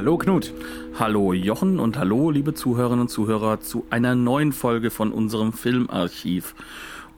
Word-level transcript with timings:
Hallo 0.00 0.16
Knut. 0.16 0.54
Hallo 0.98 1.34
Jochen 1.34 1.78
und 1.78 1.98
hallo 1.98 2.30
liebe 2.30 2.54
Zuhörerinnen 2.54 3.02
und 3.02 3.10
Zuhörer 3.10 3.60
zu 3.60 3.84
einer 3.90 4.14
neuen 4.14 4.54
Folge 4.54 4.88
von 4.88 5.12
unserem 5.12 5.52
Filmarchiv. 5.52 6.54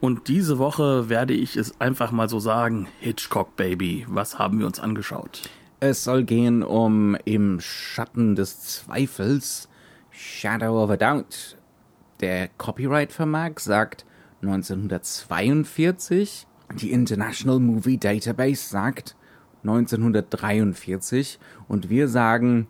Und 0.01 0.27
diese 0.27 0.59
Woche 0.59 1.07
werde 1.07 1.33
ich 1.33 1.55
es 1.55 1.79
einfach 1.79 2.11
mal 2.11 2.27
so 2.27 2.39
sagen, 2.39 2.89
Hitchcock 2.99 3.55
Baby, 3.55 4.05
was 4.09 4.37
haben 4.37 4.59
wir 4.59 4.65
uns 4.65 4.81
angeschaut? 4.81 5.43
Es 5.79 6.03
soll 6.03 6.25
gehen 6.25 6.61
um 6.61 7.15
Im 7.23 7.61
Schatten 7.61 8.35
des 8.35 8.59
Zweifels, 8.59 9.69
Shadow 10.11 10.83
of 10.83 10.89
a 10.89 10.97
Doubt. 10.97 11.57
Der 12.19 12.49
Copyright-Vermerk 12.49 13.61
sagt 13.61 14.05
1942, 14.41 16.47
die 16.81 16.91
International 16.91 17.61
Movie 17.61 17.97
Database 17.97 18.67
sagt 18.67 19.15
1943 19.63 21.39
und 21.69 21.89
wir 21.89 22.09
sagen 22.09 22.67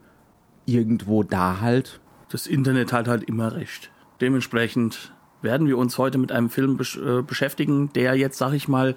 irgendwo 0.66 1.24
da 1.24 1.60
halt. 1.62 2.00
Das 2.30 2.48
Internet 2.48 2.92
hat 2.94 3.08
halt 3.08 3.24
immer 3.24 3.54
recht. 3.56 3.92
Dementsprechend 4.22 5.12
werden 5.42 5.68
wir 5.68 5.78
uns 5.78 5.98
heute 5.98 6.18
mit 6.18 6.32
einem 6.32 6.50
Film 6.50 6.78
besch 6.78 6.98
äh, 6.98 7.22
beschäftigen, 7.22 7.92
der 7.94 8.16
jetzt, 8.16 8.38
sag 8.38 8.54
ich 8.54 8.68
mal, 8.68 8.96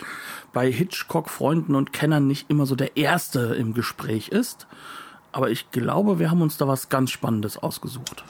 bei 0.53 0.71
Hitchcock-Freunden 0.71 1.75
und 1.75 1.93
Kennern 1.93 2.27
nicht 2.27 2.49
immer 2.49 2.67
so 2.67 2.77
der 2.77 2.97
erste 2.97 3.55
im 3.57 3.75
Gespräch 3.75 4.29
ist. 4.29 4.67
Aber 5.33 5.51
ich 5.51 5.71
glaube, 5.71 6.19
wir 6.19 6.31
haben 6.31 6.41
uns 6.41 6.57
da 6.57 6.69
was 6.69 6.89
ganz 6.89 7.11
Spannendes 7.11 7.59
ausgesucht. 7.59 8.25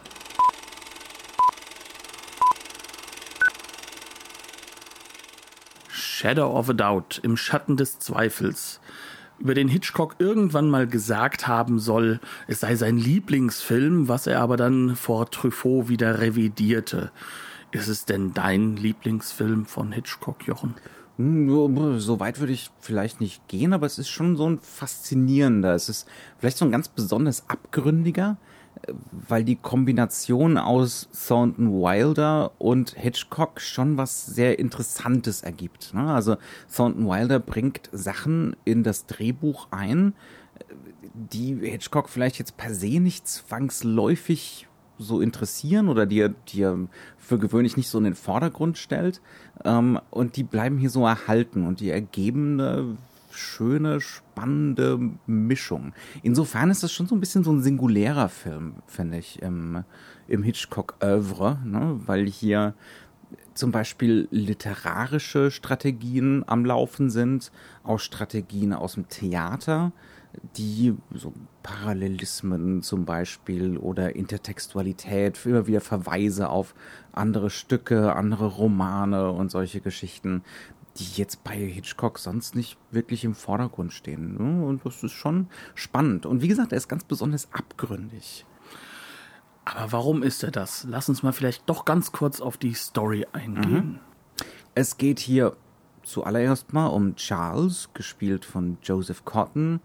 Shadow 5.88 6.58
of 6.58 6.70
a 6.70 6.72
Doubt, 6.72 7.20
im 7.22 7.36
Schatten 7.36 7.76
des 7.76 7.98
Zweifels 7.98 8.80
über 9.38 9.54
den 9.54 9.68
Hitchcock 9.68 10.16
irgendwann 10.18 10.68
mal 10.68 10.86
gesagt 10.86 11.46
haben 11.46 11.78
soll, 11.78 12.20
es 12.46 12.60
sei 12.60 12.76
sein 12.76 12.96
Lieblingsfilm, 12.96 14.08
was 14.08 14.26
er 14.26 14.40
aber 14.40 14.56
dann 14.56 14.96
vor 14.96 15.30
Truffaut 15.30 15.88
wieder 15.88 16.20
revidierte. 16.20 17.10
Ist 17.72 17.88
es 17.88 18.04
denn 18.04 18.32
dein 18.32 18.76
Lieblingsfilm 18.76 19.66
von 19.66 19.92
Hitchcock, 19.92 20.46
Jochen? 20.46 20.74
Hm, 21.18 21.98
so 21.98 22.20
weit 22.20 22.40
würde 22.40 22.52
ich 22.52 22.70
vielleicht 22.80 23.20
nicht 23.20 23.46
gehen, 23.48 23.72
aber 23.72 23.86
es 23.86 23.98
ist 23.98 24.08
schon 24.08 24.36
so 24.36 24.48
ein 24.48 24.58
faszinierender. 24.60 25.74
Es 25.74 25.88
ist 25.88 26.06
vielleicht 26.38 26.58
so 26.58 26.64
ein 26.64 26.72
ganz 26.72 26.88
besonders 26.88 27.48
abgründiger 27.48 28.36
weil 29.10 29.44
die 29.44 29.56
Kombination 29.56 30.58
aus 30.58 31.08
Thornton 31.26 31.70
Wilder 31.70 32.52
und 32.58 32.90
Hitchcock 32.90 33.60
schon 33.60 33.96
was 33.96 34.26
sehr 34.26 34.58
Interessantes 34.58 35.42
ergibt. 35.42 35.94
Ne? 35.94 36.12
Also 36.12 36.36
Thornton 36.74 37.06
Wilder 37.06 37.38
bringt 37.38 37.88
Sachen 37.92 38.56
in 38.64 38.82
das 38.82 39.06
Drehbuch 39.06 39.68
ein, 39.70 40.14
die 41.14 41.54
Hitchcock 41.54 42.08
vielleicht 42.08 42.38
jetzt 42.38 42.56
per 42.56 42.74
se 42.74 43.00
nicht 43.00 43.26
zwangsläufig 43.26 44.68
so 44.98 45.20
interessieren 45.20 45.88
oder 45.88 46.06
die 46.06 46.20
er, 46.20 46.28
die 46.30 46.62
er 46.62 46.78
für 47.18 47.38
gewöhnlich 47.38 47.76
nicht 47.76 47.88
so 47.88 47.98
in 47.98 48.04
den 48.04 48.14
Vordergrund 48.14 48.78
stellt. 48.78 49.20
Ähm, 49.64 50.00
und 50.10 50.36
die 50.36 50.44
bleiben 50.44 50.78
hier 50.78 50.90
so 50.90 51.06
erhalten 51.06 51.66
und 51.66 51.80
die 51.80 51.90
ergeben 51.90 52.60
eine 52.60 52.96
schöne, 53.36 54.00
spannende 54.00 54.98
Mischung. 55.26 55.92
Insofern 56.22 56.70
ist 56.70 56.82
das 56.82 56.92
schon 56.92 57.06
so 57.06 57.14
ein 57.14 57.20
bisschen 57.20 57.44
so 57.44 57.52
ein 57.52 57.62
singulärer 57.62 58.28
Film, 58.28 58.74
finde 58.86 59.18
ich, 59.18 59.42
im, 59.42 59.84
im 60.28 60.42
Hitchcock-Oeuvre, 60.42 61.58
ne? 61.64 62.00
weil 62.06 62.26
hier 62.26 62.74
zum 63.54 63.72
Beispiel 63.72 64.28
literarische 64.30 65.50
Strategien 65.50 66.44
am 66.46 66.64
Laufen 66.64 67.10
sind, 67.10 67.50
auch 67.82 67.98
Strategien 67.98 68.72
aus 68.72 68.94
dem 68.94 69.08
Theater, 69.08 69.92
die 70.56 70.94
so 71.14 71.32
Parallelismen 71.62 72.82
zum 72.82 73.04
Beispiel 73.04 73.78
oder 73.78 74.14
Intertextualität, 74.14 75.44
immer 75.46 75.66
wieder 75.66 75.80
Verweise 75.80 76.50
auf 76.50 76.74
andere 77.12 77.50
Stücke, 77.50 78.14
andere 78.14 78.46
Romane 78.46 79.30
und 79.30 79.50
solche 79.50 79.80
Geschichten 79.80 80.42
die 80.96 81.20
jetzt 81.20 81.44
bei 81.44 81.56
Hitchcock 81.56 82.18
sonst 82.18 82.54
nicht 82.54 82.78
wirklich 82.90 83.24
im 83.24 83.34
Vordergrund 83.34 83.92
stehen. 83.92 84.36
Ne? 84.36 84.66
Und 84.66 84.84
das 84.84 85.02
ist 85.02 85.12
schon 85.12 85.48
spannend. 85.74 86.26
Und 86.26 86.42
wie 86.42 86.48
gesagt, 86.48 86.72
er 86.72 86.78
ist 86.78 86.88
ganz 86.88 87.04
besonders 87.04 87.48
abgründig. 87.52 88.44
Aber 89.64 89.92
warum 89.92 90.22
ist 90.22 90.42
er 90.42 90.50
das? 90.50 90.86
Lass 90.88 91.08
uns 91.08 91.22
mal 91.22 91.32
vielleicht 91.32 91.68
doch 91.68 91.84
ganz 91.84 92.12
kurz 92.12 92.40
auf 92.40 92.56
die 92.56 92.74
Story 92.74 93.26
eingehen. 93.32 93.86
Mhm. 93.86 93.98
Es 94.74 94.96
geht 94.96 95.18
hier 95.18 95.56
zuallererst 96.02 96.72
mal 96.72 96.86
um 96.86 97.16
Charles, 97.16 97.90
gespielt 97.92 98.44
von 98.44 98.78
Joseph 98.82 99.24
Cotton, 99.24 99.80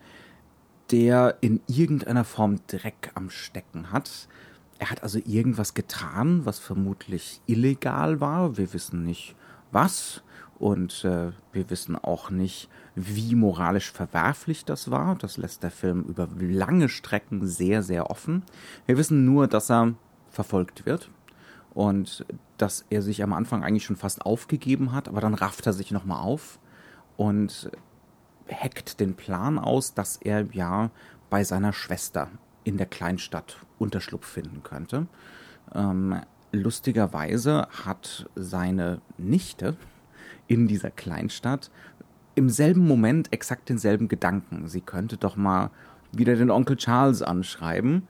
der 0.91 1.38
in 1.41 1.61
irgendeiner 1.67 2.25
Form 2.25 2.59
Dreck 2.67 3.11
am 3.16 3.29
Stecken 3.29 3.91
hat. 3.91 4.27
Er 4.77 4.91
hat 4.91 5.03
also 5.03 5.19
irgendwas 5.25 5.73
getan, 5.73 6.45
was 6.45 6.59
vermutlich 6.59 7.41
illegal 7.47 8.19
war. 8.19 8.57
Wir 8.57 8.73
wissen 8.73 9.03
nicht 9.03 9.35
was. 9.71 10.21
Und 10.61 11.05
äh, 11.05 11.31
wir 11.53 11.72
wissen 11.72 11.95
auch 11.95 12.29
nicht, 12.29 12.69
wie 12.94 13.33
moralisch 13.33 13.91
verwerflich 13.91 14.63
das 14.63 14.91
war. 14.91 15.16
Das 15.16 15.38
lässt 15.38 15.63
der 15.63 15.72
Film 15.72 16.03
über 16.03 16.29
lange 16.39 16.88
Strecken 16.88 17.47
sehr, 17.47 17.81
sehr 17.81 18.11
offen. 18.11 18.44
Wir 18.85 18.95
wissen 18.95 19.25
nur, 19.25 19.47
dass 19.47 19.71
er 19.71 19.95
verfolgt 20.29 20.85
wird 20.85 21.09
und 21.73 22.27
dass 22.59 22.85
er 22.91 23.01
sich 23.01 23.23
am 23.23 23.33
Anfang 23.33 23.63
eigentlich 23.63 23.85
schon 23.85 23.95
fast 23.95 24.23
aufgegeben 24.23 24.91
hat, 24.91 25.07
aber 25.07 25.19
dann 25.19 25.33
rafft 25.33 25.66
er 25.66 25.73
sich 25.73 25.89
nochmal 25.89 26.21
auf 26.21 26.59
und 27.17 27.71
hackt 28.47 29.00
den 29.00 29.16
Plan 29.16 29.57
aus, 29.57 29.95
dass 29.95 30.17
er 30.17 30.45
ja 30.51 30.91
bei 31.31 31.44
seiner 31.44 31.73
Schwester 31.73 32.27
in 32.63 32.77
der 32.77 32.85
Kleinstadt 32.85 33.57
Unterschlupf 33.79 34.27
finden 34.27 34.61
könnte. 34.61 35.07
Ähm, 35.73 36.21
lustigerweise 36.51 37.67
hat 37.83 38.29
seine 38.35 39.01
Nichte, 39.17 39.75
in 40.51 40.67
dieser 40.67 40.91
Kleinstadt 40.91 41.72
im 42.35 42.50
selben 42.50 42.85
Moment 42.85 43.31
exakt 43.31 43.69
denselben 43.69 44.09
Gedanken. 44.09 44.67
Sie 44.67 44.81
könnte 44.81 45.16
doch 45.16 45.38
mal 45.38 45.69
wieder 46.12 46.35
den 46.35 46.51
Onkel 46.51 46.75
Charles 46.75 47.22
anschreiben. 47.22 48.06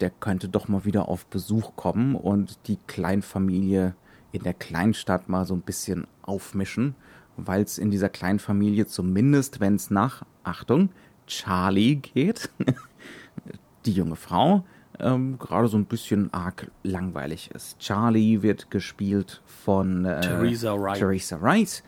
Der 0.00 0.10
könnte 0.10 0.48
doch 0.48 0.66
mal 0.66 0.84
wieder 0.84 1.08
auf 1.08 1.26
Besuch 1.26 1.76
kommen 1.76 2.16
und 2.16 2.58
die 2.66 2.76
Kleinfamilie 2.88 3.94
in 4.32 4.42
der 4.42 4.54
Kleinstadt 4.54 5.28
mal 5.28 5.46
so 5.46 5.54
ein 5.54 5.60
bisschen 5.60 6.08
aufmischen, 6.22 6.96
weil 7.36 7.62
es 7.62 7.78
in 7.78 7.92
dieser 7.92 8.08
Kleinfamilie 8.08 8.86
zumindest, 8.86 9.60
wenn 9.60 9.76
es 9.76 9.90
nach, 9.90 10.24
Achtung, 10.42 10.90
Charlie 11.28 11.96
geht, 11.96 12.50
die 13.86 13.92
junge 13.92 14.16
Frau, 14.16 14.64
ähm, 15.02 15.38
gerade 15.38 15.68
so 15.68 15.76
ein 15.76 15.86
bisschen 15.86 16.32
arg 16.32 16.70
langweilig 16.82 17.50
ist. 17.52 17.78
Charlie 17.78 18.42
wird 18.42 18.70
gespielt 18.70 19.42
von 19.44 20.04
äh, 20.04 20.20
Theresa 20.20 20.74
Wright. 20.74 20.98
Theresa 20.98 21.40
Wright. 21.40 21.82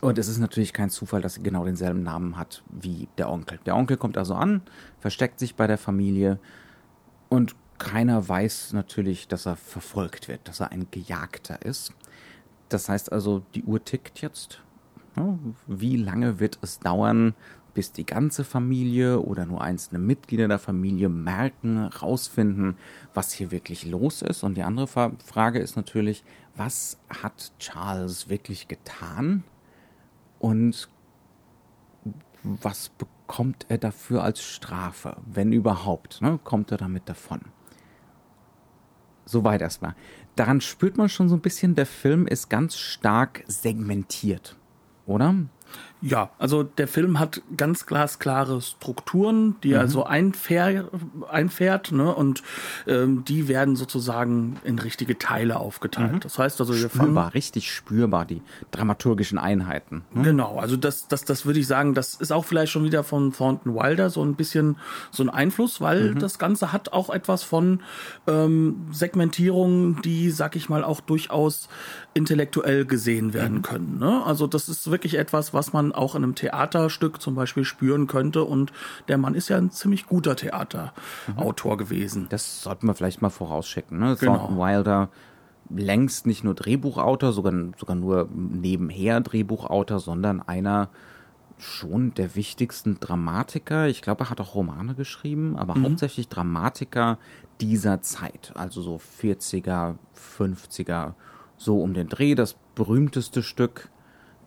Und 0.00 0.18
es 0.18 0.28
ist 0.28 0.38
natürlich 0.38 0.72
kein 0.72 0.90
Zufall, 0.90 1.22
dass 1.22 1.34
sie 1.34 1.42
genau 1.42 1.64
denselben 1.64 2.02
Namen 2.02 2.36
hat 2.36 2.62
wie 2.70 3.08
der 3.18 3.30
Onkel. 3.30 3.58
Der 3.66 3.76
Onkel 3.76 3.96
kommt 3.96 4.18
also 4.18 4.34
an, 4.34 4.62
versteckt 4.98 5.38
sich 5.38 5.54
bei 5.54 5.66
der 5.66 5.78
Familie 5.78 6.38
und 7.28 7.56
keiner 7.78 8.26
weiß 8.26 8.72
natürlich, 8.72 9.28
dass 9.28 9.46
er 9.46 9.56
verfolgt 9.56 10.28
wird, 10.28 10.46
dass 10.48 10.60
er 10.60 10.72
ein 10.72 10.86
Gejagter 10.90 11.62
ist. 11.62 11.92
Das 12.68 12.88
heißt 12.88 13.12
also, 13.12 13.42
die 13.54 13.64
Uhr 13.64 13.84
tickt 13.84 14.20
jetzt. 14.20 14.60
Wie 15.66 15.96
lange 15.96 16.40
wird 16.40 16.58
es 16.60 16.78
dauern, 16.78 17.34
bis 17.76 17.92
die 17.92 18.06
ganze 18.06 18.42
Familie 18.42 19.20
oder 19.20 19.44
nur 19.44 19.60
einzelne 19.60 19.98
Mitglieder 19.98 20.48
der 20.48 20.58
Familie 20.58 21.10
merken, 21.10 21.84
rausfinden, 21.84 22.78
was 23.12 23.32
hier 23.32 23.50
wirklich 23.50 23.84
los 23.84 24.22
ist. 24.22 24.42
Und 24.42 24.56
die 24.56 24.62
andere 24.62 24.86
Frage 24.86 25.58
ist 25.58 25.76
natürlich, 25.76 26.24
was 26.56 26.98
hat 27.10 27.52
Charles 27.58 28.30
wirklich 28.30 28.66
getan 28.66 29.44
und 30.38 30.88
was 32.42 32.88
bekommt 32.88 33.66
er 33.68 33.76
dafür 33.76 34.24
als 34.24 34.42
Strafe, 34.42 35.18
wenn 35.26 35.52
überhaupt, 35.52 36.22
ne? 36.22 36.40
kommt 36.44 36.72
er 36.72 36.78
damit 36.78 37.10
davon? 37.10 37.42
Soweit 39.26 39.60
erstmal. 39.60 39.94
Daran 40.34 40.62
spürt 40.62 40.96
man 40.96 41.10
schon 41.10 41.28
so 41.28 41.34
ein 41.34 41.42
bisschen, 41.42 41.74
der 41.74 41.84
Film 41.84 42.26
ist 42.26 42.48
ganz 42.48 42.78
stark 42.78 43.44
segmentiert, 43.48 44.56
oder? 45.04 45.34
Ja, 46.06 46.30
also 46.38 46.62
der 46.62 46.86
Film 46.86 47.18
hat 47.18 47.42
ganz 47.56 47.84
glasklare 47.84 48.62
Strukturen, 48.62 49.56
die 49.64 49.70
mhm. 49.70 49.74
er 49.74 49.88
so 49.88 50.04
einfährt, 50.04 50.88
einfährt 51.28 51.90
ne? 51.90 52.14
und 52.14 52.44
ähm, 52.86 53.24
die 53.24 53.48
werden 53.48 53.74
sozusagen 53.74 54.56
in 54.62 54.78
richtige 54.78 55.18
Teile 55.18 55.58
aufgeteilt. 55.58 56.12
Mhm. 56.12 56.20
Das 56.20 56.38
heißt 56.38 56.60
also, 56.60 56.74
wir 56.74 56.88
spürbar, 56.88 57.24
fangen, 57.24 57.32
richtig 57.32 57.72
spürbar 57.72 58.24
die 58.24 58.40
dramaturgischen 58.70 59.36
Einheiten. 59.36 60.04
Ne? 60.14 60.22
Genau, 60.22 60.58
also 60.60 60.76
das, 60.76 61.08
das, 61.08 61.24
das 61.24 61.44
würde 61.44 61.58
ich 61.58 61.66
sagen, 61.66 61.94
das 61.94 62.14
ist 62.14 62.30
auch 62.30 62.44
vielleicht 62.44 62.70
schon 62.70 62.84
wieder 62.84 63.02
von 63.02 63.32
Thornton 63.32 63.74
Wilder 63.74 64.08
so 64.08 64.24
ein 64.24 64.36
bisschen 64.36 64.76
so 65.10 65.24
ein 65.24 65.28
Einfluss, 65.28 65.80
weil 65.80 66.14
mhm. 66.14 66.20
das 66.20 66.38
Ganze 66.38 66.72
hat 66.72 66.92
auch 66.92 67.10
etwas 67.10 67.42
von 67.42 67.80
ähm, 68.28 68.86
Segmentierungen, 68.92 70.00
die, 70.02 70.30
sag 70.30 70.54
ich 70.54 70.68
mal, 70.68 70.84
auch 70.84 71.00
durchaus 71.00 71.68
intellektuell 72.14 72.86
gesehen 72.86 73.34
werden 73.34 73.58
mhm. 73.58 73.62
können. 73.62 73.98
Ne? 73.98 74.22
Also 74.24 74.46
das 74.46 74.68
ist 74.68 74.88
wirklich 74.90 75.18
etwas, 75.18 75.52
was 75.52 75.72
man 75.72 75.95
auch 75.96 76.14
in 76.14 76.22
einem 76.22 76.34
Theaterstück 76.34 77.20
zum 77.20 77.34
Beispiel 77.34 77.64
spüren 77.64 78.06
könnte. 78.06 78.44
Und 78.44 78.72
der 79.08 79.18
Mann 79.18 79.34
ist 79.34 79.48
ja 79.48 79.56
ein 79.56 79.70
ziemlich 79.70 80.06
guter 80.06 80.36
Theaterautor 80.36 81.74
mhm. 81.74 81.78
gewesen. 81.78 82.26
Das 82.28 82.62
sollten 82.62 82.86
wir 82.86 82.94
vielleicht 82.94 83.22
mal 83.22 83.30
vorausschicken. 83.30 83.98
Ne? 83.98 84.16
Genau. 84.18 84.36
Thornton 84.36 84.58
Wilder 84.58 85.08
längst 85.68 86.26
nicht 86.26 86.44
nur 86.44 86.54
Drehbuchautor, 86.54 87.32
sogar, 87.32 87.52
sogar 87.76 87.96
nur 87.96 88.28
nebenher 88.32 89.20
Drehbuchautor, 89.20 90.00
sondern 90.00 90.40
einer 90.40 90.90
schon 91.58 92.12
der 92.14 92.34
wichtigsten 92.34 93.00
Dramatiker. 93.00 93.88
Ich 93.88 94.02
glaube, 94.02 94.24
er 94.24 94.30
hat 94.30 94.40
auch 94.40 94.54
Romane 94.54 94.94
geschrieben, 94.94 95.56
aber 95.56 95.74
mhm. 95.74 95.84
hauptsächlich 95.84 96.28
Dramatiker 96.28 97.18
dieser 97.60 98.02
Zeit. 98.02 98.52
Also 98.54 98.82
so 98.82 99.00
40er, 99.22 99.96
50er, 100.38 101.14
so 101.56 101.80
um 101.80 101.94
den 101.94 102.08
Dreh. 102.08 102.34
Das 102.34 102.56
berühmteste 102.74 103.42
Stück 103.42 103.88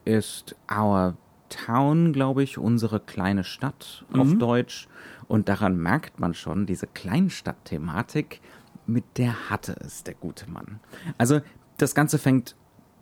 ist 0.05 0.55
Our 0.71 1.15
Town, 1.49 2.13
glaube 2.13 2.43
ich, 2.43 2.57
unsere 2.57 2.99
kleine 2.99 3.43
Stadt 3.43 4.05
mhm. 4.09 4.19
auf 4.19 4.37
Deutsch. 4.37 4.87
Und 5.27 5.49
daran 5.49 5.77
merkt 5.77 6.19
man 6.19 6.33
schon, 6.33 6.65
diese 6.65 6.87
Kleinstadt-Thematik, 6.87 8.41
mit 8.87 9.03
der 9.17 9.49
hatte 9.49 9.75
es 9.85 10.03
der 10.03 10.15
gute 10.15 10.49
Mann. 10.49 10.79
Also 11.17 11.41
das 11.77 11.93
Ganze 11.93 12.17
fängt 12.17 12.55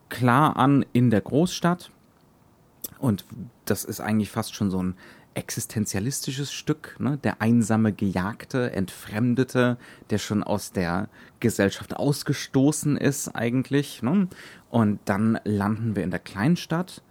klar 0.10 0.58
an 0.58 0.86
in 0.94 1.10
der 1.10 1.22
Großstadt. 1.22 1.92
Und 3.00 3.26
das 3.66 3.84
ist 3.84 4.00
eigentlich 4.00 4.32
fast 4.32 4.56
schon 4.56 4.72
so 4.72 4.82
ein 4.82 4.96
existenzialistisches 5.38 6.52
Stück, 6.52 6.96
ne? 7.00 7.18
der 7.18 7.44
einsame 7.44 7.94
Gejagte, 7.94 8.72
Entfremdete, 8.72 9.78
der 10.10 10.18
schon 10.18 10.44
aus 10.44 10.72
der 10.72 11.10
Gesellschaft 11.40 11.96
ausgestoßen 11.96 12.98
ist 12.98 13.30
eigentlich. 13.36 14.02
Ne? 14.02 14.28
Und 14.72 15.00
dann 15.06 15.40
landen 15.44 15.96
wir 15.96 16.04
in 16.04 16.10
der 16.10 16.20
Kleinstadt 16.20 17.04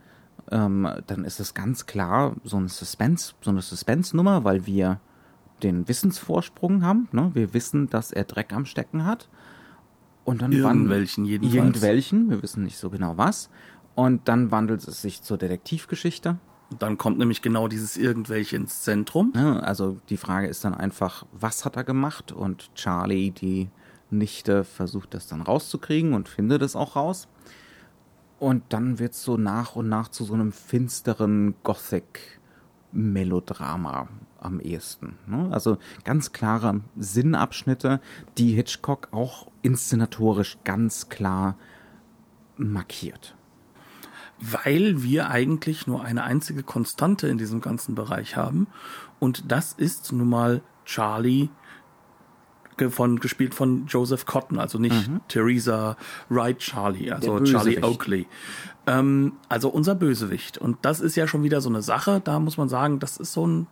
ähm, 0.50 0.88
dann 1.06 1.24
ist 1.24 1.40
es 1.40 1.54
ganz 1.54 1.86
klar 1.86 2.36
so 2.44 2.56
ein 2.56 2.68
Suspense, 2.68 3.34
so 3.40 3.50
eine 3.50 3.62
Suspense-Nummer, 3.62 4.44
weil 4.44 4.66
wir 4.66 5.00
den 5.62 5.88
Wissensvorsprung 5.88 6.84
haben. 6.84 7.08
Ne? 7.12 7.30
Wir 7.34 7.54
wissen, 7.54 7.88
dass 7.88 8.12
er 8.12 8.24
Dreck 8.24 8.52
am 8.52 8.66
Stecken 8.66 9.04
hat. 9.04 9.28
Und 10.24 10.42
dann 10.42 10.52
irgendwelchen 10.52 11.24
jedenfalls. 11.24 11.54
Irgendwelchen, 11.54 12.30
wir 12.30 12.42
wissen 12.42 12.64
nicht 12.64 12.78
so 12.78 12.90
genau 12.90 13.16
was. 13.16 13.48
Und 13.94 14.28
dann 14.28 14.50
wandelt 14.50 14.86
es 14.86 15.00
sich 15.00 15.22
zur 15.22 15.38
Detektivgeschichte. 15.38 16.38
Dann 16.78 16.98
kommt 16.98 17.18
nämlich 17.18 17.42
genau 17.42 17.68
dieses 17.68 17.96
irgendwelche 17.96 18.56
ins 18.56 18.82
Zentrum. 18.82 19.32
Ja, 19.36 19.60
also 19.60 19.98
die 20.08 20.16
Frage 20.16 20.48
ist 20.48 20.64
dann 20.64 20.74
einfach, 20.74 21.24
was 21.32 21.64
hat 21.64 21.76
er 21.76 21.84
gemacht? 21.84 22.32
Und 22.32 22.74
Charlie, 22.74 23.30
die 23.30 23.68
Nichte, 24.10 24.64
versucht 24.64 25.14
das 25.14 25.28
dann 25.28 25.42
rauszukriegen 25.42 26.12
und 26.12 26.28
findet 26.28 26.62
es 26.62 26.74
auch 26.74 26.96
raus. 26.96 27.28
Und 28.38 28.64
dann 28.68 28.98
wird 28.98 29.14
es 29.14 29.22
so 29.22 29.38
nach 29.38 29.76
und 29.76 29.88
nach 29.88 30.08
zu 30.08 30.24
so 30.24 30.34
einem 30.34 30.52
finsteren 30.52 31.54
Gothic-Melodrama 31.62 34.08
am 34.38 34.60
ehesten. 34.60 35.16
Ne? 35.26 35.48
Also 35.50 35.78
ganz 36.04 36.32
klare 36.32 36.82
Sinnabschnitte, 36.96 38.02
die 38.36 38.52
Hitchcock 38.52 39.08
auch 39.12 39.48
inszenatorisch 39.62 40.58
ganz 40.64 41.08
klar 41.08 41.56
markiert. 42.56 43.34
Weil 44.38 45.02
wir 45.02 45.30
eigentlich 45.30 45.86
nur 45.86 46.04
eine 46.04 46.24
einzige 46.24 46.62
Konstante 46.62 47.28
in 47.28 47.38
diesem 47.38 47.62
ganzen 47.62 47.94
Bereich 47.94 48.36
haben. 48.36 48.66
Und 49.18 49.50
das 49.50 49.72
ist 49.72 50.12
nun 50.12 50.28
mal 50.28 50.60
Charlie 50.84 51.48
von, 52.90 53.18
gespielt 53.20 53.54
von 53.54 53.86
Joseph 53.86 54.26
Cotton, 54.26 54.58
also 54.58 54.78
nicht 54.78 55.08
mhm. 55.08 55.20
Theresa 55.28 55.96
Wright 56.28 56.58
Charlie, 56.58 57.10
also 57.10 57.40
Charlie 57.40 57.82
Oakley. 57.82 58.26
Ähm, 58.86 59.32
also 59.48 59.68
unser 59.68 59.94
Bösewicht. 59.94 60.58
Und 60.58 60.78
das 60.82 61.00
ist 61.00 61.16
ja 61.16 61.26
schon 61.26 61.42
wieder 61.42 61.60
so 61.60 61.68
eine 61.68 61.82
Sache, 61.82 62.20
da 62.22 62.38
muss 62.38 62.56
man 62.56 62.68
sagen, 62.68 62.98
das 62.98 63.16
ist 63.16 63.32
so 63.32 63.46
ein 63.46 63.66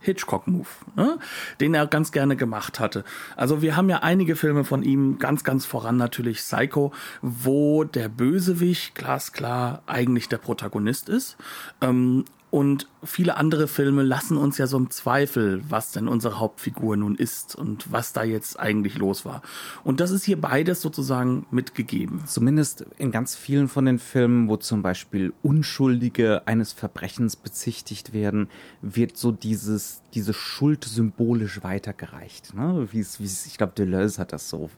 Hitchcock-Move, 0.00 0.68
ne? 0.94 1.18
den 1.60 1.74
er 1.74 1.86
ganz 1.86 2.12
gerne 2.12 2.36
gemacht 2.36 2.80
hatte. 2.80 3.04
Also 3.34 3.62
wir 3.62 3.76
haben 3.76 3.88
ja 3.88 3.98
einige 3.98 4.36
Filme 4.36 4.64
von 4.64 4.82
ihm, 4.82 5.18
ganz, 5.18 5.42
ganz 5.42 5.64
voran 5.66 5.96
natürlich 5.96 6.38
Psycho, 6.38 6.92
wo 7.22 7.84
der 7.84 8.08
Bösewicht 8.08 8.94
glasklar 8.94 9.82
eigentlich 9.86 10.28
der 10.28 10.38
Protagonist 10.38 11.08
ist. 11.08 11.36
Ähm, 11.80 12.24
und 12.56 12.88
viele 13.04 13.36
andere 13.36 13.68
Filme 13.68 14.02
lassen 14.02 14.38
uns 14.38 14.56
ja 14.56 14.66
so 14.66 14.78
im 14.78 14.88
Zweifel, 14.88 15.62
was 15.68 15.92
denn 15.92 16.08
unsere 16.08 16.38
Hauptfigur 16.38 16.96
nun 16.96 17.14
ist 17.14 17.54
und 17.54 17.92
was 17.92 18.14
da 18.14 18.24
jetzt 18.24 18.58
eigentlich 18.58 18.96
los 18.96 19.26
war. 19.26 19.42
Und 19.84 20.00
das 20.00 20.10
ist 20.10 20.24
hier 20.24 20.40
beides 20.40 20.80
sozusagen 20.80 21.44
mitgegeben. 21.50 22.22
Zumindest 22.24 22.86
in 22.96 23.10
ganz 23.10 23.36
vielen 23.36 23.68
von 23.68 23.84
den 23.84 23.98
Filmen, 23.98 24.48
wo 24.48 24.56
zum 24.56 24.80
Beispiel 24.80 25.34
Unschuldige 25.42 26.46
eines 26.46 26.72
Verbrechens 26.72 27.36
bezichtigt 27.36 28.14
werden, 28.14 28.48
wird 28.80 29.18
so 29.18 29.32
dieses, 29.32 30.00
diese 30.14 30.32
Schuld 30.32 30.84
symbolisch 30.84 31.62
weitergereicht. 31.62 32.54
Ne? 32.54 32.88
Wie 32.90 33.00
es, 33.00 33.20
wie 33.20 33.26
es, 33.26 33.44
ich 33.44 33.58
glaube, 33.58 33.74
Deleuze 33.76 34.18
hat 34.18 34.32
das 34.32 34.48
so 34.48 34.70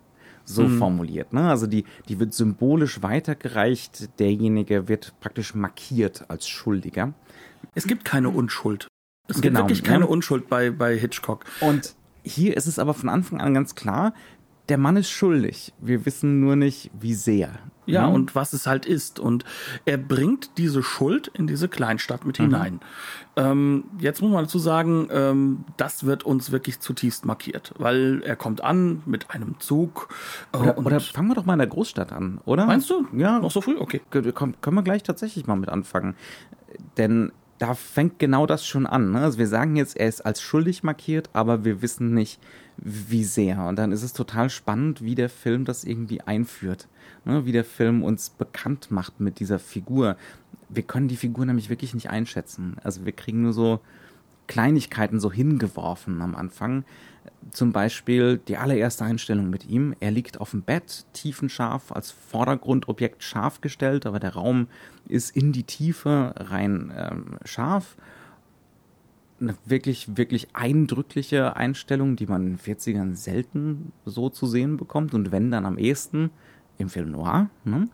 so 0.48 0.62
mhm. 0.62 0.78
formuliert. 0.78 1.32
Ne? 1.32 1.48
Also 1.48 1.66
die, 1.66 1.84
die 2.08 2.19
wird 2.19 2.32
symbolisch 2.32 3.02
weitergereicht, 3.02 4.19
derjenige 4.19 4.88
wird 4.88 5.12
praktisch 5.20 5.54
markiert 5.54 6.24
als 6.28 6.48
Schuldiger. 6.48 7.12
Es 7.75 7.87
gibt 7.87 8.05
keine 8.05 8.31
Unschuld. 8.31 8.88
Es 9.29 9.41
genau, 9.41 9.61
gibt 9.61 9.70
wirklich 9.70 9.85
keine 9.85 10.05
ja. 10.05 10.11
Unschuld 10.11 10.49
bei, 10.49 10.70
bei 10.70 10.97
Hitchcock. 10.97 11.44
Und 11.61 11.94
hier 12.23 12.56
ist 12.56 12.67
es 12.67 12.79
aber 12.79 12.94
von 12.94 13.09
Anfang 13.09 13.41
an 13.41 13.55
ganz 13.55 13.75
klar, 13.75 14.15
der 14.69 14.79
Mann 14.79 14.97
ist 14.97 15.11
schuldig. 15.11 15.73
Wir 15.81 16.05
wissen 16.05 16.41
nur 16.41 16.56
nicht, 16.56 16.91
wie 16.99 17.15
sehr. 17.15 17.50
Ja, 17.87 18.06
mhm. 18.06 18.15
und 18.15 18.35
was 18.35 18.53
es 18.53 18.67
halt 18.67 18.85
ist. 18.85 19.19
Und 19.19 19.47
er 19.87 19.97
bringt 19.97 20.59
diese 20.59 20.82
Schuld 20.82 21.29
in 21.29 21.47
diese 21.47 21.69
Kleinstadt 21.69 22.26
mit 22.26 22.38
mhm. 22.38 22.44
hinein. 22.44 22.81
Ähm, 23.37 23.85
jetzt 23.99 24.20
muss 24.20 24.31
man 24.31 24.44
dazu 24.44 24.59
sagen, 24.59 25.09
ähm, 25.11 25.65
das 25.79 26.05
wird 26.05 26.23
uns 26.23 26.53
wirklich 26.53 26.81
zutiefst 26.81 27.25
markiert, 27.25 27.73
weil 27.79 28.23
er 28.25 28.37
kommt 28.37 28.62
an 28.62 29.03
mit 29.06 29.31
einem 29.31 29.58
Zug. 29.58 30.15
Äh, 30.53 30.58
oder, 30.58 30.79
oder, 30.79 31.01
fangen 31.01 31.29
wir 31.29 31.34
doch 31.34 31.46
mal 31.46 31.55
in 31.55 31.60
der 31.60 31.69
Großstadt 31.69 32.13
an, 32.13 32.43
oder? 32.44 32.67
Meinst 32.67 32.91
du? 32.91 33.06
Ja. 33.17 33.39
Noch 33.39 33.51
so 33.51 33.63
früh? 33.63 33.79
Okay. 33.79 34.03
Komm, 34.34 34.60
können 34.60 34.77
wir 34.77 34.82
gleich 34.82 35.03
tatsächlich 35.03 35.46
mal 35.46 35.56
mit 35.56 35.70
anfangen. 35.70 36.15
Denn 36.98 37.32
da 37.58 37.74
fängt 37.74 38.19
genau 38.19 38.46
das 38.46 38.65
schon 38.67 38.86
an. 38.86 39.12
Ne? 39.12 39.20
Also 39.20 39.38
wir 39.38 39.48
sagen 39.48 39.77
jetzt, 39.77 39.96
er 39.96 40.08
ist 40.08 40.24
als 40.24 40.41
schuldig 40.41 40.82
markiert, 40.82 41.31
aber 41.32 41.65
wir 41.65 41.82
wissen 41.82 42.15
nicht, 42.15 42.41
wie 42.77 43.24
sehr. 43.24 43.65
Und 43.65 43.77
dann 43.77 43.93
ist 43.93 44.03
es 44.03 44.12
total 44.12 44.48
spannend, 44.48 45.03
wie 45.03 45.17
der 45.17 45.29
Film 45.29 45.65
das 45.65 45.84
irgendwie 45.84 46.20
einführt. 46.20 46.86
Ne? 47.24 47.46
Wie 47.46 47.53
der 47.53 47.65
Film 47.65 48.03
uns 48.05 48.31
bekannt 48.31 48.91
macht 48.91 49.20
mit 49.20 49.41
dieser 49.41 49.58
Figur. 49.58 50.17
Wir 50.69 50.84
können 50.84 51.08
die 51.08 51.17
Figur 51.17 51.44
nämlich 51.46 51.69
wirklich 51.70 51.94
nicht 51.94 52.10
einschätzen. 52.10 52.77
Also 52.84 53.05
wir 53.05 53.12
kriegen 53.12 53.43
nur 53.43 53.53
so 53.53 53.81
Kleinigkeiten 54.48 55.20
so 55.20 55.31
hingeworfen 55.31 56.20
am 56.20 56.34
Anfang. 56.34 56.84
Zum 57.52 57.72
Beispiel 57.72 58.38
die 58.48 58.56
allererste 58.56 59.05
Einstellung 59.05 59.48
mit 59.48 59.69
ihm. 59.69 59.94
Er 60.00 60.10
liegt 60.10 60.40
auf 60.40 60.50
dem 60.50 60.62
Bett, 60.62 61.06
tiefenscharf, 61.12 61.93
als 61.93 62.10
Vordergrundobjekt 62.10 63.22
scharf 63.22 63.60
gestellt, 63.60 64.06
aber 64.06 64.19
der 64.19 64.34
Raum 64.34 64.67
ist 65.06 65.36
in 65.36 65.52
die 65.52 65.62
Tiefe 65.62 66.34
rein 66.36 66.93
ähm, 66.96 67.38
scharf. 67.44 67.96
Eine 69.40 69.55
wirklich, 69.64 70.17
wirklich 70.17 70.48
eindrückliche 70.55 71.55
Einstellung, 71.55 72.17
die 72.17 72.26
man 72.26 72.44
in 72.44 72.56
den 72.56 72.76
40ern 72.76 73.14
selten 73.14 73.93
so 74.05 74.31
zu 74.31 74.46
sehen 74.46 74.76
bekommt 74.76 75.14
und 75.14 75.31
wenn 75.31 75.52
dann 75.52 75.64
am 75.64 75.78
ehesten 75.78 76.31
im 76.76 76.88
Film 76.88 77.12
Noir. 77.12 77.48
Ne? 77.64 77.88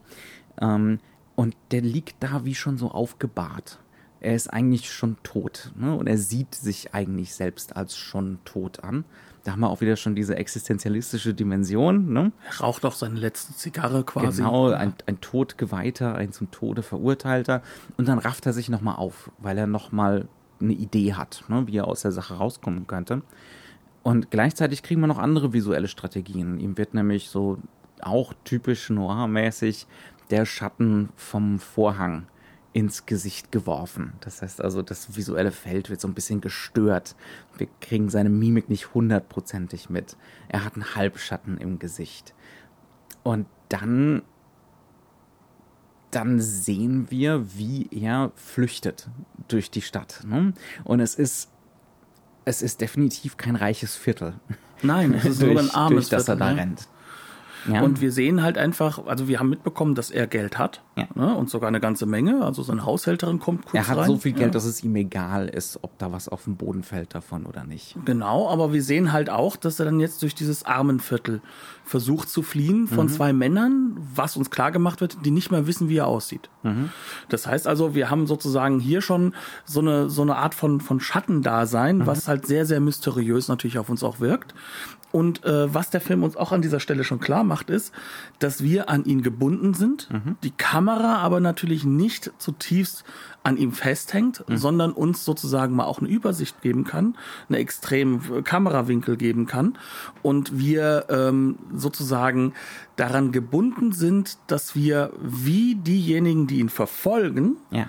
Ähm, 0.60 1.00
und 1.34 1.54
der 1.70 1.82
liegt 1.82 2.22
da 2.22 2.44
wie 2.44 2.54
schon 2.54 2.78
so 2.78 2.90
aufgebahrt 2.90 3.78
er 4.24 4.34
ist 4.34 4.48
eigentlich 4.48 4.90
schon 4.90 5.16
tot. 5.22 5.70
Ne? 5.76 5.94
Und 5.94 6.06
er 6.06 6.18
sieht 6.18 6.54
sich 6.54 6.94
eigentlich 6.94 7.34
selbst 7.34 7.76
als 7.76 7.96
schon 7.96 8.38
tot 8.44 8.82
an. 8.82 9.04
Da 9.44 9.52
haben 9.52 9.60
wir 9.60 9.68
auch 9.68 9.82
wieder 9.82 9.96
schon 9.96 10.14
diese 10.14 10.36
existenzialistische 10.36 11.34
Dimension. 11.34 12.12
Ne? 12.12 12.32
Er 12.48 12.60
raucht 12.60 12.86
auch 12.86 12.94
seine 12.94 13.20
letzte 13.20 13.54
Zigarre 13.54 14.02
quasi. 14.02 14.38
Genau, 14.38 14.70
ein, 14.70 14.94
ein 15.06 15.20
Todgeweihter, 15.20 16.14
ein 16.14 16.32
zum 16.32 16.50
Tode 16.50 16.82
verurteilter. 16.82 17.62
Und 17.98 18.08
dann 18.08 18.18
rafft 18.18 18.46
er 18.46 18.54
sich 18.54 18.70
nochmal 18.70 18.96
auf, 18.96 19.30
weil 19.38 19.58
er 19.58 19.66
nochmal 19.66 20.26
eine 20.60 20.72
Idee 20.72 21.12
hat, 21.12 21.44
ne? 21.48 21.66
wie 21.66 21.76
er 21.76 21.86
aus 21.86 22.00
der 22.02 22.12
Sache 22.12 22.34
rauskommen 22.34 22.86
könnte. 22.86 23.20
Und 24.02 24.30
gleichzeitig 24.30 24.82
kriegen 24.82 25.02
wir 25.02 25.06
noch 25.06 25.18
andere 25.18 25.52
visuelle 25.52 25.88
Strategien. 25.88 26.58
Ihm 26.58 26.78
wird 26.78 26.94
nämlich 26.94 27.28
so 27.28 27.58
auch 28.00 28.32
typisch 28.44 28.88
noir-mäßig 28.88 29.86
der 30.30 30.46
Schatten 30.46 31.10
vom 31.16 31.58
Vorhang 31.58 32.26
ins 32.74 33.06
Gesicht 33.06 33.52
geworfen. 33.52 34.12
Das 34.20 34.42
heißt 34.42 34.60
also, 34.60 34.82
das 34.82 35.16
visuelle 35.16 35.52
Feld 35.52 35.90
wird 35.90 36.00
so 36.00 36.08
ein 36.08 36.14
bisschen 36.14 36.40
gestört. 36.40 37.14
Wir 37.56 37.68
kriegen 37.80 38.10
seine 38.10 38.28
Mimik 38.28 38.68
nicht 38.68 38.92
hundertprozentig 38.94 39.90
mit. 39.90 40.16
Er 40.48 40.64
hat 40.64 40.74
einen 40.74 40.96
Halbschatten 40.96 41.56
im 41.56 41.78
Gesicht. 41.78 42.34
Und 43.22 43.46
dann, 43.68 44.22
dann 46.10 46.40
sehen 46.40 47.10
wir, 47.10 47.56
wie 47.56 47.88
er 47.92 48.32
flüchtet 48.34 49.08
durch 49.46 49.70
die 49.70 49.82
Stadt. 49.82 50.22
Ne? 50.26 50.52
Und 50.82 50.98
es 50.98 51.14
ist, 51.14 51.50
es 52.44 52.60
ist 52.60 52.80
definitiv 52.80 53.36
kein 53.36 53.54
reiches 53.54 53.94
Viertel. 53.94 54.34
Nein, 54.82 55.14
es 55.14 55.24
ist 55.24 55.40
durch, 55.42 55.52
nur 55.52 55.62
ein 55.62 55.70
armes 55.70 56.08
durch 56.08 56.08
das 56.08 56.28
er 56.28 56.36
Viertel, 56.36 56.38
da 56.40 56.52
ne? 56.54 56.60
rennt. 56.60 56.88
Ja. 57.70 57.82
Und 57.82 58.00
wir 58.00 58.12
sehen 58.12 58.42
halt 58.42 58.58
einfach, 58.58 59.06
also 59.06 59.28
wir 59.28 59.38
haben 59.40 59.48
mitbekommen, 59.50 59.94
dass 59.94 60.10
er 60.10 60.26
Geld 60.26 60.58
hat 60.58 60.82
Ja. 60.96 61.06
ne, 61.14 61.34
und 61.34 61.48
sogar 61.50 61.68
eine 61.68 61.80
ganze 61.80 62.06
Menge. 62.06 62.44
Also 62.44 62.62
seine 62.62 62.84
Haushälterin 62.84 63.38
kommt 63.38 63.62
kurz 63.64 63.74
er 63.74 63.88
hat 63.88 63.96
rein. 63.98 64.06
so 64.06 64.16
viel 64.18 64.32
Geld, 64.32 64.46
ja. 64.46 64.50
dass 64.50 64.64
es 64.64 64.82
ihm 64.84 64.94
egal 64.96 65.48
ist, 65.48 65.78
ob 65.82 65.98
da 65.98 66.12
was 66.12 66.28
auf 66.28 66.44
den 66.44 66.56
Boden 66.56 66.82
fällt 66.82 67.14
davon 67.14 67.46
oder 67.46 67.64
nicht. 67.64 67.96
Genau, 68.04 68.48
aber 68.48 68.72
wir 68.72 68.82
sehen 68.82 69.12
halt 69.12 69.30
auch, 69.30 69.56
dass 69.56 69.78
er 69.78 69.86
dann 69.86 70.00
jetzt 70.00 70.22
durch 70.22 70.34
dieses 70.34 70.64
Armenviertel 70.66 71.40
versucht 71.84 72.28
zu 72.30 72.42
fliehen 72.42 72.82
Mhm. 72.82 72.88
von 72.88 73.08
zwei 73.08 73.32
Männern, 73.32 73.96
was 74.14 74.36
uns 74.36 74.50
klar 74.50 74.72
gemacht 74.72 75.00
wird, 75.00 75.18
die 75.24 75.30
nicht 75.30 75.50
mehr 75.50 75.66
wissen, 75.66 75.88
wie 75.88 75.98
er 75.98 76.06
aussieht. 76.06 76.48
Mhm. 76.62 76.88
Das 77.28 77.46
heißt 77.46 77.66
also, 77.66 77.94
wir 77.94 78.10
haben 78.10 78.26
sozusagen 78.26 78.80
hier 78.80 79.02
schon 79.02 79.34
so 79.64 79.80
eine, 79.80 80.08
so 80.08 80.22
eine 80.22 80.36
Art 80.36 80.54
von, 80.54 80.80
von 80.80 81.00
Schattendasein, 81.00 81.98
Mhm. 81.98 82.06
was 82.06 82.28
halt 82.28 82.46
sehr, 82.46 82.64
sehr 82.66 82.80
mysteriös 82.80 83.48
natürlich 83.48 83.78
auf 83.78 83.88
uns 83.88 84.02
auch 84.02 84.20
wirkt. 84.20 84.54
Und 85.14 85.44
äh, 85.44 85.72
was 85.72 85.90
der 85.90 86.00
Film 86.00 86.24
uns 86.24 86.34
auch 86.36 86.50
an 86.50 86.60
dieser 86.60 86.80
Stelle 86.80 87.04
schon 87.04 87.20
klar 87.20 87.44
macht, 87.44 87.70
ist, 87.70 87.94
dass 88.40 88.64
wir 88.64 88.88
an 88.90 89.04
ihn 89.04 89.22
gebunden 89.22 89.72
sind, 89.72 90.08
Mhm. 90.10 90.36
die 90.42 90.50
Kamera 90.50 91.18
aber 91.18 91.38
natürlich 91.38 91.84
nicht 91.84 92.32
zutiefst 92.38 93.04
an 93.44 93.56
ihm 93.56 93.70
festhängt, 93.70 94.42
Mhm. 94.48 94.56
sondern 94.56 94.90
uns 94.92 95.24
sozusagen 95.24 95.76
mal 95.76 95.84
auch 95.84 96.00
eine 96.00 96.08
Übersicht 96.08 96.62
geben 96.62 96.82
kann, 96.82 97.16
eine 97.48 97.58
extremen 97.58 98.42
Kamerawinkel 98.42 99.16
geben 99.16 99.46
kann 99.46 99.78
und 100.24 100.58
wir 100.58 101.06
ähm, 101.10 101.58
sozusagen 101.72 102.52
daran 102.96 103.30
gebunden 103.30 103.92
sind, 103.92 104.38
dass 104.48 104.74
wir 104.74 105.12
wie 105.22 105.76
diejenigen, 105.76 106.48
die 106.48 106.58
ihn 106.58 106.70
verfolgen, 106.70 107.56
Ja. 107.70 107.86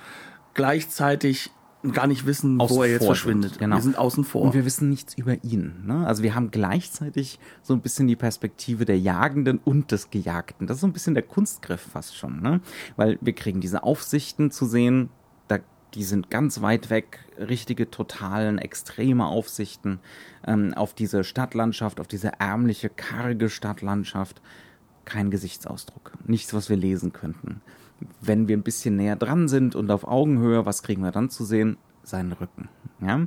gleichzeitig 0.53 1.49
gar 1.91 2.07
nicht 2.07 2.25
wissen, 2.25 2.59
Außen 2.59 2.75
wo 2.75 2.83
er 2.83 2.91
jetzt 2.91 3.05
verschwindet. 3.05 3.51
sind, 3.51 3.59
genau. 3.59 3.75
Wir 3.75 3.81
sind 3.81 3.97
außen 3.97 4.23
vor. 4.23 4.41
Und 4.43 4.53
wir 4.53 4.65
wissen 4.65 4.89
nichts 4.89 5.13
über 5.15 5.43
ihn. 5.43 5.83
Ne? 5.85 6.05
Also 6.05 6.23
wir 6.23 6.35
haben 6.35 6.51
gleichzeitig 6.51 7.39
so 7.61 7.73
ein 7.73 7.81
bisschen 7.81 8.07
die 8.07 8.15
Perspektive 8.15 8.85
der 8.85 8.99
Jagenden 8.99 9.59
und 9.63 9.91
des 9.91 10.09
Gejagten. 10.09 10.67
Das 10.67 10.77
ist 10.77 10.81
so 10.81 10.87
ein 10.87 10.93
bisschen 10.93 11.13
der 11.13 11.23
Kunstgriff 11.23 11.81
fast 11.81 12.17
schon. 12.17 12.41
Ne? 12.41 12.61
Weil 12.95 13.17
wir 13.21 13.33
kriegen 13.33 13.61
diese 13.61 13.83
Aufsichten 13.83 14.51
zu 14.51 14.65
sehen, 14.65 15.09
da, 15.47 15.59
die 15.93 16.03
sind 16.03 16.29
ganz 16.29 16.61
weit 16.61 16.89
weg, 16.89 17.19
richtige, 17.37 17.89
totalen, 17.89 18.57
extreme 18.57 19.25
Aufsichten 19.25 19.99
ähm, 20.45 20.73
auf 20.73 20.93
diese 20.93 21.23
Stadtlandschaft, 21.23 21.99
auf 21.99 22.07
diese 22.07 22.33
ärmliche, 22.39 22.89
karge 22.89 23.49
Stadtlandschaft. 23.49 24.41
Kein 25.05 25.29
Gesichtsausdruck. 25.29 26.13
Nichts, 26.25 26.53
was 26.55 26.69
wir 26.69 26.77
lesen 26.77 27.13
könnten. 27.13 27.61
Wenn 28.21 28.47
wir 28.47 28.57
ein 28.57 28.63
bisschen 28.63 28.95
näher 28.97 29.15
dran 29.15 29.47
sind 29.47 29.75
und 29.75 29.89
auf 29.91 30.07
Augenhöhe, 30.07 30.65
was 30.65 30.83
kriegen 30.83 31.01
wir 31.01 31.11
dann 31.11 31.29
zu 31.29 31.45
sehen? 31.45 31.77
Seinen 32.03 32.33
Rücken. 32.33 32.69
Ja? 33.01 33.25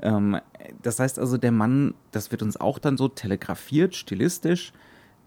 Ähm, 0.00 0.38
das 0.82 1.00
heißt 1.00 1.18
also, 1.18 1.36
der 1.36 1.52
Mann, 1.52 1.94
das 2.12 2.30
wird 2.30 2.42
uns 2.42 2.58
auch 2.58 2.78
dann 2.78 2.96
so 2.96 3.08
telegrafiert, 3.08 3.96
stilistisch, 3.96 4.72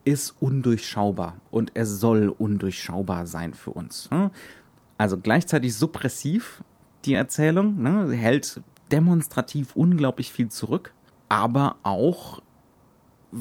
ist 0.05 0.35
undurchschaubar 0.39 1.37
und 1.49 1.71
er 1.75 1.85
soll 1.85 2.29
undurchschaubar 2.29 3.25
sein 3.25 3.53
für 3.53 3.71
uns. 3.71 4.09
Ne? 4.11 4.31
Also 4.97 5.17
gleichzeitig 5.17 5.75
suppressiv 5.75 6.63
die 7.05 7.13
Erzählung, 7.13 7.81
ne? 7.81 8.11
Hält 8.11 8.61
demonstrativ 8.91 9.75
unglaublich 9.75 10.31
viel 10.31 10.49
zurück, 10.49 10.93
aber 11.29 11.77
auch 11.83 12.41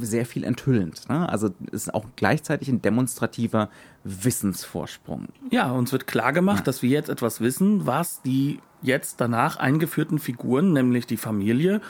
sehr 0.00 0.26
viel 0.26 0.44
enthüllend. 0.44 1.08
Ne? 1.08 1.28
Also 1.28 1.50
ist 1.70 1.92
auch 1.92 2.06
gleichzeitig 2.16 2.68
ein 2.68 2.82
demonstrativer 2.82 3.68
Wissensvorsprung. 4.04 5.28
Ja, 5.50 5.70
uns 5.70 5.92
wird 5.92 6.06
klar 6.06 6.32
gemacht, 6.32 6.66
dass 6.66 6.82
wir 6.82 6.90
jetzt 6.90 7.08
etwas 7.08 7.40
wissen, 7.40 7.86
was 7.86 8.22
die 8.22 8.60
jetzt 8.82 9.20
danach 9.20 9.56
eingeführten 9.56 10.18
Figuren, 10.18 10.72
nämlich 10.72 11.06
die 11.06 11.16
Familie, 11.16 11.80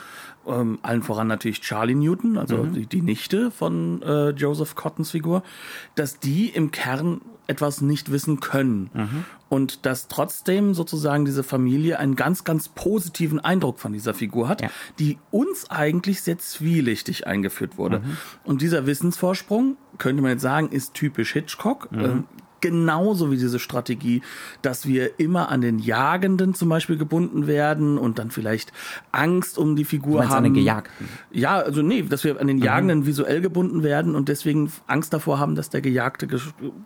ähm, 0.47 0.79
allen 0.83 1.01
voran 1.01 1.27
natürlich 1.27 1.61
Charlie 1.61 1.95
Newton, 1.95 2.37
also 2.37 2.65
die, 2.65 2.85
die 2.85 3.01
Nichte 3.01 3.49
von 3.49 4.01
äh, 4.03 4.29
Joseph 4.29 4.75
Cottons 4.75 5.11
Figur, 5.11 5.43
dass 5.95 6.19
die 6.19 6.49
im 6.49 6.71
Kern 6.71 7.21
etwas 7.47 7.81
nicht 7.81 8.11
wissen 8.11 8.39
können. 8.39 9.25
Und 9.49 9.85
dass 9.85 10.07
trotzdem 10.07 10.73
sozusagen 10.73 11.25
diese 11.25 11.43
Familie 11.43 11.99
einen 11.99 12.15
ganz, 12.15 12.43
ganz 12.43 12.69
positiven 12.69 13.39
Eindruck 13.39 13.79
von 13.79 13.93
dieser 13.93 14.13
Figur 14.13 14.47
hat, 14.47 14.61
Ja. 14.61 14.69
die 14.99 15.17
uns 15.31 15.69
eigentlich 15.69 16.21
sehr 16.21 16.39
zwielichtig 16.39 17.27
eingeführt 17.27 17.77
wurde. 17.77 18.01
Und 18.43 18.61
dieser 18.61 18.85
Wissensvorsprung, 18.85 19.77
könnte 19.97 20.21
man 20.21 20.31
jetzt 20.31 20.41
sagen, 20.41 20.69
ist 20.69 20.93
typisch 20.93 21.33
Hitchcock. 21.33 21.89
Ähm, 21.93 22.23
Genauso 22.63 23.29
wie 23.29 23.35
diese 23.35 23.59
Strategie, 23.59 24.21
dass 24.61 24.87
wir 24.87 25.19
immer 25.19 25.49
an 25.49 25.59
den 25.59 25.79
Jagenden 25.79 26.53
zum 26.53 26.69
Beispiel 26.69 26.95
gebunden 26.97 27.45
werden 27.45 27.97
und 27.97 28.19
dann 28.19 28.31
vielleicht 28.31 28.71
Angst 29.11 29.57
um 29.57 29.75
die 29.75 29.83
Figur 29.83 30.21
Du 30.21 30.29
haben. 30.29 30.37
an 30.37 30.43
den 30.45 30.53
Gejagten? 30.53 31.09
Ja, 31.31 31.57
also 31.57 31.81
nee, 31.81 32.03
dass 32.03 32.23
wir 32.23 32.39
an 32.39 32.47
den 32.47 32.59
Jagenden 32.59 33.05
visuell 33.05 33.41
gebunden 33.41 33.83
werden 33.83 34.15
und 34.15 34.29
deswegen 34.29 34.71
Angst 34.87 35.13
davor 35.13 35.39
haben, 35.39 35.55
dass 35.55 35.69
der 35.69 35.81
Gejagte 35.81 36.25
ges 36.25 36.43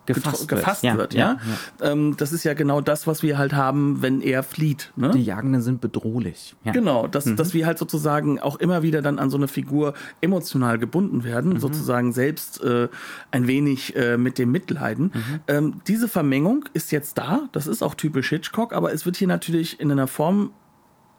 Gefasst 0.07 0.25
getro- 0.25 0.39
wird. 0.39 0.47
gefasst 0.49 0.83
Ja, 0.83 0.97
wird. 0.97 1.13
ja, 1.13 1.37
Ja, 1.79 1.91
Ähm, 1.91 2.15
das 2.17 2.33
ist 2.33 2.43
ja 2.43 2.55
genau 2.55 2.81
das, 2.81 3.05
was 3.05 3.21
wir 3.21 3.37
halt 3.37 3.53
haben, 3.53 4.01
wenn 4.01 4.19
er 4.21 4.41
flieht. 4.41 4.91
Ne? 4.95 5.11
Die 5.11 5.23
Jagenden 5.23 5.61
sind 5.61 5.79
bedrohlich. 5.79 6.55
Ja. 6.63 6.71
Genau, 6.71 7.05
dass, 7.05 7.25
dass 7.35 7.53
wir 7.53 7.67
halt 7.67 7.77
sozusagen 7.77 8.39
auch 8.39 8.55
immer 8.55 8.81
wieder 8.81 9.03
dann 9.03 9.19
an 9.19 9.29
so 9.29 9.37
eine 9.37 9.47
Figur 9.47 9.93
emotional 10.21 10.79
gebunden 10.79 11.23
werden, 11.23 11.59
sozusagen 11.59 12.13
selbst 12.13 12.63
äh, 12.63 12.87
ein 13.29 13.45
wenig 13.45 13.95
äh, 13.95 14.17
mit 14.17 14.39
dem 14.39 14.51
mitleiden. 14.51 15.11
Ähm, 15.47 15.66
diese 15.87 16.07
Vermengung 16.07 16.65
ist 16.73 16.91
jetzt 16.91 17.17
da, 17.17 17.49
das 17.51 17.67
ist 17.67 17.83
auch 17.83 17.95
typisch 17.95 18.29
Hitchcock, 18.29 18.73
aber 18.73 18.93
es 18.93 19.05
wird 19.05 19.17
hier 19.17 19.27
natürlich 19.27 19.79
in 19.79 19.91
einer 19.91 20.07
Form 20.07 20.51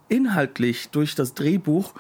inhaltlich 0.09 0.88
durch 0.90 1.14
das 1.14 1.35
Drehbuch 1.35 1.95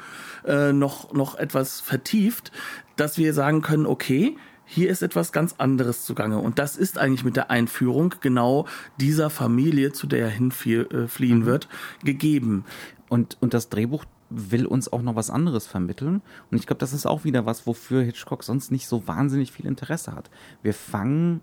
äh, 0.46 0.72
noch, 0.72 1.12
noch 1.12 1.36
etwas 1.36 1.80
vertieft, 1.80 2.52
dass 2.96 3.18
wir 3.18 3.34
sagen 3.34 3.62
können, 3.62 3.86
okay, 3.86 4.36
hier 4.64 4.90
ist 4.90 5.02
etwas 5.02 5.32
ganz 5.32 5.54
anderes 5.58 6.04
zugange. 6.04 6.38
Und 6.38 6.58
das 6.58 6.76
ist 6.76 6.98
eigentlich 6.98 7.24
mit 7.24 7.36
der 7.36 7.50
Einführung 7.50 8.14
genau 8.20 8.66
dieser 9.00 9.30
Familie, 9.30 9.92
zu 9.92 10.06
der 10.06 10.20
er 10.20 10.28
hinfliehen 10.28 10.90
äh, 10.90 11.08
fliehen 11.08 11.46
wird, 11.46 11.68
gegeben. 12.04 12.64
Und, 13.08 13.38
und 13.40 13.54
das 13.54 13.70
Drehbuch 13.70 14.04
will 14.30 14.66
uns 14.66 14.92
auch 14.92 15.00
noch 15.00 15.16
was 15.16 15.30
anderes 15.30 15.66
vermitteln. 15.66 16.20
Und 16.50 16.58
ich 16.58 16.66
glaube, 16.66 16.80
das 16.80 16.92
ist 16.92 17.06
auch 17.06 17.24
wieder 17.24 17.46
was, 17.46 17.66
wofür 17.66 18.02
Hitchcock 18.02 18.44
sonst 18.44 18.70
nicht 18.70 18.86
so 18.88 19.08
wahnsinnig 19.08 19.52
viel 19.52 19.64
Interesse 19.64 20.14
hat. 20.14 20.30
Wir 20.62 20.74
fangen 20.74 21.40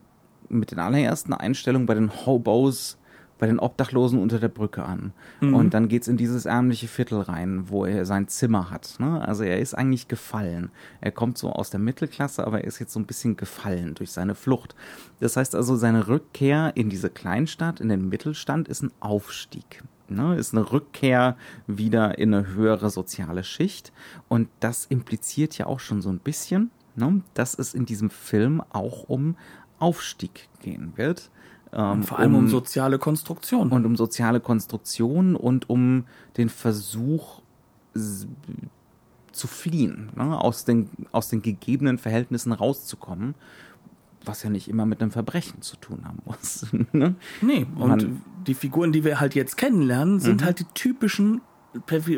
mit 0.50 0.72
den 0.72 0.80
allerersten 0.80 1.34
Einstellungen 1.34 1.86
bei 1.86 1.94
den 1.94 2.12
Hobos, 2.26 2.98
bei 3.38 3.48
den 3.48 3.60
Obdachlosen 3.60 4.20
unter 4.20 4.40
der 4.40 4.48
Brücke 4.48 4.86
an. 4.86 5.12
Und 5.54 5.74
dann 5.74 5.88
geht's 5.90 6.08
in 6.08 6.18
dieses 6.18 6.46
ärmliche 6.46 6.88
Viertel 6.88 7.20
rein, 7.20 7.70
wo 7.70 7.86
er 7.86 8.06
sein 8.06 8.28
Zimmer 8.28 8.70
hat. 8.70 8.96
Ne? 9.00 9.22
Also 9.28 9.44
er 9.44 9.60
ist 9.60 9.74
eigentlich 9.74 10.08
gefallen. 10.08 10.72
Er 11.02 11.12
kommt 11.12 11.38
so 11.38 11.52
aus 11.52 11.70
der 11.70 11.80
Mittelklasse, 11.80 12.48
aber 12.48 12.62
er 12.62 12.68
ist 12.68 12.80
jetzt 12.80 12.94
so 12.94 13.00
ein 13.00 13.06
bisschen 13.06 13.36
gefallen 13.36 13.94
durch 13.96 14.12
seine 14.12 14.36
Flucht. 14.36 14.76
Das 15.20 15.36
heißt 15.36 15.54
also, 15.56 15.76
seine 15.76 16.08
Rückkehr 16.08 16.72
in 16.76 16.90
diese 16.90 17.10
Kleinstadt, 17.10 17.82
in 17.82 17.90
den 17.90 18.08
Mittelstand, 18.08 18.68
ist 18.68 18.84
ein 18.84 18.92
Aufstieg. 19.00 19.84
Ne, 20.08 20.36
ist 20.36 20.54
eine 20.54 20.72
Rückkehr 20.72 21.36
wieder 21.66 22.20
in 22.20 22.32
eine 22.32 22.54
höhere 22.54 22.92
soziale 22.92 23.44
Schicht. 23.44 23.92
Und 24.28 24.50
das 24.60 24.86
impliziert 24.86 25.58
ja 25.58 25.66
auch 25.66 25.80
schon 25.80 26.04
so 26.04 26.10
ein 26.10 26.20
bisschen, 26.20 26.70
ne, 26.96 27.22
dass 27.34 27.58
es 27.58 27.74
in 27.74 27.86
diesem 27.86 28.12
Film 28.12 28.62
auch 28.70 29.10
um 29.10 29.36
Aufstieg 29.80 30.50
gehen 30.62 30.94
wird. 30.96 31.30
Ähm, 31.74 32.04
Vor 32.04 32.20
allem 32.20 32.36
um, 32.36 32.48
soziale 32.48 32.98
Konstruktion. 33.00 33.72
und 33.72 33.86
um 33.86 33.96
soziale 33.98 34.40
Konstruktion 34.40 35.36
und 35.36 35.70
um 35.70 36.06
den 36.38 36.50
Versuch 36.50 37.42
zu 39.32 39.48
fliehen, 39.48 40.10
ne, 40.16 40.40
aus, 40.40 40.64
den, 40.66 40.90
aus 41.12 41.30
den 41.30 41.42
gegebenen 41.42 41.98
Verhältnissen 41.98 42.52
rauszukommen, 42.52 43.36
was 44.24 44.44
ja 44.44 44.50
nicht 44.50 44.70
immer 44.70 44.86
mit 44.86 45.02
einem 45.02 45.12
Verbrechen 45.12 45.62
zu 45.62 45.76
tun 45.78 46.04
haben 46.06 46.20
muss. 46.26 46.66
ne? 46.94 47.16
Nee, 47.42 47.66
und 47.76 47.88
Man- 47.90 48.22
die 48.48 48.54
Figuren, 48.54 48.92
die 48.92 49.04
wir 49.04 49.20
halt 49.20 49.36
jetzt 49.36 49.58
kennenlernen, 49.58 50.20
sind 50.20 50.44
halt 50.44 50.60
die 50.60 50.66
typischen 50.74 51.42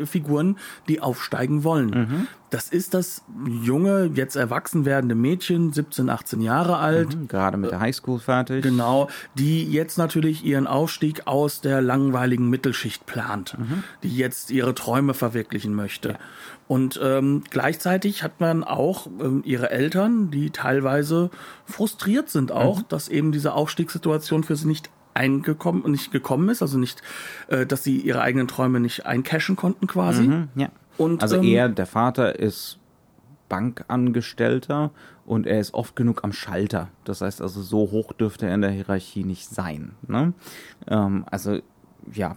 Figuren, 0.06 0.56
die 0.88 1.00
aufsteigen 1.00 1.64
wollen. 1.64 2.28
Das 2.50 2.70
ist 2.70 2.94
das 2.94 3.24
junge, 3.46 4.10
jetzt 4.14 4.34
erwachsen 4.34 4.86
werdende 4.86 5.14
Mädchen, 5.14 5.72
17, 5.72 6.08
18 6.08 6.40
Jahre 6.40 6.78
alt, 6.78 7.14
Mhm, 7.14 7.28
Gerade 7.28 7.58
mit 7.58 7.70
der 7.70 7.80
Highschool 7.80 8.18
fertig. 8.18 8.62
Genau, 8.62 9.08
die 9.34 9.70
jetzt 9.70 9.98
natürlich 9.98 10.44
ihren 10.44 10.66
Aufstieg 10.66 11.26
aus 11.26 11.60
der 11.60 11.82
langweiligen 11.82 12.48
Mittelschicht 12.48 13.04
plant, 13.06 13.56
die 14.02 14.16
jetzt 14.16 14.50
ihre 14.50 14.74
Träume 14.74 15.12
verwirklichen 15.14 15.74
möchte. 15.74 16.18
Und 16.66 17.00
ähm, 17.02 17.44
gleichzeitig 17.50 18.22
hat 18.22 18.40
man 18.40 18.62
auch 18.64 19.06
ähm, 19.06 19.42
ihre 19.44 19.70
Eltern, 19.70 20.30
die 20.30 20.50
teilweise 20.50 21.30
frustriert 21.64 22.28
sind 22.30 22.52
auch, 22.52 22.82
dass 22.82 23.08
eben 23.08 23.32
diese 23.32 23.54
Aufstiegssituation 23.54 24.44
für 24.44 24.56
sie 24.56 24.68
nicht 24.68 24.90
eingekommen 25.18 25.82
und 25.82 25.90
nicht 25.90 26.12
gekommen 26.12 26.48
ist, 26.48 26.62
also 26.62 26.78
nicht, 26.78 27.02
äh, 27.48 27.66
dass 27.66 27.84
sie 27.84 27.98
ihre 27.98 28.22
eigenen 28.22 28.48
Träume 28.48 28.80
nicht 28.80 29.04
eincashen 29.04 29.56
konnten 29.56 29.86
quasi. 29.86 30.22
Mhm, 30.22 30.48
ja. 30.54 30.68
Und, 30.96 31.22
also 31.22 31.36
ähm, 31.36 31.44
er, 31.44 31.68
der 31.68 31.86
Vater, 31.86 32.38
ist 32.38 32.78
Bankangestellter 33.48 34.90
und 35.26 35.46
er 35.46 35.60
ist 35.60 35.74
oft 35.74 35.96
genug 35.96 36.24
am 36.24 36.32
Schalter. 36.32 36.88
Das 37.04 37.20
heißt 37.20 37.42
also, 37.42 37.60
so 37.62 37.90
hoch 37.90 38.12
dürfte 38.12 38.46
er 38.46 38.54
in 38.54 38.62
der 38.62 38.70
Hierarchie 38.70 39.24
nicht 39.24 39.48
sein. 39.48 39.92
Ne? 40.06 40.32
Ähm, 40.86 41.24
also, 41.30 41.60
ja, 42.12 42.36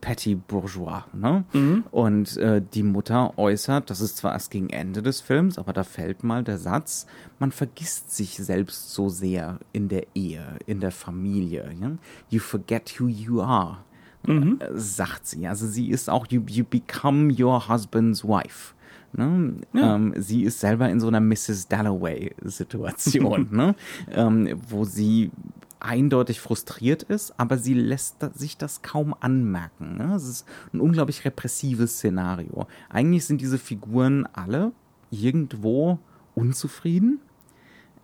p- 0.00 0.06
p- 0.08 0.14
Petty 0.14 0.34
Bourgeois. 0.34 1.02
Ne? 1.12 1.44
Und 1.90 2.36
äh, 2.36 2.62
die 2.74 2.82
Mutter 2.82 3.38
äußert, 3.38 3.90
das 3.90 4.00
ist 4.00 4.16
zwar 4.18 4.32
erst 4.32 4.50
gegen 4.50 4.70
Ende 4.70 5.02
des 5.02 5.20
Films, 5.20 5.58
aber 5.58 5.72
da 5.72 5.82
fällt 5.84 6.24
mal 6.24 6.44
der 6.44 6.58
Satz, 6.58 7.06
man 7.38 7.52
vergisst 7.52 8.14
sich 8.14 8.36
selbst 8.36 8.92
so 8.92 9.08
sehr 9.08 9.58
in 9.72 9.88
der 9.88 10.06
Ehe, 10.14 10.44
in 10.66 10.80
der 10.80 10.92
Familie. 10.92 11.70
Ja? 11.80 11.92
You 12.28 12.40
forget 12.40 12.98
who 13.00 13.08
you 13.08 13.40
are 13.42 13.78
äh, 14.26 14.56
sagt 14.74 15.26
sie. 15.26 15.46
Also 15.46 15.66
sie 15.68 15.88
ist 15.90 16.10
auch, 16.10 16.26
you, 16.30 16.42
you 16.48 16.64
become 16.64 17.32
your 17.38 17.68
husband's 17.68 18.24
wife. 18.24 18.74
Ne? 19.12 19.54
Ähm, 19.74 20.14
sie 20.16 20.42
ist 20.42 20.60
selber 20.60 20.88
in 20.90 20.98
so 21.00 21.06
einer 21.08 21.20
Mrs. 21.20 21.68
Dalloway-Situation, 21.68 23.48
ne? 23.52 23.74
ähm, 24.10 24.48
wo 24.68 24.84
sie 24.84 25.30
eindeutig 25.80 26.40
frustriert 26.40 27.02
ist, 27.02 27.38
aber 27.38 27.58
sie 27.58 27.74
lässt 27.74 28.16
sich 28.34 28.56
das 28.56 28.82
kaum 28.82 29.14
anmerken. 29.18 29.96
Ne? 29.96 30.14
Es 30.14 30.26
ist 30.26 30.46
ein 30.72 30.80
unglaublich 30.80 31.24
repressives 31.24 31.96
Szenario. 31.96 32.66
Eigentlich 32.88 33.26
sind 33.26 33.40
diese 33.40 33.58
Figuren 33.58 34.26
alle 34.32 34.72
irgendwo 35.10 35.98
unzufrieden, 36.34 37.20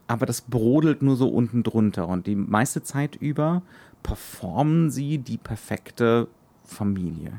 aber 0.06 0.26
das 0.26 0.42
brodelt 0.42 1.02
nur 1.02 1.16
so 1.16 1.28
unten 1.28 1.62
drunter 1.62 2.08
und 2.08 2.26
die 2.26 2.36
meiste 2.36 2.82
Zeit 2.82 3.16
über 3.16 3.62
performen 4.02 4.90
sie 4.90 5.18
die 5.18 5.38
perfekte 5.38 6.28
Familie. 6.64 7.32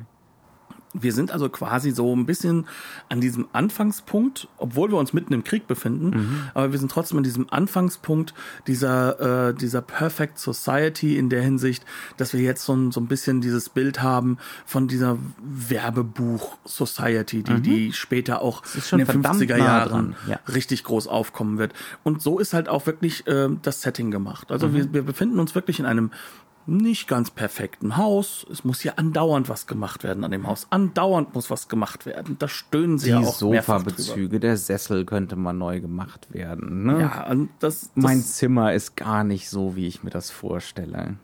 Wir 0.93 1.13
sind 1.13 1.31
also 1.31 1.49
quasi 1.49 1.91
so 1.91 2.15
ein 2.15 2.25
bisschen 2.25 2.65
an 3.09 3.21
diesem 3.21 3.47
Anfangspunkt, 3.53 4.47
obwohl 4.57 4.91
wir 4.91 4.97
uns 4.97 5.13
mitten 5.13 5.33
im 5.33 5.43
Krieg 5.43 5.67
befinden, 5.67 6.49
aber 6.53 6.71
wir 6.71 6.79
sind 6.79 6.91
trotzdem 6.91 7.17
an 7.17 7.23
diesem 7.23 7.51
Anfangspunkt 7.51 8.33
dieser, 8.67 9.49
äh, 9.49 9.53
dieser 9.53 9.81
Perfect 9.81 10.39
Society 10.39 11.17
in 11.17 11.29
der 11.29 11.41
Hinsicht, 11.41 11.85
dass 12.17 12.33
wir 12.33 12.41
jetzt 12.41 12.63
so 12.63 12.73
ein, 12.73 12.91
so 12.91 13.01
ein 13.01 13.07
bisschen 13.07 13.41
dieses 13.41 13.69
Bild 13.69 14.01
haben 14.01 14.37
von 14.65 14.87
dieser 14.87 15.17
Werbebuch-Society, 15.41 17.43
die, 17.43 17.61
die 17.61 17.93
später 17.93 18.41
auch 18.41 18.63
in 18.91 18.99
den 18.99 19.05
verdammt 19.05 19.41
50er 19.41 19.57
nah 19.57 19.65
Jahren 19.65 20.15
ja. 20.27 20.39
richtig 20.53 20.83
groß 20.83 21.07
aufkommen 21.07 21.57
wird. 21.57 21.73
Und 22.03 22.21
so 22.21 22.39
ist 22.39 22.53
halt 22.53 22.69
auch 22.69 22.85
wirklich 22.85 23.27
äh, 23.27 23.49
das 23.61 23.81
Setting 23.81 24.11
gemacht. 24.11 24.51
Also 24.51 24.73
wir, 24.73 24.93
wir 24.93 25.03
befinden 25.03 25.39
uns 25.39 25.55
wirklich 25.55 25.79
in 25.79 25.85
einem 25.85 26.11
nicht 26.65 27.07
ganz 27.07 27.31
perfekten 27.31 27.97
Haus. 27.97 28.45
Es 28.51 28.63
muss 28.63 28.81
hier 28.81 28.97
andauernd 28.97 29.49
was 29.49 29.67
gemacht 29.67 30.03
werden 30.03 30.23
an 30.23 30.31
dem 30.31 30.47
Haus. 30.47 30.67
Andauernd 30.69 31.33
muss 31.33 31.49
was 31.49 31.67
gemacht 31.67 32.05
werden. 32.05 32.37
Da 32.39 32.47
stöhnen 32.47 32.97
sie 32.97 33.07
Die 33.07 33.11
ja 33.11 33.19
auch. 33.19 33.33
Sofabezüge, 33.33 34.39
der 34.39 34.57
Sessel 34.57 35.05
könnte 35.05 35.35
mal 35.35 35.53
neu 35.53 35.81
gemacht 35.81 36.33
werden. 36.33 36.83
Ne? 36.85 37.01
Ja, 37.01 37.29
und 37.29 37.49
das, 37.59 37.81
das 37.81 38.03
Mein 38.03 38.21
Zimmer 38.21 38.73
ist 38.73 38.95
gar 38.95 39.23
nicht 39.23 39.49
so, 39.49 39.75
wie 39.75 39.87
ich 39.87 40.03
mir 40.03 40.09
das 40.09 40.31
vorstelle. 40.31 41.17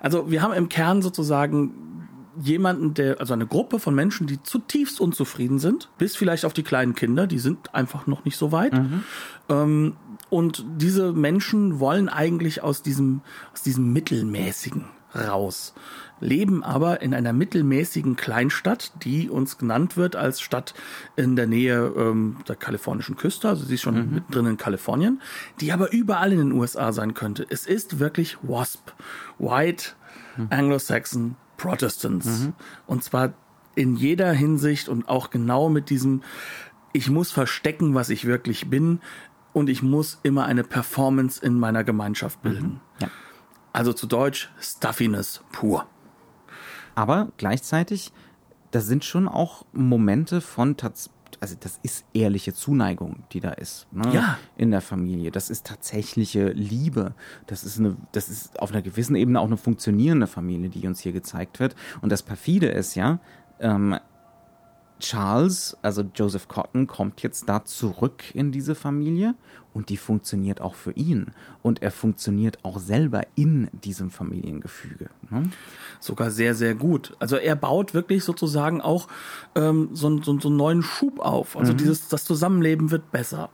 Also 0.00 0.30
wir 0.30 0.42
haben 0.42 0.52
im 0.52 0.68
Kern 0.68 1.02
sozusagen 1.02 1.95
jemanden, 2.40 2.94
der, 2.94 3.20
also 3.20 3.34
eine 3.34 3.46
Gruppe 3.46 3.78
von 3.78 3.94
Menschen, 3.94 4.26
die 4.26 4.42
zutiefst 4.42 5.00
unzufrieden 5.00 5.58
sind, 5.58 5.88
bis 5.98 6.16
vielleicht 6.16 6.44
auf 6.44 6.52
die 6.52 6.62
kleinen 6.62 6.94
Kinder, 6.94 7.26
die 7.26 7.38
sind 7.38 7.74
einfach 7.74 8.06
noch 8.06 8.24
nicht 8.24 8.36
so 8.36 8.52
weit. 8.52 8.72
Ähm, 9.48 9.96
und 10.28 10.64
diese 10.76 11.12
Menschen 11.12 11.80
wollen 11.80 12.08
eigentlich 12.08 12.62
aus 12.62 12.82
diesem, 12.82 13.22
aus 13.52 13.62
diesem 13.62 13.92
Mittelmäßigen 13.92 14.84
raus, 15.14 15.72
leben 16.20 16.62
aber 16.62 17.00
in 17.00 17.14
einer 17.14 17.32
mittelmäßigen 17.32 18.16
Kleinstadt, 18.16 18.92
die 19.02 19.30
uns 19.30 19.56
genannt 19.56 19.96
wird 19.96 20.16
als 20.16 20.40
Stadt 20.40 20.74
in 21.14 21.36
der 21.36 21.46
Nähe 21.46 21.92
ähm, 21.96 22.38
der 22.48 22.56
kalifornischen 22.56 23.16
Küste, 23.16 23.48
also 23.48 23.64
sie 23.64 23.74
ist 23.74 23.82
schon 23.82 24.14
mittendrin 24.14 24.46
in 24.46 24.56
Kalifornien, 24.56 25.22
die 25.60 25.72
aber 25.72 25.92
überall 25.92 26.32
in 26.32 26.38
den 26.38 26.52
USA 26.52 26.92
sein 26.92 27.14
könnte. 27.14 27.46
Es 27.48 27.66
ist 27.66 27.98
wirklich 27.98 28.38
WASP, 28.42 28.92
White 29.38 29.92
Anglo-Saxon 30.50 31.36
Protestants. 31.56 32.48
Und 32.86 33.04
zwar 33.04 33.34
in 33.74 33.96
jeder 33.96 34.32
Hinsicht 34.32 34.88
und 34.88 35.08
auch 35.08 35.30
genau 35.30 35.68
mit 35.68 35.90
diesem, 35.90 36.22
ich 36.92 37.10
muss 37.10 37.30
verstecken, 37.30 37.94
was 37.94 38.08
ich 38.08 38.24
wirklich 38.24 38.70
bin 38.70 39.00
und 39.52 39.68
ich 39.68 39.82
muss 39.82 40.18
immer 40.22 40.46
eine 40.46 40.64
Performance 40.64 41.44
in 41.44 41.58
meiner 41.58 41.84
Gemeinschaft 41.84 42.42
bilden. 42.42 42.80
Ja. 43.00 43.08
Also 43.72 43.92
zu 43.92 44.06
Deutsch 44.06 44.50
Stuffiness 44.58 45.44
pur. 45.52 45.86
Aber 46.94 47.28
gleichzeitig, 47.36 48.12
da 48.70 48.80
sind 48.80 49.04
schon 49.04 49.28
auch 49.28 49.66
Momente 49.72 50.40
von 50.40 50.76
tats 50.76 51.10
also 51.40 51.56
das 51.58 51.78
ist 51.82 52.04
ehrliche 52.14 52.54
Zuneigung, 52.54 53.24
die 53.32 53.40
da 53.40 53.50
ist, 53.50 53.86
ne? 53.92 54.12
Ja. 54.12 54.38
in 54.56 54.70
der 54.70 54.80
Familie. 54.80 55.30
Das 55.30 55.50
ist 55.50 55.66
tatsächliche 55.66 56.48
Liebe. 56.48 57.14
Das 57.46 57.64
ist 57.64 57.78
eine, 57.78 57.96
das 58.12 58.28
ist 58.28 58.60
auf 58.60 58.72
einer 58.72 58.82
gewissen 58.82 59.16
Ebene 59.16 59.40
auch 59.40 59.46
eine 59.46 59.56
funktionierende 59.56 60.26
Familie, 60.26 60.68
die 60.68 60.86
uns 60.86 61.00
hier 61.00 61.12
gezeigt 61.12 61.60
wird. 61.60 61.74
Und 62.00 62.10
das 62.10 62.22
perfide 62.22 62.68
ist 62.68 62.94
ja, 62.94 63.18
ähm, 63.60 63.98
Charles, 64.98 65.76
also 65.82 66.02
Joseph 66.14 66.48
Cotton, 66.48 66.86
kommt 66.86 67.22
jetzt 67.22 67.48
da 67.48 67.64
zurück 67.64 68.22
in 68.34 68.50
diese 68.52 68.74
Familie 68.74 69.34
und 69.74 69.90
die 69.90 69.96
funktioniert 69.98 70.60
auch 70.62 70.74
für 70.74 70.92
ihn. 70.92 71.32
Und 71.62 71.82
er 71.82 71.90
funktioniert 71.90 72.58
auch 72.64 72.78
selber 72.78 73.22
in 73.34 73.68
diesem 73.84 74.10
Familiengefüge. 74.10 75.10
Ne? 75.30 75.50
Sogar 76.00 76.30
sehr, 76.30 76.54
sehr 76.54 76.74
gut. 76.74 77.14
Also 77.18 77.36
er 77.36 77.56
baut 77.56 77.92
wirklich 77.92 78.24
sozusagen 78.24 78.80
auch 78.80 79.08
ähm, 79.54 79.90
so, 79.92 80.06
einen- 80.06 80.22
so, 80.22 80.40
so 80.40 80.48
einen 80.48 80.56
neuen 80.56 80.82
Schub 80.82 81.20
auf. 81.20 81.56
Also 81.58 81.72
dieses, 81.74 82.08
das 82.08 82.24
Zusammenleben 82.24 82.90
wird 82.90 83.10
besser. 83.12 83.50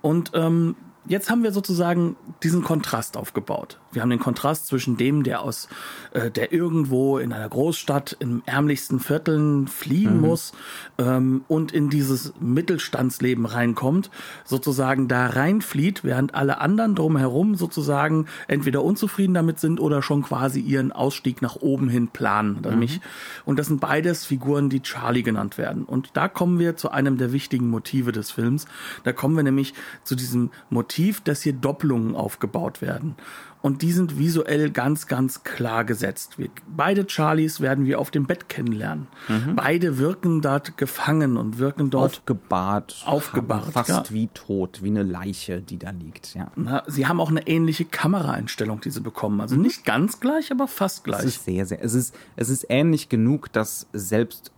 Und 0.00 0.30
ähm, 0.34 0.74
jetzt 1.08 1.30
haben 1.30 1.42
wir 1.42 1.52
sozusagen 1.52 2.16
diesen 2.42 2.62
Kontrast 2.62 3.16
aufgebaut. 3.16 3.78
Wir 3.92 4.02
haben 4.02 4.10
den 4.10 4.18
Kontrast 4.18 4.66
zwischen 4.66 4.96
dem, 4.96 5.22
der 5.24 5.42
aus, 5.42 5.68
äh, 6.12 6.30
der 6.30 6.52
irgendwo 6.52 7.18
in 7.18 7.32
einer 7.32 7.48
Großstadt 7.48 8.16
im 8.20 8.42
ärmlichsten 8.46 9.00
Vierteln 9.00 9.66
fliehen 9.66 10.20
muss 10.20 10.52
ähm, 10.98 11.44
und 11.48 11.72
in 11.72 11.88
dieses 11.88 12.34
Mittelstandsleben 12.38 13.46
reinkommt, 13.46 14.10
sozusagen 14.44 15.08
da 15.08 15.26
reinflieht, 15.28 16.04
während 16.04 16.34
alle 16.34 16.60
anderen 16.60 16.94
drumherum 16.94 17.54
sozusagen 17.54 18.26
entweder 18.46 18.84
unzufrieden 18.84 19.34
damit 19.34 19.58
sind 19.58 19.80
oder 19.80 20.02
schon 20.02 20.22
quasi 20.22 20.60
ihren 20.60 20.92
Ausstieg 20.92 21.40
nach 21.40 21.56
oben 21.56 21.88
hin 21.88 22.08
planen. 22.08 22.60
Nämlich, 22.62 23.00
Und 23.46 23.58
das 23.58 23.68
sind 23.68 23.80
beides 23.80 24.26
Figuren, 24.26 24.68
die 24.68 24.82
Charlie 24.82 25.22
genannt 25.22 25.56
werden. 25.56 25.84
Und 25.84 26.10
da 26.12 26.28
kommen 26.28 26.58
wir 26.58 26.76
zu 26.76 26.90
einem 26.90 27.16
der 27.16 27.32
wichtigen 27.32 27.70
Motive 27.70 28.12
des 28.12 28.30
Films. 28.30 28.66
Da 29.04 29.12
kommen 29.12 29.36
wir 29.36 29.42
nämlich 29.42 29.72
zu 30.04 30.14
diesem 30.14 30.50
Motiv, 30.68 30.97
dass 31.28 31.42
hier 31.42 31.52
Doppelungen 31.52 32.14
aufgebaut 32.14 32.82
werden. 32.82 33.14
Und 33.60 33.82
die 33.82 33.90
sind 33.90 34.18
visuell 34.18 34.70
ganz, 34.70 35.08
ganz 35.08 35.42
klar 35.42 35.84
gesetzt. 35.84 36.38
Wir, 36.38 36.48
beide 36.68 37.04
Charlies 37.08 37.60
werden 37.60 37.86
wir 37.86 37.98
auf 37.98 38.12
dem 38.12 38.24
Bett 38.26 38.48
kennenlernen. 38.48 39.08
Beide 39.56 39.98
wirken 39.98 40.40
dort 40.42 40.76
gefangen 40.76 41.36
und 41.36 41.58
wirken 41.58 41.90
dort 41.90 42.18
Aufgebahrt. 42.18 43.02
Aufgebahrt, 43.04 43.72
Fast 43.72 43.88
ja. 43.88 44.04
wie 44.10 44.28
tot, 44.28 44.82
wie 44.84 44.88
eine 44.90 45.02
Leiche, 45.02 45.60
die 45.60 45.76
da 45.78 45.90
liegt, 45.90 46.34
ja. 46.34 46.52
Na, 46.54 46.84
sie 46.86 47.06
haben 47.08 47.20
auch 47.20 47.30
eine 47.30 47.46
ähnliche 47.48 47.84
Kameraeinstellung, 47.84 48.80
die 48.80 48.90
sie 48.90 49.00
bekommen. 49.00 49.40
Also 49.40 49.56
nicht 49.56 49.84
ganz 49.84 50.20
gleich, 50.20 50.52
aber 50.52 50.68
fast 50.68 50.98
Es 50.98 51.02
gleich. 51.04 51.24
ist 51.24 51.44
sehr, 51.44 51.66
sehr, 51.66 51.82
es 51.82 51.94
ist, 51.94 52.14
es 52.36 52.50
ist 52.50 52.66
ähnlich 52.68 53.08
genug, 53.08 53.52
dass 53.52 53.88
selbst 53.92 54.52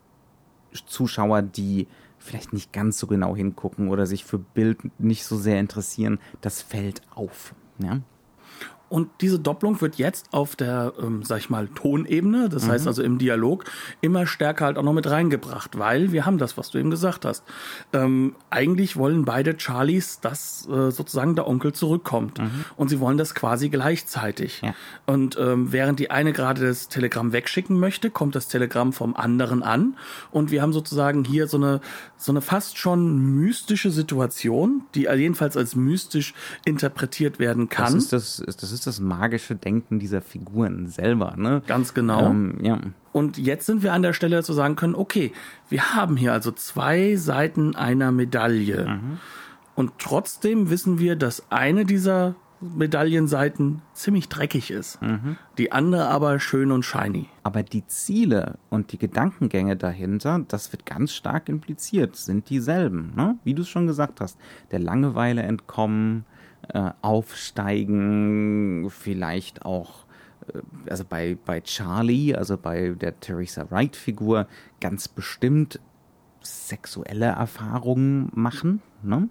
Zuschauer, 0.86 1.40
die 1.42 1.88
vielleicht 2.20 2.52
nicht 2.52 2.72
ganz 2.72 2.98
so 2.98 3.06
genau 3.06 3.34
hingucken 3.34 3.88
oder 3.88 4.06
sich 4.06 4.24
für 4.24 4.38
Bild 4.38 4.78
nicht 5.00 5.24
so 5.24 5.36
sehr 5.36 5.58
interessieren, 5.58 6.20
das 6.40 6.62
fällt 6.62 7.02
auf. 7.14 7.54
Ja? 7.78 8.00
Und 8.90 9.08
diese 9.20 9.38
Doppelung 9.38 9.80
wird 9.80 9.96
jetzt 9.96 10.26
auf 10.32 10.56
der, 10.56 10.92
ähm, 11.00 11.22
sag 11.22 11.38
ich 11.38 11.48
mal, 11.48 11.68
Tonebene, 11.68 12.48
das 12.48 12.68
heißt 12.68 12.88
also 12.88 13.04
im 13.04 13.18
Dialog, 13.18 13.64
immer 14.00 14.26
stärker 14.26 14.64
halt 14.64 14.78
auch 14.78 14.82
noch 14.82 14.92
mit 14.92 15.08
reingebracht, 15.08 15.78
weil 15.78 16.10
wir 16.10 16.26
haben 16.26 16.38
das, 16.38 16.58
was 16.58 16.70
du 16.70 16.78
eben 16.78 16.90
gesagt 16.90 17.24
hast. 17.24 17.44
Ähm, 17.92 18.34
eigentlich 18.50 18.96
wollen 18.96 19.24
beide 19.24 19.54
Charlies, 19.56 20.18
dass 20.18 20.68
äh, 20.68 20.90
sozusagen 20.90 21.36
der 21.36 21.46
Onkel 21.46 21.72
zurückkommt. 21.72 22.40
Und 22.76 22.88
sie 22.88 22.98
wollen 22.98 23.16
das 23.16 23.36
quasi 23.36 23.68
gleichzeitig. 23.68 24.60
Ja. 24.62 24.74
Und 25.06 25.38
ähm, 25.38 25.72
während 25.72 26.00
die 26.00 26.10
eine 26.10 26.32
gerade 26.32 26.66
das 26.66 26.88
Telegramm 26.88 27.32
wegschicken 27.32 27.78
möchte, 27.78 28.10
kommt 28.10 28.34
das 28.34 28.48
Telegramm 28.48 28.92
vom 28.92 29.14
anderen 29.14 29.62
an. 29.62 29.96
Und 30.32 30.50
wir 30.50 30.62
haben 30.62 30.72
sozusagen 30.72 31.24
hier 31.24 31.46
so 31.46 31.58
eine, 31.58 31.80
so 32.16 32.32
eine 32.32 32.40
fast 32.40 32.76
schon 32.76 33.18
mystische 33.36 33.92
Situation, 33.92 34.82
die 34.96 35.02
jedenfalls 35.02 35.56
als 35.56 35.76
mystisch 35.76 36.34
interpretiert 36.64 37.38
werden 37.38 37.68
kann. 37.68 37.94
Das 37.94 38.02
ist 38.12 38.12
das, 38.12 38.56
das 38.56 38.72
ist 38.72 38.79
das 38.86 39.00
magische 39.00 39.56
Denken 39.56 39.98
dieser 39.98 40.20
Figuren 40.20 40.88
selber, 40.88 41.34
ne? 41.36 41.62
Ganz 41.66 41.94
genau. 41.94 42.30
Ähm, 42.30 42.58
ja. 42.62 42.78
Und 43.12 43.38
jetzt 43.38 43.66
sind 43.66 43.82
wir 43.82 43.92
an 43.92 44.02
der 44.02 44.12
Stelle, 44.12 44.36
dass 44.36 44.48
wir 44.48 44.54
sagen 44.54 44.76
können, 44.76 44.94
okay, 44.94 45.32
wir 45.68 45.94
haben 45.94 46.16
hier 46.16 46.32
also 46.32 46.52
zwei 46.52 47.16
Seiten 47.16 47.74
einer 47.74 48.12
Medaille. 48.12 49.00
Und 49.74 49.92
trotzdem 49.98 50.70
wissen 50.70 50.98
wir, 50.98 51.16
dass 51.16 51.50
eine 51.50 51.84
dieser 51.84 52.36
Medaillenseiten 52.60 53.80
ziemlich 53.94 54.28
dreckig 54.28 54.70
ist. 54.70 55.00
Mhm. 55.00 55.36
Die 55.56 55.72
andere 55.72 56.08
aber 56.08 56.38
schön 56.40 56.72
und 56.72 56.84
shiny. 56.84 57.28
Aber 57.42 57.62
die 57.62 57.86
Ziele 57.86 58.58
und 58.68 58.92
die 58.92 58.98
Gedankengänge 58.98 59.76
dahinter, 59.76 60.44
das 60.46 60.70
wird 60.72 60.84
ganz 60.84 61.12
stark 61.12 61.48
impliziert, 61.48 62.16
sind 62.16 62.50
dieselben. 62.50 63.12
Ne? 63.16 63.38
Wie 63.44 63.54
du 63.54 63.62
es 63.62 63.68
schon 63.68 63.86
gesagt 63.86 64.20
hast, 64.20 64.38
der 64.70 64.78
Langeweile 64.78 65.42
entkommen, 65.42 66.24
äh, 66.72 66.90
aufsteigen, 67.02 68.90
vielleicht 68.90 69.64
auch, 69.64 70.04
äh, 70.52 70.60
also 70.90 71.04
bei, 71.04 71.36
bei 71.44 71.60
Charlie, 71.60 72.34
also 72.34 72.56
bei 72.56 72.90
der 72.90 73.18
Theresa 73.20 73.70
Wright-Figur, 73.70 74.46
ganz 74.80 75.08
bestimmt 75.08 75.80
sexuelle 76.42 77.26
Erfahrungen 77.26 78.30
machen. 78.34 78.82
Ne? 79.02 79.28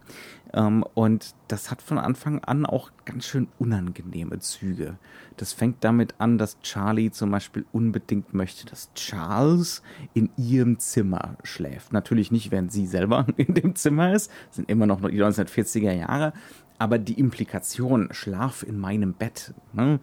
Ähm, 0.54 0.84
und 0.94 1.36
das 1.48 1.72
hat 1.72 1.82
von 1.82 1.98
Anfang 1.98 2.40
an 2.40 2.66
auch 2.66 2.92
ganz 3.06 3.26
schön 3.26 3.48
unangenehme 3.58 4.40
Züge. 4.40 4.98
Das 5.38 5.54
fängt 5.54 5.84
damit 5.84 6.16
an, 6.20 6.38
dass 6.38 6.60
Charlie 6.62 7.12
zum 7.12 7.32
Beispiel 7.32 7.66
unbedingt 7.72 8.34
möchte, 8.34 8.66
dass 8.66 8.94
Charles 8.94 9.82
in 10.14 10.30
ihrem 10.38 10.80
Zimmer 10.80 11.38
schläft. 11.44 11.94
Natürlich 11.94 12.32
nicht, 12.32 12.52
während 12.52 12.72
sie 12.72 12.88
selber 12.88 13.26
in 13.38 13.54
dem 13.54 13.76
Zimmer 13.76 14.14
ist. 14.14 14.32
Das 14.48 14.58
sind 14.58 14.70
immer 14.70 14.86
noch 14.86 15.02
die 15.02 15.22
1940er 15.24 15.94
Jahre. 15.94 16.34
Aber 16.80 16.98
die 16.98 17.20
Implikation, 17.20 18.10
Schlaf 18.12 18.64
in 18.64 18.80
meinem 18.80 19.14
Bett, 19.14 19.54
ne, 19.74 20.00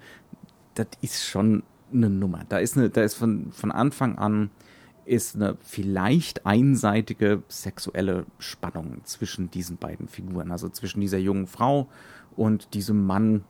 das 0.75 0.89
ist 1.01 1.25
schon 1.25 1.63
eine 1.93 2.11
Nummer. 2.11 2.45
Da 2.49 2.59
ist, 2.59 2.77
eine, 2.77 2.91
da 2.91 3.03
ist 3.03 3.15
von, 3.15 3.51
von 3.53 3.73
Anfang 3.73 4.19
an 4.19 4.51
ist 5.07 5.37
eine 5.37 5.57
vielleicht 5.61 6.45
einseitige 6.45 7.43
sexuelle 7.49 8.27
Spannung 8.39 9.01
zwischen 9.05 9.51
diesen 9.51 9.77
beiden 9.77 10.09
Figuren, 10.09 10.51
also 10.51 10.69
zwischen 10.69 11.01
dieser 11.01 11.19
jungen 11.19 11.47
Frau 11.47 11.89
und 12.35 12.75
diesem 12.75 13.07
Mann, 13.07 13.45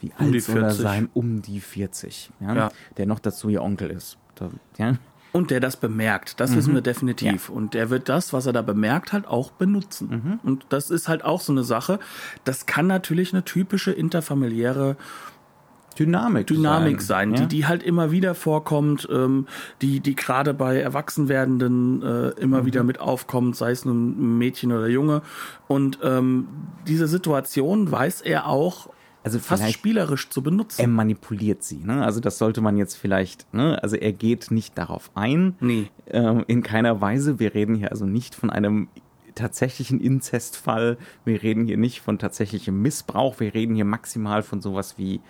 wie 0.00 0.12
Um 0.18 0.26
alt 0.26 0.42
soll 0.42 0.56
er 0.56 0.70
40. 0.70 0.82
sein? 0.82 1.08
Um 1.14 1.40
die 1.40 1.60
40, 1.60 2.32
ja? 2.40 2.54
Ja. 2.54 2.72
der 2.96 3.06
noch 3.06 3.20
dazu 3.20 3.48
ihr 3.48 3.62
Onkel 3.62 3.90
ist. 3.90 4.18
Da, 4.34 4.50
ja? 4.76 4.98
Und 5.32 5.50
der 5.50 5.60
das 5.60 5.76
bemerkt, 5.76 6.40
das 6.40 6.54
wissen 6.54 6.74
wir 6.74 6.82
definitiv. 6.82 7.48
Und 7.48 7.72
der 7.72 7.88
wird 7.88 8.10
das, 8.10 8.34
was 8.34 8.44
er 8.44 8.52
da 8.52 8.60
bemerkt, 8.60 9.14
halt 9.14 9.26
auch 9.26 9.50
benutzen. 9.50 10.38
Und 10.42 10.66
das 10.68 10.90
ist 10.90 11.08
halt 11.08 11.24
auch 11.24 11.40
so 11.40 11.52
eine 11.52 11.64
Sache. 11.64 11.98
Das 12.44 12.66
kann 12.66 12.86
natürlich 12.86 13.32
eine 13.32 13.42
typische 13.42 13.92
interfamiliäre 13.92 14.96
Dynamik, 15.98 16.46
Dynamik 16.46 17.02
sein, 17.02 17.34
ja? 17.34 17.40
die, 17.40 17.46
die 17.46 17.66
halt 17.66 17.82
immer 17.82 18.10
wieder 18.10 18.34
vorkommt, 18.34 19.08
ähm, 19.10 19.46
die, 19.80 20.00
die 20.00 20.16
gerade 20.16 20.54
bei 20.54 20.80
Erwachsenwerdenden 20.80 22.02
äh, 22.02 22.28
immer 22.40 22.64
wieder 22.64 22.82
mit 22.82 23.00
aufkommt, 23.00 23.56
sei 23.56 23.72
es 23.72 23.84
nun 23.84 24.10
ein 24.10 24.38
Mädchen 24.38 24.72
oder 24.72 24.88
Junge. 24.88 25.22
Und 25.68 25.98
ähm, 26.02 26.48
diese 26.86 27.06
Situation 27.06 27.90
weiß 27.90 28.22
er 28.22 28.46
auch 28.46 28.88
Also 29.24 29.38
fast 29.38 29.70
spielerisch 29.72 30.28
zu 30.30 30.42
benutzen. 30.42 30.80
er 30.80 30.88
manipuliert 30.88 31.62
sie. 31.62 31.78
Ne? 31.78 32.04
Also 32.04 32.20
das 32.20 32.38
sollte 32.38 32.60
man 32.60 32.76
jetzt 32.76 32.96
vielleicht, 32.96 33.52
ne? 33.54 33.80
also 33.82 33.96
er 33.96 34.12
geht 34.12 34.50
nicht 34.50 34.76
darauf 34.76 35.10
ein. 35.14 35.54
Nee. 35.60 35.90
Ähm, 36.08 36.44
in 36.48 36.62
keiner 36.62 37.00
Weise. 37.00 37.38
Wir 37.38 37.54
reden 37.54 37.76
hier 37.76 37.92
also 37.92 38.04
nicht 38.04 38.34
von 38.34 38.50
einem 38.50 38.88
tatsächlichen 39.34 40.00
Inzestfall. 40.00 40.98
Wir 41.24 41.42
reden 41.42 41.66
hier 41.66 41.76
nicht 41.76 42.00
von 42.00 42.18
tatsächlichem 42.18 42.80
Missbrauch. 42.82 43.40
Wir 43.40 43.54
reden 43.54 43.74
hier 43.74 43.84
maximal 43.84 44.42
von 44.42 44.60
sowas 44.60 44.98
wie 44.98 45.20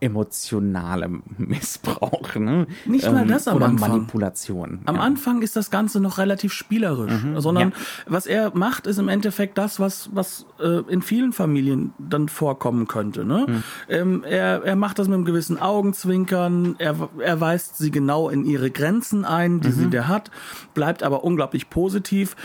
emotionalem 0.00 1.22
Missbrauch. 1.38 2.34
Ne? 2.34 2.66
Nicht 2.86 3.10
mal 3.10 3.26
das 3.26 3.46
am 3.48 3.56
Oder 3.56 3.66
Anfang. 3.66 3.90
Manipulation. 3.90 4.80
Am 4.86 4.96
ja. 4.96 5.02
Anfang 5.02 5.42
ist 5.42 5.56
das 5.56 5.70
Ganze 5.70 6.00
noch 6.00 6.18
relativ 6.18 6.52
spielerisch, 6.52 7.12
sondern 7.36 7.70
ja. 7.70 7.76
was 8.06 8.26
er 8.26 8.56
macht, 8.56 8.86
ist 8.86 8.98
im 8.98 9.08
Endeffekt 9.08 9.58
das, 9.58 9.78
was, 9.78 10.10
was 10.12 10.46
äh, 10.58 10.80
in 10.88 11.02
vielen 11.02 11.32
Familien 11.32 11.92
dann 11.98 12.28
vorkommen 12.28 12.88
könnte. 12.88 13.24
Ne? 13.24 13.62
Ähm, 13.88 14.24
er, 14.24 14.64
er 14.64 14.76
macht 14.76 14.98
das 14.98 15.08
mit 15.08 15.14
einem 15.14 15.24
gewissen 15.24 15.58
Augenzwinkern, 15.58 16.76
er, 16.78 17.08
er 17.18 17.40
weist 17.40 17.78
sie 17.78 17.90
genau 17.90 18.28
in 18.28 18.44
ihre 18.44 18.70
Grenzen 18.70 19.24
ein, 19.24 19.60
die 19.60 19.72
sie 19.72 19.90
da 19.90 20.08
hat, 20.08 20.30
bleibt 20.74 21.02
aber 21.02 21.24
unglaublich 21.24 21.68
positiv, 21.68 22.36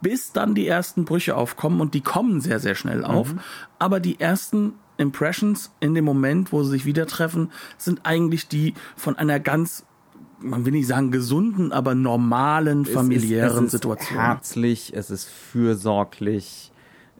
bis 0.00 0.32
dann 0.32 0.54
die 0.54 0.66
ersten 0.66 1.04
Brüche 1.04 1.36
aufkommen 1.36 1.80
und 1.80 1.94
die 1.94 2.00
kommen 2.00 2.40
sehr, 2.40 2.60
sehr 2.60 2.74
schnell 2.74 3.04
auf. 3.04 3.34
Aber 3.78 4.00
die 4.00 4.20
ersten 4.20 4.74
Impressions 4.98 5.70
in 5.80 5.94
dem 5.94 6.04
Moment, 6.04 6.52
wo 6.52 6.62
sie 6.62 6.70
sich 6.70 6.84
wieder 6.84 7.06
treffen, 7.06 7.50
sind 7.78 8.00
eigentlich 8.04 8.48
die 8.48 8.74
von 8.96 9.16
einer 9.16 9.40
ganz 9.40 9.84
man 10.40 10.64
will 10.64 10.72
nicht 10.72 10.86
sagen 10.86 11.10
gesunden, 11.10 11.72
aber 11.72 11.96
normalen 11.96 12.84
familiären 12.84 13.48
es 13.48 13.54
ist, 13.54 13.58
es 13.58 13.64
ist 13.64 13.70
Situation. 13.72 14.20
Herzlich, 14.20 14.92
es 14.94 15.10
ist 15.10 15.24
fürsorglich, 15.24 16.70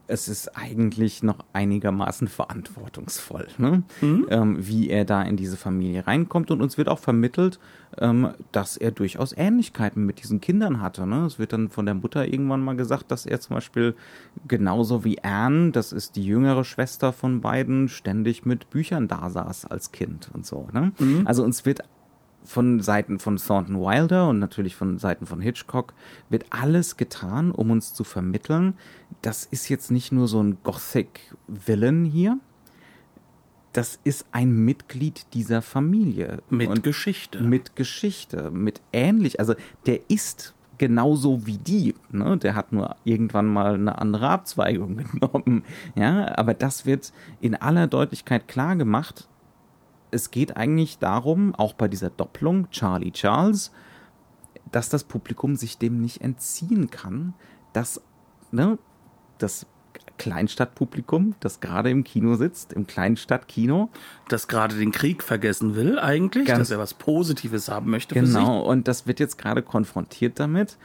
es 0.08 0.26
ist 0.26 0.56
eigentlich 0.56 1.22
noch 1.22 1.44
einigermaßen 1.52 2.28
verantwortungsvoll, 2.28 3.46
ne? 3.58 3.82
ähm, 4.30 4.56
wie 4.58 4.88
er 4.88 5.04
da 5.04 5.22
in 5.22 5.36
diese 5.36 5.58
Familie 5.58 6.06
reinkommt. 6.06 6.50
Und 6.50 6.62
uns 6.62 6.78
wird 6.78 6.88
auch 6.88 6.98
vermittelt, 6.98 7.60
ähm, 7.98 8.30
dass 8.50 8.78
er 8.78 8.90
durchaus 8.90 9.34
Ähnlichkeiten 9.36 10.06
mit 10.06 10.22
diesen 10.22 10.40
Kindern 10.40 10.80
hatte. 10.80 11.06
Ne? 11.06 11.26
Es 11.26 11.38
wird 11.38 11.52
dann 11.52 11.68
von 11.68 11.84
der 11.84 11.94
Mutter 11.94 12.26
irgendwann 12.26 12.62
mal 12.62 12.74
gesagt, 12.74 13.10
dass 13.10 13.26
er 13.26 13.38
zum 13.40 13.56
Beispiel 13.56 13.94
genauso 14.48 15.04
wie 15.04 15.22
Anne, 15.22 15.72
das 15.72 15.92
ist 15.92 16.16
die 16.16 16.24
jüngere 16.24 16.64
Schwester 16.64 17.12
von 17.12 17.42
beiden, 17.42 17.88
ständig 17.88 18.46
mit 18.46 18.70
Büchern 18.70 19.08
da 19.08 19.28
saß 19.28 19.66
als 19.66 19.92
Kind 19.92 20.30
und 20.32 20.46
so. 20.46 20.68
Ne? 20.72 20.92
Also 21.26 21.44
uns 21.44 21.66
wird 21.66 21.82
von 22.48 22.80
Seiten 22.80 23.18
von 23.18 23.36
Thornton 23.36 23.78
Wilder 23.78 24.28
und 24.30 24.38
natürlich 24.38 24.74
von 24.74 24.98
Seiten 24.98 25.26
von 25.26 25.42
Hitchcock 25.42 25.92
wird 26.30 26.46
alles 26.48 26.96
getan, 26.96 27.50
um 27.50 27.70
uns 27.70 27.92
zu 27.92 28.04
vermitteln, 28.04 28.74
das 29.20 29.44
ist 29.44 29.68
jetzt 29.68 29.90
nicht 29.90 30.12
nur 30.12 30.28
so 30.28 30.42
ein 30.42 30.56
Gothic-Villain 30.62 32.06
hier, 32.06 32.38
das 33.74 34.00
ist 34.02 34.24
ein 34.32 34.64
Mitglied 34.64 35.26
dieser 35.34 35.60
Familie. 35.60 36.38
Mit 36.48 36.70
Und 36.70 36.82
Geschichte. 36.82 37.42
Mit 37.42 37.76
Geschichte, 37.76 38.50
mit 38.50 38.80
ähnlich, 38.94 39.40
also 39.40 39.54
der 39.84 40.00
ist 40.08 40.54
genauso 40.78 41.46
wie 41.46 41.58
die, 41.58 41.94
ne? 42.10 42.38
Der 42.38 42.54
hat 42.54 42.72
nur 42.72 42.96
irgendwann 43.04 43.46
mal 43.46 43.74
eine 43.74 43.98
andere 43.98 44.30
Abzweigung 44.30 44.96
genommen, 45.12 45.64
ja, 45.94 46.38
aber 46.38 46.54
das 46.54 46.86
wird 46.86 47.12
in 47.42 47.54
aller 47.54 47.88
Deutlichkeit 47.88 48.48
klar 48.48 48.74
gemacht, 48.74 49.28
es 50.10 50.30
geht 50.30 50.56
eigentlich 50.56 50.98
darum, 50.98 51.54
auch 51.54 51.74
bei 51.74 51.88
dieser 51.88 52.10
Doppelung 52.10 52.70
Charlie 52.70 53.12
Charles, 53.12 53.72
dass 54.70 54.88
das 54.88 55.04
Publikum 55.04 55.56
sich 55.56 55.78
dem 55.78 56.00
nicht 56.00 56.20
entziehen 56.20 56.90
kann, 56.90 57.34
dass 57.72 58.00
ne, 58.50 58.78
das 59.38 59.66
Kleinstadtpublikum, 60.18 61.34
das 61.40 61.60
gerade 61.60 61.90
im 61.90 62.04
Kino 62.04 62.34
sitzt, 62.34 62.72
im 62.72 62.86
Kleinstadtkino, 62.86 63.88
das 64.28 64.48
gerade 64.48 64.76
den 64.76 64.92
Krieg 64.92 65.22
vergessen 65.22 65.74
will 65.74 65.98
eigentlich, 65.98 66.46
Ganz- 66.46 66.58
dass 66.58 66.70
er 66.70 66.78
was 66.78 66.94
Positives 66.94 67.68
haben 67.68 67.90
möchte 67.90 68.14
für 68.14 68.26
sich. 68.26 68.34
genau, 68.34 68.62
und 68.62 68.88
das 68.88 69.06
wird 69.06 69.20
jetzt 69.20 69.38
gerade 69.38 69.62
konfrontiert 69.62 70.40
damit, 70.40 70.76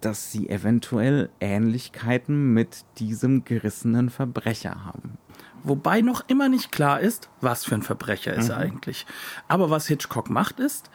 dass 0.00 0.32
sie 0.32 0.48
eventuell 0.48 1.30
Ähnlichkeiten 1.40 2.52
mit 2.52 2.84
diesem 2.98 3.44
gerissenen 3.44 4.10
Verbrecher 4.10 4.84
haben. 4.84 5.18
Wobei 5.64 6.00
noch 6.00 6.22
immer 6.28 6.48
nicht 6.48 6.72
klar 6.72 7.00
ist, 7.00 7.28
was 7.40 7.64
für 7.64 7.74
ein 7.74 7.82
Verbrecher 7.82 8.32
Mhm. 8.34 8.38
ist 8.40 8.48
er 8.48 8.56
eigentlich. 8.58 9.06
Aber 9.48 9.70
was 9.70 9.86
Hitchcock 9.86 10.30
macht 10.30 10.60
ist, 10.60 10.90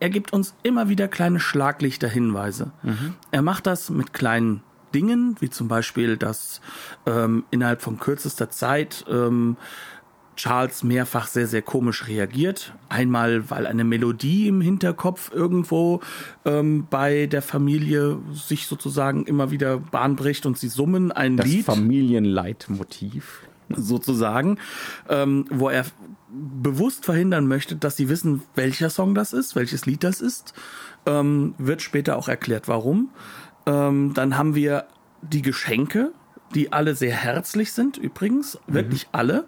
er 0.00 0.10
gibt 0.10 0.32
uns 0.32 0.54
immer 0.62 0.88
wieder 0.88 1.08
kleine 1.08 1.40
Schlaglichter-Hinweise. 1.40 2.72
Mhm. 2.82 3.14
Er 3.30 3.42
macht 3.42 3.66
das 3.66 3.90
mit 3.90 4.12
kleinen 4.12 4.62
Dingen, 4.94 5.36
wie 5.40 5.50
zum 5.50 5.68
Beispiel, 5.68 6.16
dass 6.16 6.60
ähm, 7.06 7.44
innerhalb 7.50 7.82
von 7.82 7.98
kürzester 7.98 8.50
Zeit 8.50 9.04
ähm, 9.08 9.56
Charles 10.36 10.82
mehrfach 10.82 11.26
sehr, 11.28 11.46
sehr 11.46 11.62
komisch 11.62 12.08
reagiert. 12.08 12.74
Einmal, 12.88 13.50
weil 13.50 13.66
eine 13.68 13.84
Melodie 13.84 14.48
im 14.48 14.60
Hinterkopf 14.60 15.30
irgendwo 15.32 16.00
ähm, 16.44 16.86
bei 16.90 17.26
der 17.26 17.40
Familie 17.42 18.18
sich 18.32 18.66
sozusagen 18.66 19.26
immer 19.26 19.50
wieder 19.52 19.78
Bahn 19.78 20.16
bricht 20.16 20.44
und 20.44 20.58
sie 20.58 20.68
summen 20.68 21.12
ein 21.12 21.36
Das 21.36 21.46
Lied 21.46 21.64
Familienleitmotiv. 21.64 23.42
Sozusagen, 23.68 24.58
ähm, 25.08 25.46
wo 25.50 25.68
er 25.68 25.84
bewusst 26.30 27.04
verhindern 27.04 27.46
möchte, 27.46 27.76
dass 27.76 27.96
sie 27.96 28.08
wissen, 28.08 28.42
welcher 28.54 28.90
Song 28.90 29.14
das 29.14 29.32
ist, 29.32 29.54
welches 29.54 29.86
Lied 29.86 30.04
das 30.04 30.20
ist. 30.20 30.54
Ähm, 31.06 31.54
wird 31.58 31.82
später 31.82 32.16
auch 32.16 32.28
erklärt, 32.28 32.66
warum. 32.68 33.10
Ähm, 33.66 34.12
dann 34.14 34.36
haben 34.36 34.54
wir 34.54 34.86
die 35.22 35.42
Geschenke, 35.42 36.12
die 36.54 36.72
alle 36.72 36.94
sehr 36.94 37.14
herzlich 37.14 37.72
sind, 37.72 37.96
übrigens, 37.96 38.58
wirklich 38.66 39.08
alle. 39.12 39.44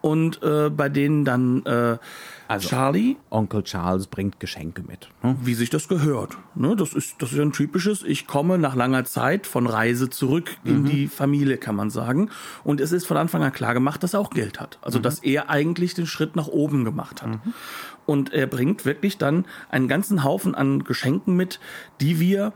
Und 0.00 0.42
äh, 0.42 0.70
bei 0.70 0.88
denen 0.88 1.24
dann 1.24 1.64
äh, 1.66 1.98
Also- 2.48 2.68
Charlie 2.68 3.16
Onkel 3.30 3.62
Charles 3.62 4.06
bringt 4.06 4.40
Geschenke 4.40 4.82
mit. 4.82 5.08
Ne? 5.22 5.36
wie 5.42 5.54
sich 5.54 5.70
das 5.70 5.88
gehört. 5.88 6.36
Ne, 6.54 6.76
das 6.76 6.92
ist 6.92 7.16
das 7.20 7.32
ist 7.32 7.38
ein 7.40 7.52
typisches. 7.52 8.02
Ich 8.02 8.26
komme 8.26 8.58
nach 8.58 8.74
langer 8.74 9.04
Zeit 9.04 9.46
von 9.46 9.66
Reise 9.66 10.10
zurück 10.10 10.56
in 10.64 10.84
die 10.84 11.08
Familie, 11.08 11.56
kann 11.58 11.74
man 11.76 11.90
sagen. 11.90 12.30
Und 12.64 12.80
es 12.80 12.92
ist 12.92 13.06
von 13.06 13.16
Anfang 13.16 13.42
an 13.42 13.52
klar 13.52 13.74
gemacht, 13.74 14.02
dass 14.02 14.14
er 14.14 14.20
auch 14.20 14.30
Geld 14.30 14.60
hat. 14.60 14.78
Also 14.82 14.98
dass 14.98 15.20
er 15.20 15.50
eigentlich 15.50 15.94
den 15.94 16.06
Schritt 16.06 16.36
nach 16.36 16.46
oben 16.48 16.84
gemacht 16.84 17.22
hat. 17.22 17.38
Und 18.06 18.32
er 18.32 18.46
bringt 18.46 18.84
wirklich 18.84 19.18
dann 19.18 19.46
einen 19.68 19.88
ganzen 19.88 20.22
Haufen 20.24 20.54
an 20.54 20.84
Geschenken 20.84 21.34
mit, 21.36 21.58
die 22.00 22.20
wir 22.20 22.52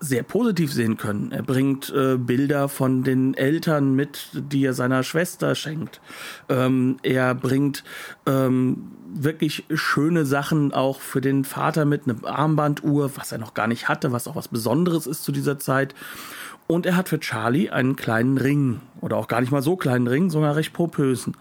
sehr 0.00 0.22
positiv 0.22 0.72
sehen 0.72 0.96
können. 0.96 1.32
Er 1.32 1.42
bringt 1.42 1.90
äh, 1.90 2.16
Bilder 2.16 2.68
von 2.68 3.02
den 3.02 3.34
Eltern 3.34 3.94
mit, 3.94 4.30
die 4.32 4.64
er 4.64 4.72
seiner 4.72 5.02
Schwester 5.02 5.56
schenkt. 5.56 6.00
Ähm, 6.48 6.98
er 7.02 7.34
bringt 7.34 7.82
ähm, 8.26 8.92
wirklich 9.14 9.64
schöne 9.74 10.26
Sachen 10.26 10.72
auch 10.72 11.00
für 11.00 11.20
den 11.20 11.44
Vater 11.44 11.84
mit, 11.84 12.02
eine 12.04 12.24
Armbanduhr, 12.24 13.16
was 13.16 13.32
er 13.32 13.38
noch 13.38 13.54
gar 13.54 13.66
nicht 13.66 13.88
hatte, 13.88 14.12
was 14.12 14.28
auch 14.28 14.36
was 14.36 14.48
Besonderes 14.48 15.06
ist 15.06 15.24
zu 15.24 15.32
dieser 15.32 15.58
Zeit. 15.58 15.94
Und 16.66 16.84
er 16.84 16.96
hat 16.96 17.08
für 17.08 17.20
Charlie 17.20 17.70
einen 17.70 17.96
kleinen 17.96 18.36
Ring. 18.36 18.80
Oder 19.00 19.16
auch 19.16 19.28
gar 19.28 19.40
nicht 19.40 19.50
mal 19.50 19.62
so 19.62 19.76
kleinen 19.76 20.06
Ring, 20.06 20.30
sondern 20.30 20.52
recht 20.52 20.72
popösen. 20.72 21.36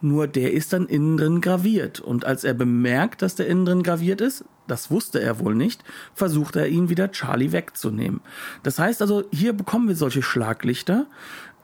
Nur 0.00 0.28
der 0.28 0.52
ist 0.52 0.72
dann 0.72 0.86
innen 0.86 1.16
drin 1.16 1.40
graviert. 1.40 2.00
Und 2.00 2.24
als 2.24 2.44
er 2.44 2.54
bemerkt, 2.54 3.20
dass 3.20 3.34
der 3.34 3.48
innen 3.48 3.66
drin 3.66 3.82
graviert 3.82 4.20
ist, 4.20 4.44
das 4.66 4.90
wusste 4.90 5.20
er 5.20 5.40
wohl 5.40 5.54
nicht, 5.54 5.82
versucht 6.14 6.56
er 6.56 6.68
ihn 6.68 6.88
wieder 6.88 7.10
Charlie 7.10 7.52
wegzunehmen. 7.52 8.20
Das 8.62 8.78
heißt 8.78 9.02
also, 9.02 9.24
hier 9.32 9.52
bekommen 9.52 9.88
wir 9.88 9.96
solche 9.96 10.22
Schlaglichter, 10.22 11.06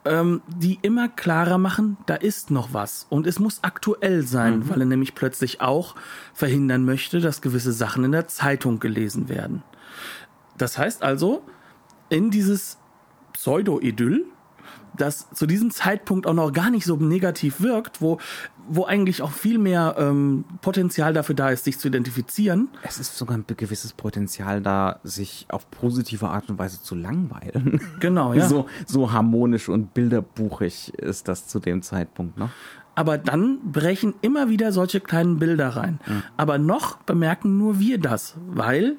ähm, 0.07 0.43
die 0.49 0.79
immer 0.83 1.09
klarer 1.09 1.59
machen, 1.59 1.97
da 2.07 2.15
ist 2.15 2.51
noch 2.51 2.73
was. 2.73 3.07
Und 3.11 3.27
es 3.27 3.39
muss 3.39 3.63
aktuell 3.63 4.23
sein, 4.23 4.61
mhm. 4.61 4.69
weil 4.71 4.81
er 4.81 4.87
nämlich 4.87 5.15
plötzlich 5.15 5.61
auch 5.61 5.95
verhindern 6.35 6.85
möchte, 6.85 7.21
dass 7.21 7.43
gewisse 7.43 7.73
Sachen 7.73 8.05
in 8.05 8.13
der 8.13 8.29
Zeitung 8.29 8.81
gelesen 8.81 9.29
werden. 9.29 9.63
Das 10.57 10.79
heißt 10.79 11.03
also, 11.03 11.43
in 12.09 12.31
dieses 12.31 12.79
Pseudo-Idyll 13.33 14.25
das 14.97 15.31
zu 15.31 15.47
diesem 15.47 15.71
Zeitpunkt 15.71 16.27
auch 16.27 16.35
noch 16.35 16.53
gar 16.53 16.71
nicht 16.71 16.85
so 16.85 16.97
negativ 16.97 17.61
wirkt, 17.61 18.01
wo, 18.01 18.19
wo 18.69 18.85
eigentlich 18.85 19.23
auch 19.23 19.31
viel 19.31 19.59
mehr 19.59 19.97
ähm, 19.99 20.45
Potenzial 20.61 21.13
dafür 21.13 21.35
da 21.35 21.51
ist, 21.51 21.65
sich 21.65 21.79
zu 21.79 21.89
identifizieren. 21.89 22.69
Es 22.83 22.99
ist 22.99 23.17
sogar 23.17 23.37
ein 23.37 23.45
gewisses 23.47 23.93
Potenzial 23.93 24.61
da, 24.61 25.01
sich 25.05 25.47
auf 25.49 25.71
positive 25.71 26.29
Art 26.29 26.49
und 26.49 26.59
Weise 26.59 26.83
zu 26.83 26.95
langweilen. 26.95 27.81
Genau, 28.01 28.33
ja. 28.33 28.47
So, 28.57 28.67
so 28.87 29.13
harmonisch 29.13 29.69
und 29.69 29.93
bilderbuchig 29.93 30.95
ist 30.95 31.27
das 31.27 31.49
zu 31.49 31.59
dem 31.59 31.83
Zeitpunkt 31.83 32.39
noch. 32.39 32.51
Aber 32.95 33.19
dann 33.19 33.59
brechen 33.73 34.15
immer 34.23 34.49
wieder 34.49 34.73
solche 34.73 35.01
kleinen 35.01 35.39
Bilder 35.39 35.71
rein. 35.71 35.99
Mhm. 36.07 36.23
Aber 36.37 36.59
noch 36.59 36.99
bemerken 36.99 37.59
nur 37.59 37.79
wir 37.81 37.99
das, 37.99 38.37
weil 38.47 38.97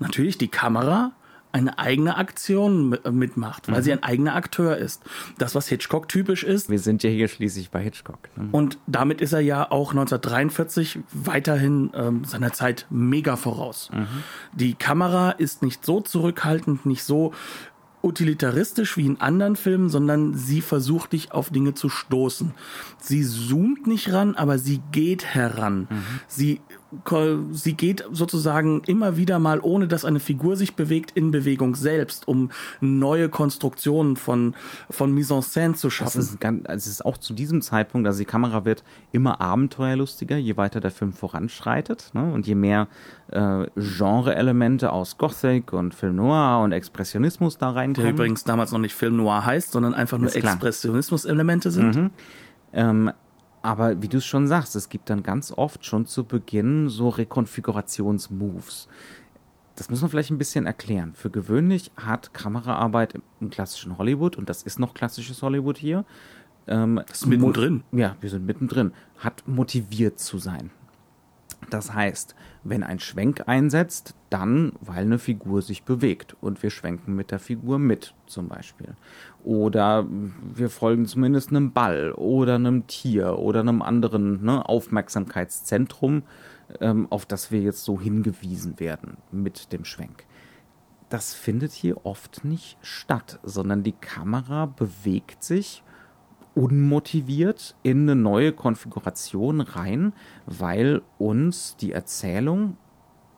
natürlich 0.00 0.36
die 0.36 0.48
Kamera 0.48 1.12
eine 1.52 1.78
eigene 1.78 2.16
Aktion 2.16 2.98
mitmacht, 3.10 3.68
weil 3.68 3.78
mhm. 3.78 3.82
sie 3.82 3.92
ein 3.92 4.02
eigener 4.02 4.34
Akteur 4.34 4.76
ist. 4.76 5.02
Das, 5.38 5.54
was 5.54 5.68
Hitchcock 5.68 6.08
typisch 6.08 6.44
ist. 6.44 6.68
Wir 6.68 6.78
sind 6.78 7.02
ja 7.02 7.10
hier 7.10 7.28
schließlich 7.28 7.70
bei 7.70 7.82
Hitchcock. 7.82 8.18
Ne? 8.36 8.48
Und 8.52 8.78
damit 8.86 9.20
ist 9.20 9.32
er 9.32 9.40
ja 9.40 9.70
auch 9.70 9.90
1943 9.90 11.00
weiterhin 11.12 11.90
ähm, 11.94 12.24
seiner 12.24 12.52
Zeit 12.52 12.86
mega 12.90 13.36
voraus. 13.36 13.90
Mhm. 13.92 14.06
Die 14.52 14.74
Kamera 14.74 15.30
ist 15.30 15.62
nicht 15.62 15.84
so 15.84 16.00
zurückhaltend, 16.00 16.86
nicht 16.86 17.04
so 17.04 17.32
utilitaristisch 18.02 18.96
wie 18.96 19.06
in 19.06 19.20
anderen 19.20 19.56
Filmen, 19.56 19.88
sondern 19.88 20.34
sie 20.34 20.60
versucht 20.60 21.12
dich 21.12 21.32
auf 21.32 21.50
Dinge 21.50 21.74
zu 21.74 21.88
stoßen. 21.88 22.52
Sie 22.98 23.24
zoomt 23.24 23.86
nicht 23.86 24.12
ran, 24.12 24.36
aber 24.36 24.58
sie 24.58 24.80
geht 24.92 25.24
heran. 25.24 25.88
Mhm. 25.90 26.04
Sie 26.28 26.60
sie 27.52 27.74
geht 27.74 28.04
sozusagen 28.12 28.82
immer 28.86 29.18
wieder 29.18 29.38
mal, 29.38 29.60
ohne 29.60 29.88
dass 29.88 30.06
eine 30.06 30.20
Figur 30.20 30.56
sich 30.56 30.74
bewegt, 30.74 31.10
in 31.10 31.30
Bewegung 31.30 31.74
selbst, 31.74 32.26
um 32.26 32.50
neue 32.80 33.28
Konstruktionen 33.28 34.16
von, 34.16 34.54
von 34.88 35.12
Mise 35.12 35.34
en 35.34 35.42
scène 35.42 35.74
zu 35.74 35.90
schaffen. 35.90 36.18
Das 36.18 36.30
ist, 36.30 36.40
ganz, 36.40 36.66
also 36.66 36.78
es 36.78 36.86
ist 36.86 37.04
auch 37.04 37.18
zu 37.18 37.34
diesem 37.34 37.60
Zeitpunkt, 37.60 38.06
also 38.06 38.18
die 38.18 38.24
Kamera 38.24 38.64
wird 38.64 38.84
immer 39.12 39.40
abenteuerlustiger, 39.40 40.38
je 40.38 40.56
weiter 40.56 40.80
der 40.80 40.90
Film 40.90 41.12
voranschreitet 41.12 42.10
ne? 42.14 42.32
und 42.32 42.46
je 42.46 42.54
mehr 42.54 42.88
äh, 43.32 43.66
Genre-Elemente 43.76 44.90
aus 44.90 45.18
Gothic 45.18 45.74
und 45.74 45.94
Film 45.94 46.16
Noir 46.16 46.62
und 46.62 46.72
Expressionismus 46.72 47.58
da 47.58 47.70
reinkommen. 47.70 48.06
Der 48.06 48.14
übrigens 48.14 48.44
damals 48.44 48.72
noch 48.72 48.78
nicht 48.78 48.94
Film 48.94 49.16
Noir 49.16 49.44
heißt, 49.44 49.72
sondern 49.72 49.92
einfach 49.92 50.16
nur 50.16 50.34
Expressionismus-Elemente 50.34 51.70
sind. 51.70 51.96
Mhm. 51.96 52.10
Ähm, 52.72 53.12
aber 53.62 54.00
wie 54.02 54.08
du 54.08 54.18
es 54.18 54.24
schon 54.24 54.46
sagst, 54.46 54.76
es 54.76 54.88
gibt 54.88 55.10
dann 55.10 55.22
ganz 55.22 55.52
oft 55.52 55.84
schon 55.84 56.06
zu 56.06 56.24
Beginn 56.24 56.88
so 56.88 57.08
Rekonfigurationsmoves. 57.08 58.88
Das 59.76 59.90
muss 59.90 60.00
man 60.00 60.10
vielleicht 60.10 60.30
ein 60.30 60.38
bisschen 60.38 60.66
erklären. 60.66 61.14
Für 61.14 61.30
gewöhnlich 61.30 61.92
hat 61.96 62.34
Kameraarbeit 62.34 63.14
im 63.40 63.50
klassischen 63.50 63.96
Hollywood, 63.96 64.36
und 64.36 64.48
das 64.48 64.62
ist 64.62 64.78
noch 64.78 64.94
klassisches 64.94 65.42
Hollywood 65.42 65.78
hier, 65.78 66.04
ähm, 66.66 67.00
das 67.06 67.22
ist 67.22 67.26
mittendrin. 67.26 67.82
Ja, 67.92 68.16
wir 68.20 68.30
sind 68.30 68.44
mittendrin, 68.44 68.92
hat 69.18 69.46
motiviert 69.46 70.18
zu 70.18 70.38
sein. 70.38 70.70
Das 71.70 71.92
heißt, 71.92 72.34
wenn 72.64 72.82
ein 72.82 72.98
Schwenk 72.98 73.44
einsetzt, 73.46 74.14
dann, 74.30 74.72
weil 74.80 75.02
eine 75.02 75.18
Figur 75.18 75.60
sich 75.62 75.82
bewegt 75.82 76.36
und 76.40 76.62
wir 76.62 76.70
schwenken 76.70 77.14
mit 77.14 77.30
der 77.30 77.38
Figur 77.38 77.78
mit, 77.78 78.14
zum 78.26 78.48
Beispiel. 78.48 78.94
Oder 79.44 80.06
wir 80.08 80.70
folgen 80.70 81.06
zumindest 81.06 81.50
einem 81.50 81.72
Ball 81.72 82.12
oder 82.12 82.54
einem 82.54 82.86
Tier 82.86 83.38
oder 83.38 83.60
einem 83.60 83.82
anderen 83.82 84.44
ne, 84.44 84.66
Aufmerksamkeitszentrum, 84.66 86.22
ähm, 86.80 87.06
auf 87.10 87.26
das 87.26 87.50
wir 87.50 87.60
jetzt 87.60 87.84
so 87.84 88.00
hingewiesen 88.00 88.80
werden 88.80 89.18
mit 89.30 89.72
dem 89.72 89.84
Schwenk. 89.84 90.24
Das 91.10 91.34
findet 91.34 91.72
hier 91.72 92.04
oft 92.04 92.44
nicht 92.44 92.76
statt, 92.82 93.40
sondern 93.42 93.82
die 93.82 93.92
Kamera 93.92 94.66
bewegt 94.66 95.42
sich 95.42 95.82
unmotiviert 96.58 97.76
in 97.84 98.02
eine 98.02 98.16
neue 98.16 98.52
Konfiguration 98.52 99.60
rein, 99.60 100.12
weil 100.44 101.02
uns 101.16 101.76
die 101.76 101.92
Erzählung 101.92 102.76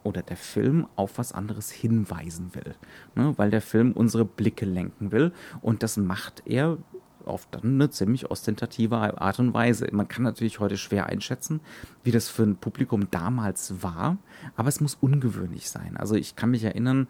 oder 0.05 0.23
der 0.23 0.39
Film 0.39 0.87
auf 0.97 1.19
was 1.19 1.33
anderes 1.33 1.71
hinweisen 1.71 2.55
will. 2.55 2.75
Ne? 3.15 3.35
Weil 3.37 3.51
der 3.51 3.61
Film 3.61 3.93
unsere 3.93 4.25
Blicke 4.25 4.65
lenken 4.65 5.13
will. 5.13 5.33
Und 5.61 5.83
das 5.83 5.99
macht 5.99 6.45
er 6.47 6.79
auf 7.27 7.47
dann 7.51 7.75
eine 7.75 7.91
ziemlich 7.91 8.31
ostentative 8.31 8.97
Art 8.97 9.39
und 9.39 9.53
Weise. 9.53 9.87
Man 9.93 10.09
kann 10.09 10.23
natürlich 10.23 10.59
heute 10.59 10.79
schwer 10.79 11.05
einschätzen, 11.05 11.61
wie 12.03 12.13
das 12.13 12.31
für 12.31 12.45
ein 12.45 12.57
Publikum 12.57 13.11
damals 13.11 13.83
war, 13.83 14.17
aber 14.57 14.71
es 14.71 14.81
muss 14.81 14.95
ungewöhnlich 14.95 15.69
sein. 15.69 15.99
Also 15.99 16.15
ich 16.15 16.37
kann 16.37 16.53
mich 16.53 16.65
erinnern, 16.65 17.07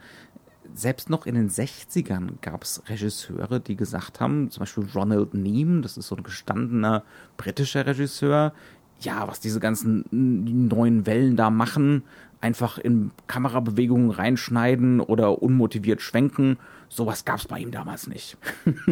selbst 0.75 1.11
noch 1.11 1.27
in 1.27 1.35
den 1.35 1.51
60ern 1.51 2.35
gab 2.41 2.63
es 2.65 2.83
Regisseure, 2.89 3.61
die 3.61 3.77
gesagt 3.77 4.21
haben, 4.21 4.51
zum 4.51 4.61
Beispiel 4.61 4.87
Ronald 4.95 5.35
Neame, 5.35 5.81
das 5.81 5.97
ist 5.97 6.09
so 6.09 6.17
ein 6.17 6.23
gestandener 6.23 7.05
britischer 7.37 7.87
Regisseur, 7.87 8.53
ja, 9.01 9.27
was 9.27 9.41
diese 9.41 9.61
ganzen 9.61 10.05
neuen 10.11 11.07
Wellen 11.07 11.37
da 11.37 11.51
machen, 11.51 12.03
einfach 12.41 12.79
in 12.79 13.11
Kamerabewegungen 13.27 14.11
reinschneiden 14.11 15.01
oder 15.01 15.43
unmotiviert 15.43 16.01
schwenken, 16.01 16.59
sowas 16.89 17.25
gab 17.25 17.39
es 17.39 17.47
bei 17.47 17.59
ihm 17.59 17.71
damals 17.71 18.07
nicht. 18.07 18.37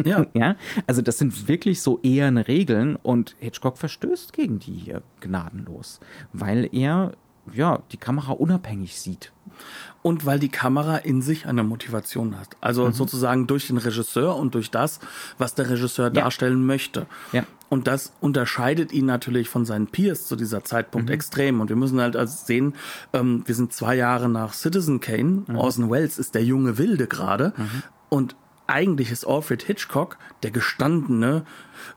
ja. 0.03 0.25
ja, 0.33 0.55
also 0.87 1.01
das 1.01 1.17
sind 1.17 1.47
wirklich 1.47 1.81
so 1.81 1.99
eher 2.01 2.29
Regeln 2.47 2.95
und 2.95 3.35
Hitchcock 3.39 3.77
verstößt 3.77 4.33
gegen 4.33 4.59
die 4.59 4.73
hier 4.73 5.01
gnadenlos, 5.19 5.99
weil 6.31 6.69
er 6.71 7.13
ja 7.51 7.79
die 7.91 7.97
Kamera 7.97 8.33
unabhängig 8.33 8.99
sieht 8.99 9.31
und 10.01 10.25
weil 10.25 10.39
die 10.39 10.49
Kamera 10.49 10.97
in 10.97 11.21
sich 11.21 11.45
eine 11.45 11.63
Motivation 11.63 12.39
hat. 12.39 12.55
Also 12.61 12.85
mhm. 12.85 12.93
sozusagen 12.93 13.47
durch 13.47 13.67
den 13.67 13.77
Regisseur 13.77 14.35
und 14.35 14.55
durch 14.55 14.71
das, 14.71 14.99
was 15.37 15.55
der 15.55 15.69
Regisseur 15.69 16.05
ja. 16.05 16.11
darstellen 16.11 16.65
möchte. 16.65 17.05
Ja. 17.31 17.43
Und 17.69 17.87
das 17.87 18.13
unterscheidet 18.19 18.91
ihn 18.91 19.05
natürlich 19.05 19.49
von 19.49 19.65
seinen 19.65 19.87
Peers 19.87 20.25
zu 20.25 20.35
dieser 20.35 20.63
Zeitpunkt 20.63 21.09
mhm. 21.09 21.13
extrem. 21.13 21.61
Und 21.61 21.69
wir 21.69 21.75
müssen 21.75 22.01
halt 22.01 22.15
also 22.15 22.45
sehen, 22.45 22.73
ähm, 23.13 23.43
wir 23.45 23.55
sind 23.55 23.73
zwei 23.73 23.95
Jahre 23.95 24.29
nach 24.29 24.53
Citizen 24.53 24.99
Kane. 25.01 25.43
Mhm. 25.47 25.55
Orson 25.55 25.91
Welles 25.91 26.17
ist 26.17 26.33
der 26.33 26.43
junge 26.43 26.77
Wilde 26.77 27.07
gerade. 27.07 27.53
Mhm. 27.57 27.83
Und 28.09 28.35
eigentlich 28.69 29.11
ist 29.11 29.25
Alfred 29.25 29.63
Hitchcock 29.63 30.17
der 30.43 30.51
gestandene, 30.51 31.45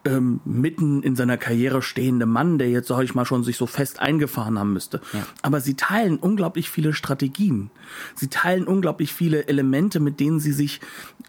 ähm, 0.05 0.41
mitten 0.45 1.03
in 1.03 1.17
seiner 1.17 1.37
Karriere 1.37 1.83
stehende 1.83 2.27
Mann, 2.27 2.59
der 2.59 2.71
jetzt, 2.71 2.89
sag 2.89 3.03
ich 3.03 3.15
mal, 3.15 3.25
schon 3.25 3.45
sich 3.45 3.57
so 3.57 3.67
fest 3.67 4.01
eingefahren 4.01 4.59
haben 4.59 4.73
müsste. 4.73 5.01
Ja. 5.13 5.27
Aber 5.43 5.61
sie 5.61 5.75
teilen 5.75 6.19
unglaublich 6.19 6.71
viele 6.71 6.93
Strategien. 6.93 7.71
Sie 8.15 8.29
teilen 8.29 8.67
unglaublich 8.67 9.13
viele 9.13 9.47
Elemente, 9.49 10.01
mit 10.01 10.21
denen 10.21 10.41
sie 10.41 10.53
sich 10.53 10.81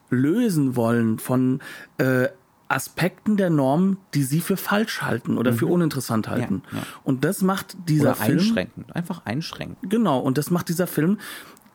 lösen 0.09 0.75
wollen 0.75 1.19
von 1.19 1.59
äh, 1.97 2.27
Aspekten 2.73 3.37
der 3.37 3.49
Norm, 3.49 3.97
die 4.13 4.23
sie 4.23 4.39
für 4.39 4.57
falsch 4.57 5.01
halten 5.01 5.37
oder 5.37 5.51
mhm. 5.51 5.57
für 5.57 5.67
uninteressant 5.67 6.27
halten. 6.27 6.63
Ja, 6.71 6.77
ja. 6.77 6.83
Und 7.03 7.23
das 7.23 7.41
macht 7.41 7.75
dieser 7.87 8.11
oder 8.11 8.15
Film 8.15 8.39
einschränken, 8.39 8.85
einfach 8.93 9.25
einschränken. 9.25 9.89
Genau, 9.89 10.19
und 10.19 10.37
das 10.37 10.49
macht 10.49 10.69
dieser 10.69 10.87
Film 10.87 11.19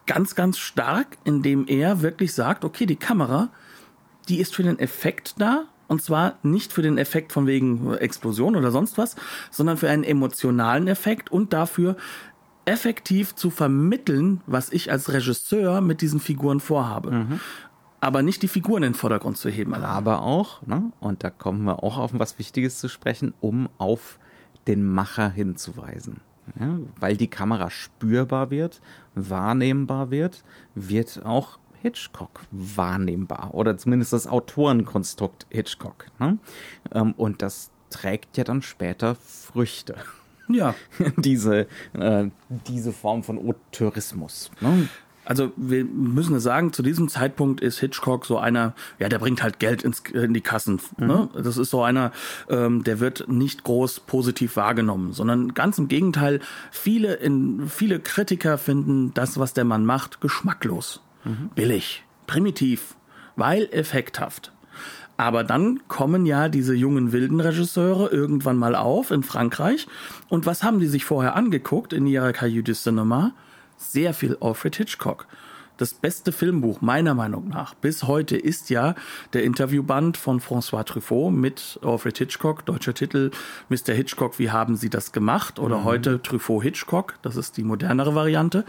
ganz, 0.08 0.34
ganz 0.34 0.58
stark, 0.58 1.18
indem 1.22 1.68
er 1.68 2.02
wirklich 2.02 2.34
sagt, 2.34 2.64
okay, 2.64 2.86
die 2.86 2.96
Kamera, 2.96 3.50
die 4.28 4.40
ist 4.40 4.56
für 4.56 4.64
den 4.64 4.80
Effekt 4.80 5.34
da. 5.38 5.66
Und 5.86 6.02
zwar 6.02 6.36
nicht 6.42 6.72
für 6.72 6.82
den 6.82 6.98
Effekt 6.98 7.32
von 7.32 7.46
wegen 7.46 7.94
Explosion 7.94 8.56
oder 8.56 8.70
sonst 8.70 8.98
was, 8.98 9.16
sondern 9.50 9.76
für 9.76 9.88
einen 9.88 10.04
emotionalen 10.04 10.88
Effekt 10.88 11.30
und 11.30 11.52
dafür 11.52 11.96
effektiv 12.66 13.34
zu 13.34 13.48
vermitteln, 13.48 14.42
was 14.46 14.70
ich 14.70 14.92
als 14.92 15.10
Regisseur 15.10 15.80
mit 15.80 16.02
diesen 16.02 16.20
Figuren 16.20 16.60
vorhabe. 16.60 17.10
Mhm. 17.12 17.40
Aber 18.00 18.22
nicht 18.22 18.42
die 18.42 18.48
Figuren 18.48 18.82
in 18.82 18.92
den 18.92 18.98
Vordergrund 18.98 19.38
zu 19.38 19.48
heben. 19.48 19.72
Allein. 19.74 19.88
Aber 19.88 20.22
auch, 20.22 20.62
ne, 20.66 20.92
und 21.00 21.24
da 21.24 21.30
kommen 21.30 21.64
wir 21.64 21.82
auch 21.82 21.96
auf 21.96 22.10
was 22.14 22.38
Wichtiges 22.38 22.78
zu 22.78 22.88
sprechen, 22.88 23.32
um 23.40 23.68
auf 23.78 24.18
den 24.66 24.84
Macher 24.84 25.30
hinzuweisen. 25.30 26.20
Ja, 26.58 26.78
weil 26.98 27.16
die 27.16 27.28
Kamera 27.28 27.70
spürbar 27.70 28.50
wird, 28.50 28.80
wahrnehmbar 29.14 30.10
wird, 30.10 30.44
wird 30.74 31.24
auch 31.24 31.58
Hitchcock 31.82 32.40
wahrnehmbar 32.50 33.54
oder 33.54 33.76
zumindest 33.76 34.12
das 34.12 34.26
Autorenkonstrukt 34.26 35.46
Hitchcock. 35.50 36.06
Ne? 36.18 36.38
Ähm, 36.92 37.12
und 37.16 37.42
das 37.42 37.70
trägt 37.90 38.36
ja 38.36 38.44
dann 38.44 38.62
später 38.62 39.14
Früchte. 39.14 39.96
Ja. 40.48 40.74
diese, 41.16 41.66
äh, 41.92 42.28
diese 42.66 42.92
Form 42.92 43.22
von 43.22 43.38
Auteurismus. 43.38 44.50
Ne? 44.60 44.88
Also 45.28 45.52
wir 45.56 45.84
müssen 45.84 46.40
sagen, 46.40 46.72
zu 46.72 46.82
diesem 46.82 47.10
Zeitpunkt 47.10 47.60
ist 47.60 47.78
Hitchcock 47.80 48.24
so 48.24 48.38
einer, 48.38 48.72
ja, 48.98 49.10
der 49.10 49.18
bringt 49.18 49.42
halt 49.42 49.58
Geld 49.58 49.82
ins, 49.82 50.00
in 50.10 50.32
die 50.32 50.40
Kassen. 50.40 50.80
Mhm. 50.96 51.06
Ne? 51.06 51.28
Das 51.34 51.58
ist 51.58 51.68
so 51.68 51.82
einer, 51.82 52.12
ähm, 52.48 52.82
der 52.82 52.98
wird 52.98 53.28
nicht 53.28 53.62
groß 53.62 54.00
positiv 54.00 54.56
wahrgenommen, 54.56 55.12
sondern 55.12 55.52
ganz 55.52 55.76
im 55.76 55.88
Gegenteil, 55.88 56.40
viele, 56.70 57.12
in, 57.12 57.68
viele 57.68 58.00
Kritiker 58.00 58.56
finden 58.56 59.12
das, 59.12 59.38
was 59.38 59.52
der 59.52 59.66
Mann 59.66 59.84
macht, 59.84 60.22
geschmacklos, 60.22 61.02
mhm. 61.24 61.50
billig, 61.54 62.04
primitiv, 62.26 62.96
weil 63.36 63.68
effekthaft. 63.70 64.52
Aber 65.18 65.44
dann 65.44 65.80
kommen 65.88 66.24
ja 66.24 66.48
diese 66.48 66.74
jungen 66.74 67.12
wilden 67.12 67.40
Regisseure 67.40 68.08
irgendwann 68.08 68.56
mal 68.56 68.74
auf 68.74 69.10
in 69.10 69.24
Frankreich. 69.24 69.88
Und 70.30 70.46
was 70.46 70.62
haben 70.62 70.80
die 70.80 70.86
sich 70.86 71.04
vorher 71.04 71.36
angeguckt 71.36 71.92
in 71.92 72.06
ihrer 72.06 72.32
Cahiers 72.32 72.64
du 72.64 72.72
Cinema? 72.72 73.34
Sehr 73.78 74.12
viel 74.12 74.36
Alfred 74.40 74.76
Hitchcock. 74.76 75.26
Das 75.78 75.94
beste 75.94 76.32
Filmbuch 76.32 76.80
meiner 76.80 77.14
Meinung 77.14 77.48
nach 77.48 77.74
bis 77.74 78.02
heute 78.02 78.36
ist 78.36 78.68
ja 78.68 78.96
der 79.32 79.44
Interviewband 79.44 80.16
von 80.16 80.40
François 80.40 80.82
Truffaut 80.84 81.32
mit 81.32 81.78
Alfred 81.84 82.18
Hitchcock, 82.18 82.66
deutscher 82.66 82.94
Titel 82.94 83.30
Mr. 83.68 83.94
Hitchcock, 83.94 84.40
wie 84.40 84.50
haben 84.50 84.74
Sie 84.74 84.90
das 84.90 85.12
gemacht? 85.12 85.60
Oder 85.60 85.78
mhm. 85.78 85.84
heute 85.84 86.20
Truffaut 86.20 86.64
Hitchcock, 86.64 87.14
das 87.22 87.36
ist 87.36 87.56
die 87.56 87.62
modernere 87.62 88.16
Variante. 88.16 88.64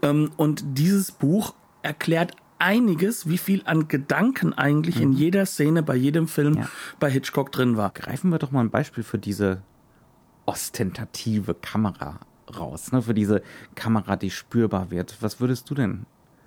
Ähm, 0.00 0.30
und 0.38 0.64
dieses 0.78 1.12
Buch 1.12 1.54
erklärt 1.82 2.34
einiges, 2.58 3.28
wie 3.28 3.38
viel 3.38 3.60
an 3.66 3.88
Gedanken 3.88 4.54
eigentlich 4.54 4.96
mhm. 4.96 5.02
in 5.02 5.12
jeder 5.12 5.44
Szene 5.44 5.82
bei 5.82 5.94
jedem 5.94 6.26
Film 6.26 6.54
ja. 6.54 6.68
bei 6.98 7.10
Hitchcock 7.10 7.52
drin 7.52 7.76
war. 7.76 7.90
Greifen 7.90 8.30
wir 8.30 8.38
doch 8.38 8.50
mal 8.50 8.60
ein 8.60 8.70
Beispiel 8.70 9.04
für 9.04 9.18
diese 9.18 9.60
ostentative 10.46 11.52
Kamera 11.52 12.20
raus, 12.58 12.92
ne? 12.92 13.02
für 13.02 13.14
diese 13.14 13.42
Kamera, 13.74 14.16
die 14.16 14.30
spürbar 14.30 14.90
wird. 14.90 15.16
Was 15.20 15.40
würdest 15.40 15.68
du 15.70 15.74
denn 15.74 16.06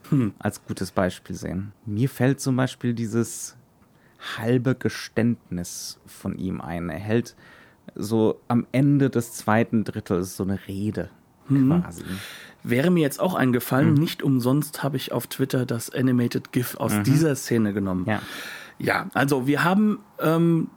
hm. 0.10 0.34
als 0.40 0.64
gutes 0.66 0.92
Beispiel 0.92 1.36
sehen? 1.36 1.72
Mir 1.86 2.10
fällt 2.10 2.40
zum 2.40 2.56
Beispiel 2.56 2.94
dieses 2.94 3.56
halbe 4.38 4.76
Geständnis 4.76 6.00
von 6.06 6.38
ihm 6.38 6.62
ein. 6.62 6.90
Er 6.90 7.00
hält 7.00 7.36
so 7.96 8.40
am 8.48 8.68
Ende 8.72 9.10
des 9.10 9.34
zweiten 9.34 9.84
Drittels 9.84 10.36
so 10.36 10.44
eine 10.44 10.60
Rede 10.68 11.10
mhm. 11.48 11.82
quasi. 11.82 12.04
Wäre 12.64 12.92
mir 12.92 13.02
jetzt 13.02 13.20
auch 13.20 13.36
eingefallen, 13.36 13.94
mhm. 13.94 14.00
nicht 14.00 14.24
umsonst 14.24 14.84
habe 14.84 14.98
ich 14.98 15.12
auf 15.12 15.28
Twitter 15.28 15.66
das 15.66 15.90
Animated 15.90 16.52
GIF 16.52 16.76
aus 16.76 16.94
mhm. 16.94 17.04
dieser 17.04 17.36
Szene 17.36 17.74
genommen. 17.74 18.06
Ja. 18.08 18.22
ja, 18.78 19.10
also 19.14 19.48
wir 19.48 19.64
haben, 19.64 20.00
ähm, 20.20 20.70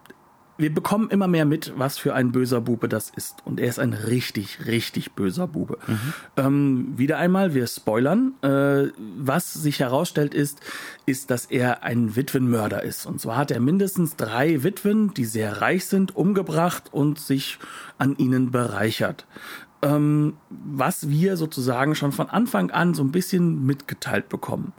wir 0.58 0.72
bekommen 0.72 1.10
immer 1.10 1.28
mehr 1.28 1.44
mit, 1.44 1.72
was 1.76 1.98
für 1.98 2.14
ein 2.14 2.32
böser 2.32 2.60
Bube 2.60 2.88
das 2.88 3.10
ist. 3.10 3.44
Und 3.44 3.58
er 3.58 3.68
ist 3.68 3.78
ein 3.78 3.92
richtig, 3.92 4.66
richtig 4.66 5.12
böser 5.12 5.46
Bube. 5.46 5.78
Mhm. 5.86 6.12
Ähm, 6.36 6.92
wieder 6.96 7.18
einmal, 7.18 7.54
wir 7.54 7.66
spoilern. 7.66 8.34
Äh, 8.42 8.92
was 9.18 9.52
sich 9.52 9.80
herausstellt 9.80 10.34
ist, 10.34 10.60
ist, 11.06 11.30
dass 11.30 11.46
er 11.46 11.82
ein 11.82 12.16
Witwenmörder 12.16 12.82
ist. 12.82 13.06
Und 13.06 13.20
zwar 13.20 13.36
hat 13.36 13.50
er 13.50 13.60
mindestens 13.60 14.16
drei 14.16 14.62
Witwen, 14.62 15.14
die 15.14 15.24
sehr 15.24 15.60
reich 15.60 15.86
sind, 15.86 16.14
umgebracht 16.14 16.84
und 16.92 17.18
sich 17.18 17.58
an 17.98 18.16
ihnen 18.16 18.50
bereichert 18.50 19.26
ähm, 19.82 20.36
was 20.48 21.10
wir 21.10 21.36
sozusagen 21.36 21.94
schon 21.94 22.12
von 22.12 22.30
Anfang 22.30 22.70
an 22.70 22.94
so 22.94 23.02
ein 23.02 23.10
bisschen 23.10 23.66
mitgeteilt 23.66 24.28
bekommen. 24.28 24.72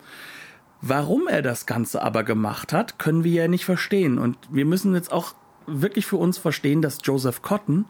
Warum 0.82 1.28
er 1.28 1.42
das 1.42 1.66
Ganze 1.66 2.02
aber 2.02 2.24
gemacht 2.24 2.74
hat, 2.74 3.00
können 3.00 3.24
wir 3.24 3.32
ja 3.32 3.48
nicht 3.48 3.66
verstehen. 3.66 4.18
Und 4.18 4.38
wir 4.52 4.66
müssen 4.66 4.94
jetzt 4.96 5.12
auch 5.12 5.34
wirklich 5.68 6.06
für 6.06 6.18
uns 6.18 6.38
verstehen, 6.38 6.82
dass 6.82 7.00
Joseph 7.04 7.42
Cotton 7.42 7.86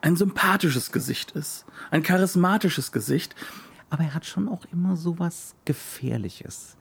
ein 0.00 0.16
sympathisches 0.16 0.92
Gesicht 0.92 1.32
ist, 1.32 1.64
ein 1.90 2.02
charismatisches 2.02 2.92
Gesicht. 2.92 3.34
Aber 3.90 4.04
er 4.04 4.14
hat 4.14 4.26
schon 4.26 4.48
auch 4.48 4.64
immer 4.72 4.96
so 4.96 5.18
was 5.18 5.54
Gefährliches 5.64 6.76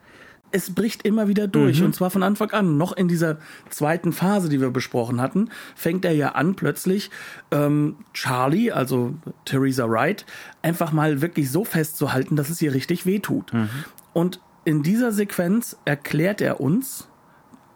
es 0.54 0.74
bricht 0.74 1.02
immer 1.02 1.28
wieder 1.28 1.48
durch. 1.48 1.80
Mhm. 1.80 1.88
Und 1.88 1.96
zwar 1.96 2.12
von 2.12 2.24
Anfang 2.24 2.52
an. 2.52 2.78
Noch 2.78 2.96
in 2.96 3.08
dieser 3.08 3.40
zweiten 3.70 4.14
Phase, 4.14 4.50
die 4.50 4.62
wir 4.62 4.70
besprochen 4.70 5.20
hatten, 5.20 5.50
fängt 5.76 6.06
er 6.06 6.14
ja 6.14 6.34
an, 6.34 6.56
plötzlich 6.56 7.10
ähm, 7.52 7.98
Charlie, 8.14 8.72
also 8.72 9.16
Theresa 9.46 9.90
Wright, 9.90 10.26
einfach 10.62 10.92
mal 10.92 11.22
wirklich 11.22 11.52
so 11.52 11.66
festzuhalten, 11.66 12.36
dass 12.36 12.52
es 12.52 12.62
ihr 12.62 12.74
richtig 12.74 13.06
wehtut. 13.08 13.52
Mhm. 13.52 13.70
Und 14.14 14.40
in 14.64 14.84
dieser 14.84 15.12
Sequenz 15.12 15.76
erklärt 15.86 16.40
er 16.40 16.62
uns, 16.62 17.10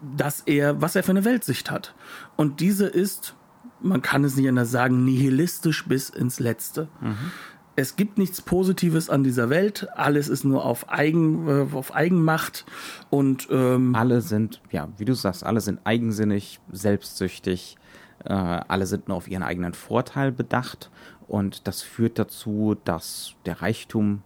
dass 0.01 0.41
er, 0.41 0.81
was 0.81 0.95
er 0.95 1.03
für 1.03 1.11
eine 1.11 1.25
Weltsicht 1.25 1.71
hat. 1.71 1.95
Und 2.35 2.59
diese 2.59 2.87
ist, 2.87 3.35
man 3.81 4.01
kann 4.01 4.23
es 4.23 4.35
nicht 4.35 4.47
anders 4.47 4.71
sagen, 4.71 5.05
nihilistisch 5.05 5.85
bis 5.87 6.09
ins 6.09 6.39
Letzte. 6.39 6.87
Mhm 7.01 7.31
es 7.77 7.95
gibt 7.95 8.17
nichts 8.17 8.41
Positives 8.41 9.07
an 9.07 9.23
dieser 9.23 9.51
Welt. 9.51 9.87
Alles 9.95 10.29
ist 10.29 10.43
nur 10.43 10.65
auf, 10.65 10.91
Eigen, 10.91 11.47
äh, 11.47 11.75
auf 11.75 11.93
Eigenmacht 11.93 12.65
und 13.11 13.47
ähm 13.51 13.95
alle 13.95 14.21
sind, 14.21 14.61
ja, 14.71 14.89
wie 14.97 15.05
du 15.05 15.13
sagst, 15.13 15.45
alle 15.45 15.61
sind 15.61 15.79
eigensinnig, 15.83 16.59
selbstsüchtig. 16.71 17.77
Äh, 18.25 18.33
alle 18.33 18.87
sind 18.87 19.07
nur 19.07 19.15
auf 19.15 19.27
ihren 19.27 19.43
eigenen 19.43 19.75
Vorteil 19.75 20.31
bedacht 20.31 20.89
und 21.27 21.67
das 21.67 21.83
führt 21.83 22.17
dazu, 22.17 22.75
dass 22.83 23.35
der 23.45 23.61
Reichtum 23.61 24.23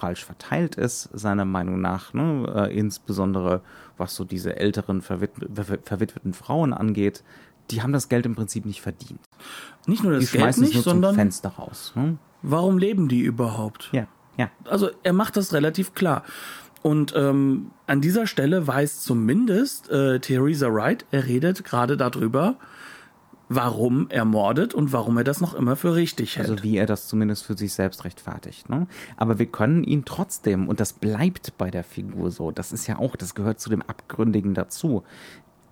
falsch 0.00 0.24
verteilt 0.24 0.76
ist, 0.76 1.10
seiner 1.12 1.44
Meinung 1.44 1.80
nach, 1.80 2.14
ne? 2.14 2.50
äh, 2.54 2.76
insbesondere 2.76 3.60
was 3.98 4.16
so 4.16 4.24
diese 4.24 4.56
älteren 4.56 5.02
verwit 5.02 5.32
verwitweten 5.84 6.32
Frauen 6.32 6.72
angeht, 6.72 7.22
die 7.70 7.82
haben 7.82 7.92
das 7.92 8.08
Geld 8.08 8.26
im 8.26 8.34
Prinzip 8.34 8.64
nicht 8.64 8.80
verdient. 8.80 9.20
Nicht 9.86 10.02
nur 10.02 10.14
das 10.14 10.30
die 10.30 10.38
Geld 10.38 10.58
nicht, 10.58 10.82
sondern 10.82 11.14
Fenster 11.14 11.50
raus. 11.50 11.92
Ne? 11.94 12.16
Warum 12.42 12.78
leben 12.78 13.08
die 13.08 13.20
überhaupt? 13.20 13.90
Ja, 13.92 14.06
ja. 14.36 14.50
Also 14.64 14.90
er 15.02 15.12
macht 15.12 15.36
das 15.36 15.52
relativ 15.52 15.94
klar. 15.94 16.24
Und 16.82 17.12
ähm, 17.14 17.70
an 17.86 18.00
dieser 18.00 18.26
Stelle 18.26 18.66
weiß 18.66 19.02
zumindest 19.02 19.90
äh, 19.90 20.18
Theresa 20.18 20.72
Wright, 20.72 21.04
er 21.10 21.26
redet 21.26 21.62
gerade 21.64 21.98
darüber, 21.98 22.56
warum 23.52 24.06
er 24.10 24.24
mordet 24.24 24.74
und 24.74 24.92
warum 24.92 25.18
er 25.18 25.24
das 25.24 25.40
noch 25.40 25.54
immer 25.54 25.74
für 25.74 25.96
richtig 25.96 26.36
hält. 26.36 26.48
Also 26.48 26.62
wie 26.62 26.76
er 26.76 26.86
das 26.86 27.08
zumindest 27.08 27.44
für 27.44 27.58
sich 27.58 27.72
selbst 27.72 28.04
rechtfertigt. 28.04 28.68
Ne? 28.68 28.86
Aber 29.16 29.40
wir 29.40 29.46
können 29.46 29.82
ihn 29.82 30.04
trotzdem, 30.04 30.68
und 30.68 30.78
das 30.78 30.92
bleibt 30.92 31.58
bei 31.58 31.68
der 31.68 31.82
Figur 31.82 32.30
so, 32.30 32.52
das 32.52 32.72
ist 32.72 32.86
ja 32.86 32.98
auch, 32.98 33.16
das 33.16 33.34
gehört 33.34 33.58
zu 33.58 33.68
dem 33.68 33.82
Abgründigen 33.82 34.54
dazu. 34.54 35.02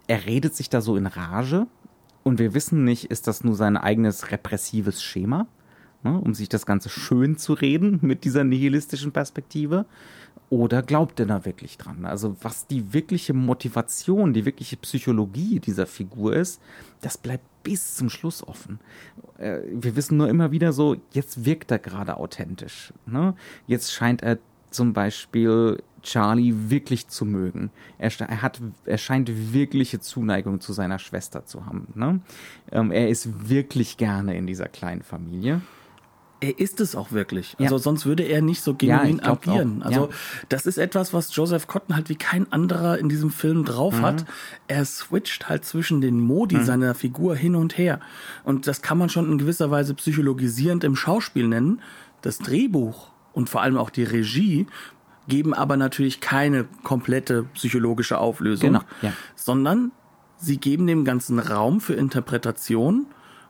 Er 0.08 0.26
redet 0.26 0.56
sich 0.56 0.68
da 0.68 0.80
so 0.80 0.96
in 0.96 1.06
Rage 1.06 1.68
und 2.24 2.40
wir 2.40 2.52
wissen 2.52 2.82
nicht, 2.82 3.12
ist 3.12 3.28
das 3.28 3.44
nur 3.44 3.54
sein 3.54 3.76
eigenes 3.76 4.32
repressives 4.32 5.00
Schema? 5.00 5.46
ne, 6.02 6.18
um 6.18 6.34
sich 6.34 6.48
das 6.48 6.66
Ganze 6.66 6.88
schön 6.88 7.36
zu 7.36 7.52
reden 7.52 7.98
mit 8.02 8.24
dieser 8.24 8.44
nihilistischen 8.44 9.12
Perspektive? 9.12 9.86
Oder 10.50 10.82
glaubt 10.82 11.20
er 11.20 11.26
da 11.26 11.44
wirklich 11.44 11.76
dran? 11.76 12.06
Also 12.06 12.36
was 12.40 12.66
die 12.66 12.94
wirkliche 12.94 13.34
Motivation, 13.34 14.32
die 14.32 14.46
wirkliche 14.46 14.78
Psychologie 14.78 15.60
dieser 15.60 15.86
Figur 15.86 16.34
ist, 16.34 16.60
das 17.02 17.18
bleibt 17.18 17.44
bis 17.62 17.96
zum 17.96 18.08
Schluss 18.08 18.46
offen. 18.46 18.80
Äh, 19.36 19.58
wir 19.70 19.94
wissen 19.94 20.16
nur 20.16 20.28
immer 20.28 20.50
wieder 20.50 20.72
so, 20.72 20.96
jetzt 21.12 21.44
wirkt 21.44 21.70
er 21.70 21.78
gerade 21.78 22.16
authentisch. 22.16 22.94
Ne? 23.04 23.34
Jetzt 23.66 23.92
scheint 23.92 24.22
er 24.22 24.38
zum 24.70 24.94
Beispiel 24.94 25.82
Charlie 26.02 26.54
wirklich 26.70 27.08
zu 27.08 27.26
mögen. 27.26 27.70
Er, 27.98 28.10
er, 28.20 28.40
hat, 28.40 28.60
er 28.86 28.98
scheint 28.98 29.52
wirkliche 29.52 30.00
Zuneigung 30.00 30.60
zu 30.60 30.72
seiner 30.72 30.98
Schwester 30.98 31.44
zu 31.44 31.66
haben. 31.66 31.88
Ne? 31.94 32.20
Ähm, 32.72 32.90
er 32.90 33.10
ist 33.10 33.50
wirklich 33.50 33.98
gerne 33.98 34.36
in 34.36 34.46
dieser 34.46 34.68
kleinen 34.68 35.02
Familie 35.02 35.60
er 36.40 36.58
ist 36.58 36.80
es 36.80 36.94
auch 36.94 37.10
wirklich. 37.12 37.56
Also 37.58 37.76
ja. 37.76 37.78
sonst 37.78 38.06
würde 38.06 38.22
er 38.22 38.42
nicht 38.42 38.62
so 38.62 38.74
genuin 38.74 39.20
ja, 39.22 39.32
agieren. 39.32 39.82
Auch. 39.82 39.86
Also 39.86 40.00
ja. 40.02 40.08
das 40.48 40.66
ist 40.66 40.78
etwas, 40.78 41.12
was 41.12 41.34
Joseph 41.34 41.66
Cotton 41.66 41.96
halt 41.96 42.08
wie 42.08 42.16
kein 42.16 42.50
anderer 42.52 42.98
in 42.98 43.08
diesem 43.08 43.30
Film 43.30 43.64
drauf 43.64 43.98
mhm. 43.98 44.02
hat. 44.02 44.24
Er 44.68 44.84
switcht 44.84 45.48
halt 45.48 45.64
zwischen 45.64 46.00
den 46.00 46.20
Modi 46.20 46.56
mhm. 46.56 46.64
seiner 46.64 46.94
Figur 46.94 47.34
hin 47.34 47.56
und 47.56 47.76
her. 47.76 48.00
Und 48.44 48.66
das 48.66 48.82
kann 48.82 48.98
man 48.98 49.08
schon 49.08 49.30
in 49.30 49.38
gewisser 49.38 49.70
Weise 49.70 49.94
psychologisierend 49.94 50.84
im 50.84 50.94
Schauspiel 50.94 51.48
nennen. 51.48 51.80
Das 52.22 52.38
Drehbuch 52.38 53.08
und 53.32 53.48
vor 53.48 53.62
allem 53.62 53.76
auch 53.76 53.90
die 53.90 54.04
Regie 54.04 54.66
geben 55.26 55.54
aber 55.54 55.76
natürlich 55.76 56.20
keine 56.20 56.66
komplette 56.84 57.44
psychologische 57.54 58.18
Auflösung, 58.18 58.80
genau. 59.00 59.12
sondern 59.34 59.92
sie 60.38 60.56
geben 60.56 60.86
dem 60.86 61.04
ganzen 61.04 61.38
Raum 61.38 61.80
für 61.80 61.94
Interpretation 61.94 63.06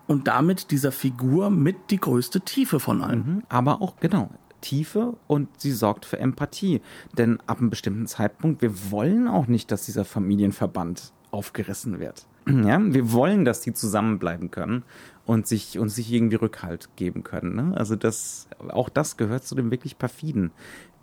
und 0.09 0.27
damit 0.27 0.73
dieser 0.73 0.91
Figur 0.91 1.51
mit 1.51 1.77
die 1.91 1.99
größte 1.99 2.41
Tiefe 2.41 2.81
von 2.81 3.03
allen. 3.03 3.19
Mhm, 3.19 3.43
aber 3.49 3.81
auch, 3.81 3.95
genau, 4.01 4.31
Tiefe 4.61 5.17
und 5.29 5.49
sie 5.61 5.71
sorgt 5.71 6.05
für 6.05 6.19
Empathie. 6.19 6.81
Denn 7.17 7.39
ab 7.47 7.59
einem 7.59 7.71
bestimmten 7.71 8.07
Zeitpunkt, 8.07 8.63
wir 8.63 8.91
wollen 8.91 9.29
auch 9.29 9.47
nicht, 9.47 9.71
dass 9.71 9.87
dieser 9.87 10.05
Familienverband 10.05 11.13
aufgerissen 11.31 12.01
wird. 12.01 12.27
Ja, 12.49 12.81
wir 12.83 13.13
wollen, 13.13 13.45
dass 13.45 13.61
die 13.61 13.75
zusammenbleiben 13.75 14.51
können 14.51 14.83
und 15.27 15.47
sich, 15.47 15.79
und 15.79 15.91
sich 15.91 16.11
irgendwie 16.11 16.37
Rückhalt 16.37 16.89
geben 16.97 17.23
können. 17.23 17.55
Ne? 17.55 17.77
Also 17.77 17.95
das, 17.95 18.49
auch 18.71 18.89
das 18.89 19.19
gehört 19.19 19.45
zu 19.45 19.55
dem 19.55 19.71
wirklich 19.71 19.99
perfiden. 19.99 20.51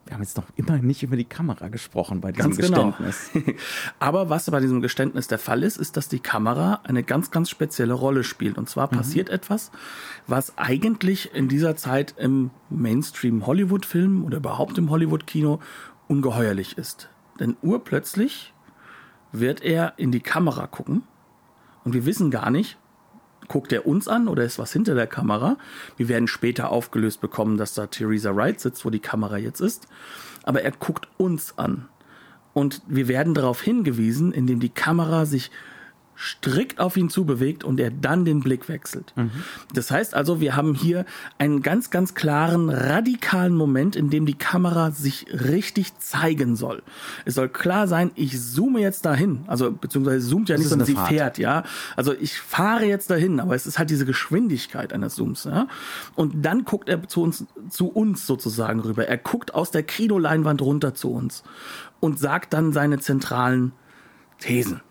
Wir 0.05 0.13
haben 0.13 0.21
jetzt 0.21 0.37
noch 0.37 0.45
immer 0.55 0.77
nicht 0.77 1.01
über 1.01 1.17
die 1.17 1.25
Kamera 1.25 1.67
gesprochen 1.67 2.21
bei 2.21 2.31
diesem 2.31 2.51
Ganz 2.51 2.61
genau. 2.61 2.91
Geständnis. 2.91 3.31
Aber 3.99 4.29
was 4.29 4.49
bei 4.49 4.59
diesem 4.59 4.81
Geständnis 4.81 5.27
der 5.27 5.39
Fall 5.39 5.63
ist, 5.63 5.77
ist, 5.77 5.97
dass 5.97 6.07
die 6.07 6.19
Kamera 6.19 6.81
eine 6.83 7.01
ganz, 7.01 7.31
ganz 7.31 7.49
spezielle 7.49 7.93
Rolle 7.93 8.23
spielt. 8.23 8.59
Und 8.59 8.69
zwar 8.69 8.87
passiert 8.87 9.29
etwas, 9.29 9.71
was 10.27 10.57
eigentlich 10.57 11.33
in 11.33 11.47
dieser 11.47 11.75
Zeit 11.75 12.13
im 12.17 12.51
Mainstream-Hollywood-Film 12.69 14.23
oder 14.23 14.37
überhaupt 14.37 14.77
im 14.77 14.91
Hollywood-Kino 14.91 15.59
ungeheuerlich 16.07 16.77
ist. 16.77 17.09
Denn 17.39 17.57
urplötzlich 17.63 18.53
wird 19.31 19.61
er 19.61 19.93
in 19.97 20.11
die 20.11 20.21
Kamera 20.21 20.67
gucken 20.67 21.01
und 21.83 21.93
wir 21.93 22.05
wissen 22.05 22.29
gar 22.29 22.51
nicht, 22.51 22.77
guckt 23.47 23.71
er 23.73 23.85
uns 23.85 24.07
an 24.07 24.27
oder 24.27 24.43
ist 24.43 24.59
was 24.59 24.73
hinter 24.73 24.95
der 24.95 25.07
Kamera. 25.07 25.57
Wir 25.97 26.07
werden 26.07 26.27
später 26.27 26.71
aufgelöst 26.71 27.21
bekommen, 27.21 27.57
dass 27.57 27.73
da 27.73 27.87
Theresa 27.87 28.35
Wright 28.35 28.59
sitzt, 28.59 28.85
wo 28.85 28.89
die 28.89 28.99
Kamera 28.99 29.37
jetzt 29.37 29.59
ist. 29.59 29.87
Aber 30.43 30.61
er 30.61 30.71
guckt 30.71 31.07
uns 31.17 31.57
an. 31.57 31.87
Und 32.53 32.81
wir 32.87 33.07
werden 33.07 33.33
darauf 33.33 33.61
hingewiesen, 33.61 34.31
indem 34.31 34.59
die 34.59 34.69
Kamera 34.69 35.25
sich 35.25 35.51
strikt 36.17 36.79
auf 36.79 36.97
ihn 36.97 37.09
zubewegt 37.09 37.63
und 37.63 37.79
er 37.79 37.91
dann 37.91 38.25
den 38.25 38.39
Blick 38.39 38.69
wechselt. 38.69 39.13
Das 39.73 39.91
heißt 39.91 40.13
also, 40.13 40.39
wir 40.39 40.55
haben 40.55 40.73
hier 40.73 41.05
einen 41.37 41.61
ganz, 41.61 41.89
ganz 41.89 42.15
klaren, 42.15 42.69
radikalen 42.69 43.55
Moment, 43.55 43.95
in 43.95 44.09
dem 44.09 44.25
die 44.25 44.33
Kamera 44.33 44.91
sich 44.91 45.27
richtig 45.31 45.97
zeigen 45.99 46.55
soll. 46.55 46.83
Es 47.25 47.35
soll 47.35 47.49
klar 47.49 47.87
sein, 47.87 48.11
ich 48.15 48.39
zoome 48.41 48.79
jetzt 48.79 49.05
dahin. 49.05 49.43
Also, 49.47 49.71
beziehungsweise 49.71 50.27
zoomt 50.27 50.49
ja 50.49 50.55
nicht, 50.55 50.65
ist 50.65 50.69
sondern 50.69 50.85
sie 50.85 50.95
Fahrt. 50.95 51.09
fährt, 51.09 51.37
ja. 51.37 51.63
Also, 51.95 52.13
ich 52.13 52.39
fahre 52.39 52.85
jetzt 52.85 53.09
dahin, 53.09 53.39
aber 53.39 53.55
es 53.55 53.65
ist 53.65 53.77
halt 53.77 53.89
diese 53.89 54.05
Geschwindigkeit 54.05 54.93
eines 54.93 55.15
Zooms, 55.15 55.43
ja. 55.43 55.67
Und 56.15 56.45
dann 56.45 56.63
guckt 56.63 56.89
er 56.89 57.07
zu 57.07 57.21
uns, 57.21 57.45
zu 57.69 57.87
uns 57.87 58.25
sozusagen 58.25 58.79
rüber. 58.79 59.07
Er 59.07 59.17
guckt 59.17 59.53
aus 59.53 59.71
der 59.71 59.83
Kinoleinwand 59.83 60.61
runter 60.61 60.93
zu 60.93 61.11
uns 61.11 61.43
und 61.99 62.19
sagt 62.19 62.53
dann 62.53 62.71
seine 62.71 62.99
zentralen 62.99 63.73
Thesen. 64.39 64.81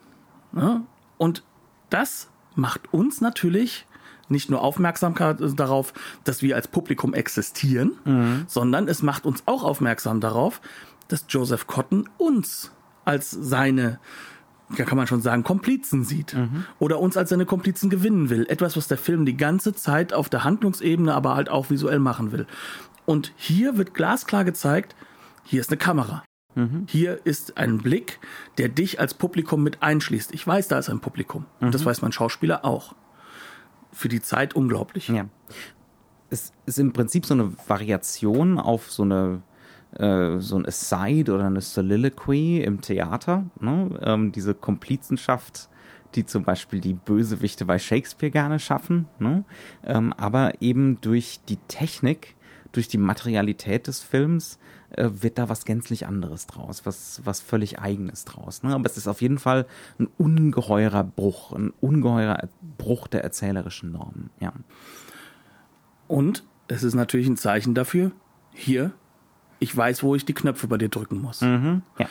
Ja? 0.54 0.82
Und 1.18 1.42
das 1.90 2.28
macht 2.54 2.92
uns 2.92 3.20
natürlich 3.20 3.86
nicht 4.28 4.50
nur 4.50 4.62
Aufmerksamkeit 4.62 5.38
darauf, 5.56 5.92
dass 6.24 6.40
wir 6.42 6.56
als 6.56 6.68
Publikum 6.68 7.12
existieren, 7.14 7.92
sondern 8.46 8.88
es 8.88 9.02
macht 9.02 9.26
uns 9.26 9.42
auch 9.46 9.64
aufmerksam 9.64 10.20
darauf, 10.20 10.60
dass 11.08 11.26
Joseph 11.28 11.66
Cotton 11.66 12.08
uns 12.16 12.72
als 13.04 13.30
seine, 13.30 14.00
ja 14.76 14.86
kann 14.86 14.96
man 14.96 15.06
schon 15.06 15.20
sagen, 15.20 15.42
Komplizen 15.44 16.04
sieht. 16.04 16.34
Oder 16.78 17.00
uns 17.00 17.18
als 17.18 17.28
seine 17.30 17.44
Komplizen 17.44 17.90
gewinnen 17.90 18.30
will. 18.30 18.46
Etwas, 18.48 18.76
was 18.78 18.88
der 18.88 18.96
Film 18.96 19.26
die 19.26 19.36
ganze 19.36 19.74
Zeit 19.74 20.14
auf 20.14 20.30
der 20.30 20.42
Handlungsebene, 20.42 21.14
aber 21.14 21.36
halt 21.36 21.50
auch 21.50 21.68
visuell 21.68 21.98
machen 21.98 22.32
will. 22.32 22.46
Und 23.04 23.32
hier 23.36 23.76
wird 23.76 23.92
glasklar 23.92 24.44
gezeigt, 24.44 24.96
hier 25.44 25.60
ist 25.60 25.68
eine 25.70 25.76
Kamera. 25.76 26.24
Hier 26.86 27.20
ist 27.24 27.58
ein 27.58 27.78
Blick, 27.78 28.20
der 28.58 28.68
dich 28.68 29.00
als 29.00 29.14
Publikum 29.14 29.62
mit 29.62 29.82
einschließt. 29.82 30.32
Ich 30.32 30.46
weiß, 30.46 30.68
da 30.68 30.78
ist 30.78 30.88
ein 30.88 31.00
Publikum. 31.00 31.46
Und 31.60 31.74
das 31.74 31.84
weiß 31.84 32.02
mein 32.02 32.12
Schauspieler 32.12 32.64
auch. 32.64 32.94
Für 33.92 34.08
die 34.08 34.22
Zeit 34.22 34.54
unglaublich. 34.54 35.08
Ja. 35.08 35.26
Es 36.30 36.52
ist 36.66 36.78
im 36.78 36.92
Prinzip 36.92 37.26
so 37.26 37.34
eine 37.34 37.52
Variation 37.68 38.58
auf 38.58 38.90
so 38.90 39.02
eine 39.02 39.42
äh, 39.98 40.40
so 40.40 40.56
ein 40.56 40.66
Aside 40.66 41.32
oder 41.32 41.46
eine 41.46 41.60
Soliloquy 41.60 42.60
im 42.62 42.80
Theater. 42.80 43.44
Ne? 43.60 43.90
Ähm, 44.02 44.32
diese 44.32 44.54
Komplizenschaft, 44.54 45.68
die 46.14 46.26
zum 46.26 46.44
Beispiel 46.44 46.80
die 46.80 46.94
Bösewichte 46.94 47.64
bei 47.64 47.78
Shakespeare 47.78 48.30
gerne 48.30 48.58
schaffen. 48.58 49.06
Ne? 49.18 49.44
Ähm, 49.84 50.12
aber 50.16 50.60
eben 50.60 51.00
durch 51.00 51.40
die 51.48 51.58
Technik, 51.68 52.34
durch 52.72 52.88
die 52.88 52.98
Materialität 52.98 53.86
des 53.86 54.00
Films 54.00 54.58
äh, 54.98 55.22
wird 55.22 55.38
da 55.38 55.48
was 55.48 55.64
gänzlich 55.64 56.06
anderes 56.06 56.46
draus, 56.46 56.86
was, 56.86 57.20
was 57.24 57.40
völlig 57.40 57.78
eigenes 57.78 58.24
draus. 58.24 58.62
Ne? 58.62 58.74
Aber 58.74 58.86
es 58.86 58.96
ist 58.96 59.08
auf 59.08 59.22
jeden 59.22 59.38
Fall 59.38 59.66
ein 59.98 60.08
ungeheurer 60.18 61.04
Bruch, 61.04 61.52
ein 61.52 61.72
ungeheurer 61.80 62.48
Bruch 62.78 63.06
der 63.08 63.24
erzählerischen 63.24 63.92
Normen. 63.92 64.30
Ja. 64.40 64.52
Und 66.08 66.44
es 66.68 66.82
ist 66.82 66.94
natürlich 66.94 67.26
ein 67.26 67.36
Zeichen 67.36 67.74
dafür, 67.74 68.12
hier, 68.52 68.92
ich 69.58 69.76
weiß, 69.76 70.02
wo 70.02 70.14
ich 70.14 70.24
die 70.24 70.34
Knöpfe 70.34 70.66
bei 70.68 70.78
dir 70.78 70.88
drücken 70.88 71.20
muss. 71.20 71.40
Ja. 71.40 72.08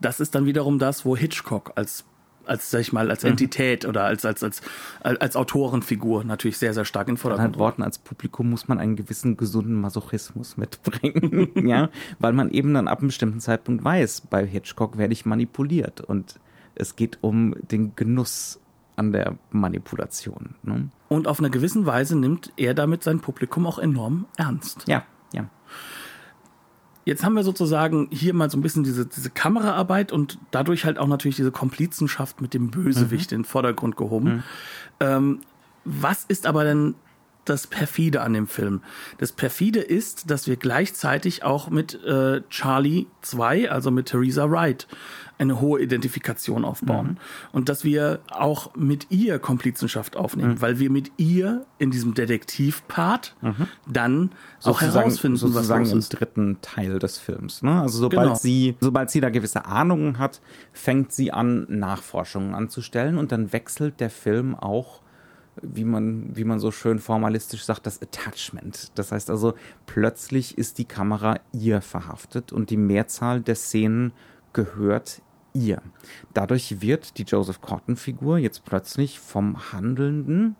Das 0.00 0.20
ist 0.20 0.34
dann 0.34 0.44
wiederum 0.44 0.78
das, 0.78 1.04
wo 1.04 1.16
Hitchcock 1.16 1.72
als 1.76 2.04
als 2.46 2.70
sag 2.70 2.80
ich 2.80 2.92
mal 2.92 3.10
als 3.10 3.24
Entität 3.24 3.84
oder 3.84 4.04
als 4.04 4.24
als 4.24 4.42
als 4.42 4.62
als 5.02 5.36
Autorenfigur 5.36 6.24
natürlich 6.24 6.58
sehr 6.58 6.74
sehr 6.74 6.84
stark 6.84 7.08
in 7.08 7.14
Mit 7.14 7.20
Vordergrund 7.20 7.46
anderen 7.46 7.60
Worten, 7.60 7.82
als 7.82 7.98
Publikum 7.98 8.50
muss 8.50 8.68
man 8.68 8.78
einen 8.78 8.96
gewissen 8.96 9.36
gesunden 9.36 9.80
Masochismus 9.80 10.56
mitbringen, 10.56 11.50
ja, 11.68 11.90
weil 12.18 12.32
man 12.32 12.50
eben 12.50 12.74
dann 12.74 12.88
ab 12.88 12.98
einem 12.98 13.08
bestimmten 13.08 13.40
Zeitpunkt 13.40 13.84
weiß, 13.84 14.22
bei 14.22 14.46
Hitchcock 14.46 14.98
werde 14.98 15.12
ich 15.12 15.26
manipuliert 15.26 16.00
und 16.00 16.38
es 16.74 16.96
geht 16.96 17.18
um 17.22 17.54
den 17.70 17.96
Genuss 17.96 18.60
an 18.96 19.12
der 19.12 19.36
Manipulation. 19.50 20.54
Ne? 20.62 20.88
Und 21.08 21.28
auf 21.28 21.38
einer 21.38 21.50
gewissen 21.50 21.86
Weise 21.86 22.16
nimmt 22.16 22.52
er 22.56 22.74
damit 22.74 23.02
sein 23.02 23.20
Publikum 23.20 23.66
auch 23.66 23.78
enorm 23.78 24.26
ernst. 24.36 24.84
Ja, 24.86 25.04
ja. 25.32 25.48
Jetzt 27.06 27.24
haben 27.24 27.34
wir 27.34 27.44
sozusagen 27.44 28.08
hier 28.10 28.34
mal 28.34 28.50
so 28.50 28.58
ein 28.58 28.62
bisschen 28.62 28.82
diese, 28.82 29.06
diese 29.06 29.30
Kameraarbeit 29.30 30.10
und 30.10 30.38
dadurch 30.50 30.84
halt 30.84 30.98
auch 30.98 31.06
natürlich 31.06 31.36
diese 31.36 31.52
Komplizenschaft 31.52 32.40
mit 32.40 32.52
dem 32.52 32.70
Bösewicht 32.70 33.30
in 33.30 33.42
den 33.42 33.44
Vordergrund 33.44 33.96
gehoben. 33.96 34.42
Ähm, 34.98 35.40
was 35.84 36.24
ist 36.24 36.48
aber 36.48 36.64
denn 36.64 36.96
das 37.48 37.66
perfide 37.66 38.20
an 38.22 38.32
dem 38.34 38.46
Film? 38.46 38.82
Das 39.18 39.32
perfide 39.32 39.80
ist, 39.80 40.30
dass 40.30 40.46
wir 40.46 40.56
gleichzeitig 40.56 41.42
auch 41.44 41.70
mit 41.70 42.02
äh, 42.04 42.42
Charlie 42.50 43.06
2, 43.22 43.70
also 43.70 43.90
mit 43.90 44.06
Theresa 44.06 44.50
Wright, 44.50 44.86
eine 45.38 45.60
hohe 45.60 45.82
Identifikation 45.82 46.64
aufbauen. 46.64 47.18
Und 47.52 47.68
dass 47.68 47.84
wir 47.84 48.20
auch 48.30 48.74
mit 48.74 49.08
ihr 49.10 49.38
Komplizenschaft 49.38 50.16
aufnehmen, 50.16 50.62
weil 50.62 50.78
wir 50.78 50.88
mit 50.90 51.12
ihr 51.18 51.66
in 51.78 51.90
diesem 51.90 52.14
Detektivpart 52.14 53.36
dann 53.86 54.30
auch 54.64 54.80
herausfinden, 54.80 55.36
sozusagen 55.36 55.84
was 55.84 55.90
im 55.90 55.96
los 55.98 56.04
ist. 56.04 56.08
dritten 56.20 56.56
Teil 56.62 56.98
des 56.98 57.18
Films. 57.18 57.62
Ne? 57.62 57.80
Also 57.82 57.98
sobald 57.98 58.22
Genau. 58.28 58.34
sie, 58.34 58.76
sobald 58.80 59.10
sie 59.10 59.20
da 59.20 59.28
gewisse 59.28 59.66
Ahnungen 59.66 60.18
hat, 60.18 60.40
fängt 60.72 61.12
sie 61.12 61.32
an, 61.32 61.66
Nachforschungen 61.68 62.54
anzustellen 62.54 63.18
und 63.18 63.30
dann 63.30 63.52
wechselt 63.52 64.00
der 64.00 64.08
Film 64.10 64.54
auch, 64.54 65.02
wie 65.62 65.84
man, 65.84 66.36
wie 66.36 66.44
man 66.44 66.58
so 66.58 66.70
schön 66.70 66.98
formalistisch 66.98 67.64
sagt, 67.64 67.86
das 67.86 68.02
Attachment. 68.02 68.90
Das 68.94 69.12
heißt 69.12 69.30
also, 69.30 69.54
plötzlich 69.86 70.58
ist 70.58 70.78
die 70.78 70.84
Kamera 70.84 71.40
ihr 71.52 71.80
verhaftet 71.80 72.52
und 72.52 72.70
die 72.70 72.76
Mehrzahl 72.76 73.40
der 73.40 73.54
Szenen 73.54 74.12
gehört 74.52 75.22
ihr. 75.52 75.82
Dadurch 76.34 76.80
wird 76.80 77.18
die 77.18 77.24
Joseph 77.24 77.60
Cotton-Figur 77.60 78.38
jetzt 78.38 78.64
plötzlich 78.64 79.18
vom 79.18 79.72
Handelnden, 79.72 80.56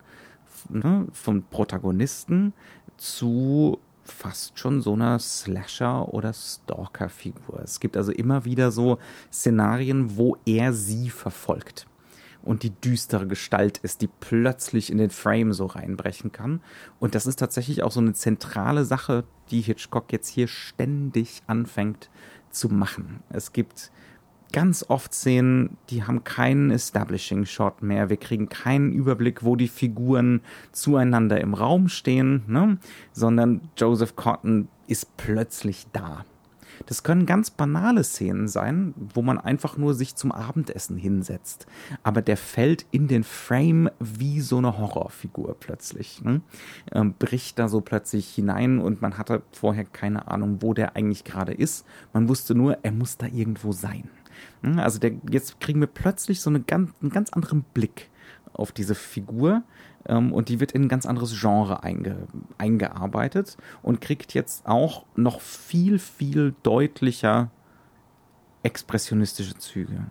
ne, 0.68 1.06
vom 1.12 1.42
Protagonisten 1.42 2.52
zu 2.96 3.78
fast 4.04 4.58
schon 4.58 4.80
so 4.80 4.92
einer 4.92 5.18
Slasher- 5.18 6.14
oder 6.14 6.32
Stalker-Figur. 6.32 7.60
Es 7.62 7.80
gibt 7.80 7.96
also 7.96 8.12
immer 8.12 8.44
wieder 8.44 8.70
so 8.70 8.98
Szenarien, 9.32 10.16
wo 10.16 10.36
er 10.46 10.72
sie 10.72 11.10
verfolgt 11.10 11.86
und 12.46 12.62
die 12.62 12.70
düstere 12.70 13.26
Gestalt 13.26 13.78
ist, 13.78 14.02
die 14.02 14.08
plötzlich 14.08 14.90
in 14.90 14.98
den 14.98 15.10
Frame 15.10 15.52
so 15.52 15.66
reinbrechen 15.66 16.32
kann. 16.32 16.60
Und 17.00 17.14
das 17.14 17.26
ist 17.26 17.40
tatsächlich 17.40 17.82
auch 17.82 17.90
so 17.90 18.00
eine 18.00 18.12
zentrale 18.12 18.84
Sache, 18.84 19.24
die 19.50 19.60
Hitchcock 19.60 20.12
jetzt 20.12 20.28
hier 20.28 20.46
ständig 20.46 21.42
anfängt 21.46 22.08
zu 22.50 22.68
machen. 22.68 23.20
Es 23.30 23.52
gibt 23.52 23.90
ganz 24.52 24.84
oft 24.88 25.12
Szenen, 25.12 25.76
die 25.90 26.04
haben 26.04 26.22
keinen 26.22 26.70
Establishing-Shot 26.70 27.82
mehr. 27.82 28.10
Wir 28.10 28.16
kriegen 28.16 28.48
keinen 28.48 28.92
Überblick, 28.92 29.44
wo 29.44 29.56
die 29.56 29.68
Figuren 29.68 30.40
zueinander 30.72 31.40
im 31.40 31.52
Raum 31.52 31.88
stehen, 31.88 32.44
ne? 32.46 32.78
sondern 33.12 33.68
Joseph 33.76 34.14
Cotton 34.14 34.68
ist 34.86 35.16
plötzlich 35.16 35.86
da. 35.92 36.24
Das 36.84 37.02
können 37.02 37.26
ganz 37.26 37.50
banale 37.50 38.04
Szenen 38.04 38.48
sein, 38.48 38.94
wo 38.96 39.22
man 39.22 39.38
einfach 39.38 39.76
nur 39.76 39.94
sich 39.94 40.14
zum 40.14 40.32
Abendessen 40.32 40.96
hinsetzt. 40.96 41.66
Aber 42.02 42.22
der 42.22 42.36
fällt 42.36 42.86
in 42.90 43.08
den 43.08 43.24
Frame 43.24 43.90
wie 43.98 44.40
so 44.40 44.58
eine 44.58 44.78
Horrorfigur 44.78 45.56
plötzlich. 45.58 46.22
Ne? 46.22 46.42
Ähm, 46.92 47.14
bricht 47.18 47.58
da 47.58 47.68
so 47.68 47.80
plötzlich 47.80 48.28
hinein 48.28 48.78
und 48.78 49.00
man 49.00 49.16
hatte 49.16 49.42
vorher 49.52 49.84
keine 49.84 50.28
Ahnung, 50.28 50.58
wo 50.60 50.74
der 50.74 50.96
eigentlich 50.96 51.24
gerade 51.24 51.54
ist. 51.54 51.86
Man 52.12 52.28
wusste 52.28 52.54
nur, 52.54 52.78
er 52.82 52.92
muss 52.92 53.16
da 53.16 53.26
irgendwo 53.26 53.72
sein. 53.72 54.10
Ne? 54.62 54.82
Also 54.82 54.98
der, 54.98 55.12
jetzt 55.30 55.60
kriegen 55.60 55.80
wir 55.80 55.86
plötzlich 55.86 56.40
so 56.40 56.50
eine 56.50 56.60
ganz, 56.60 56.92
einen 57.00 57.10
ganz 57.10 57.30
anderen 57.30 57.62
Blick 57.62 58.10
auf 58.52 58.72
diese 58.72 58.94
Figur 58.94 59.62
ähm, 60.08 60.32
und 60.32 60.48
die 60.48 60.60
wird 60.60 60.72
in 60.72 60.82
ein 60.82 60.88
ganz 60.88 61.06
anderes 61.06 61.38
Genre 61.38 61.82
einge, 61.82 62.28
eingearbeitet 62.58 63.56
und 63.82 64.00
kriegt 64.00 64.34
jetzt 64.34 64.66
auch 64.66 65.04
noch 65.14 65.40
viel, 65.40 65.98
viel 65.98 66.54
deutlicher 66.62 67.50
expressionistische 68.62 69.56
Züge. 69.58 70.06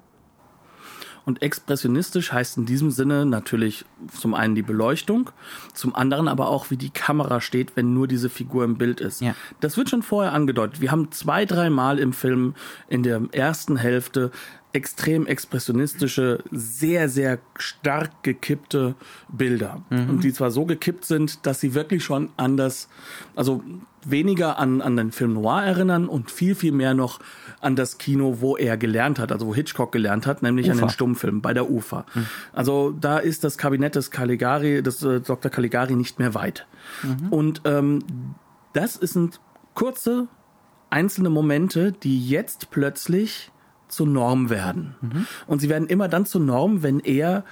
Und 1.26 1.42
expressionistisch 1.42 2.32
heißt 2.32 2.58
in 2.58 2.66
diesem 2.68 2.92
Sinne 2.92 3.26
natürlich 3.26 3.84
zum 4.12 4.36
einen 4.36 4.54
die 4.54 4.62
Beleuchtung, 4.62 5.32
zum 5.74 5.96
anderen 5.96 6.28
aber 6.28 6.50
auch, 6.50 6.70
wie 6.70 6.78
die 6.78 6.92
Kamera 6.92 7.42
steht, 7.42 7.76
wenn 7.76 7.96
nur 7.96 8.08
diese 8.08 8.30
Figur 8.30 8.64
im 8.64 8.78
Bild 8.78 9.02
ist. 9.02 9.22
Ja. 9.22 9.36
Das 9.60 9.76
wird 9.76 9.90
schon 9.90 10.04
vorher 10.04 10.34
angedeutet. 10.34 10.82
Wir 10.82 10.92
haben 10.92 11.12
zwei, 11.12 11.46
dreimal 11.46 11.98
im 11.98 12.14
Film 12.14 12.54
in 12.88 13.02
der 13.02 13.24
ersten 13.32 13.76
Hälfte 13.76 14.30
extrem 14.76 15.26
expressionistische, 15.26 16.44
sehr, 16.52 17.08
sehr 17.08 17.40
stark 17.58 18.24
gekippte 18.24 18.96
Bilder. 19.30 19.82
Mhm. 19.90 20.10
Und 20.10 20.24
die 20.26 20.34
zwar 20.34 20.52
so 20.52 20.66
gekippt 20.66 21.06
sind, 21.06 21.46
dass 21.46 21.62
sie 21.62 21.74
wirklich 21.74 22.04
schon 22.04 22.30
anders, 22.36 22.90
also 23.36 23.64
weniger 24.04 24.60
an, 24.60 24.82
an 24.82 24.98
den 24.98 25.14
Film 25.14 25.34
Noir 25.34 25.64
erinnern 25.64 26.08
und 26.10 26.30
viel, 26.30 26.56
viel 26.56 26.74
mehr 26.74 26.94
noch 26.94 27.20
an 27.62 27.78
das 27.78 27.98
Kino, 27.98 28.38
wo 28.42 28.58
er 28.58 28.76
gelernt 28.76 29.18
hat, 29.18 29.32
also 29.32 29.48
wo 29.48 29.56
Hitchcock 29.56 29.94
gelernt 29.94 30.28
hat, 30.28 30.44
nämlich 30.44 30.68
Ufer. 30.68 30.74
an 30.74 30.80
den 30.80 30.90
Stummfilm 30.90 31.42
bei 31.42 31.54
der 31.54 31.72
UFA. 31.72 32.06
Mhm. 32.14 32.26
Also 32.52 32.92
da 32.92 33.18
ist 33.18 33.46
das 33.46 33.58
Kabinett 33.58 33.96
des 33.96 34.12
Caligari, 34.12 34.84
des 34.84 35.02
äh, 35.04 35.22
Dr. 35.22 35.50
Caligari 35.50 35.96
nicht 35.96 36.20
mehr 36.20 36.34
weit. 36.34 36.68
Mhm. 37.02 37.30
Und 37.30 37.62
ähm, 37.64 38.00
das 38.74 38.96
sind 38.96 39.40
kurze, 39.74 40.28
einzelne 40.90 41.30
Momente, 41.30 41.94
die 41.94 42.28
jetzt 42.28 42.72
plötzlich 42.72 43.52
zur 43.88 44.08
Norm 44.08 44.50
werden. 44.50 44.96
Mhm. 45.02 45.28
Und 45.48 45.60
sie 45.60 45.70
werden 45.70 45.88
immer 45.88 46.08
dann 46.08 46.26
zur 46.26 46.42
Norm, 46.42 46.84
wenn 46.84 47.00
er 47.00 47.44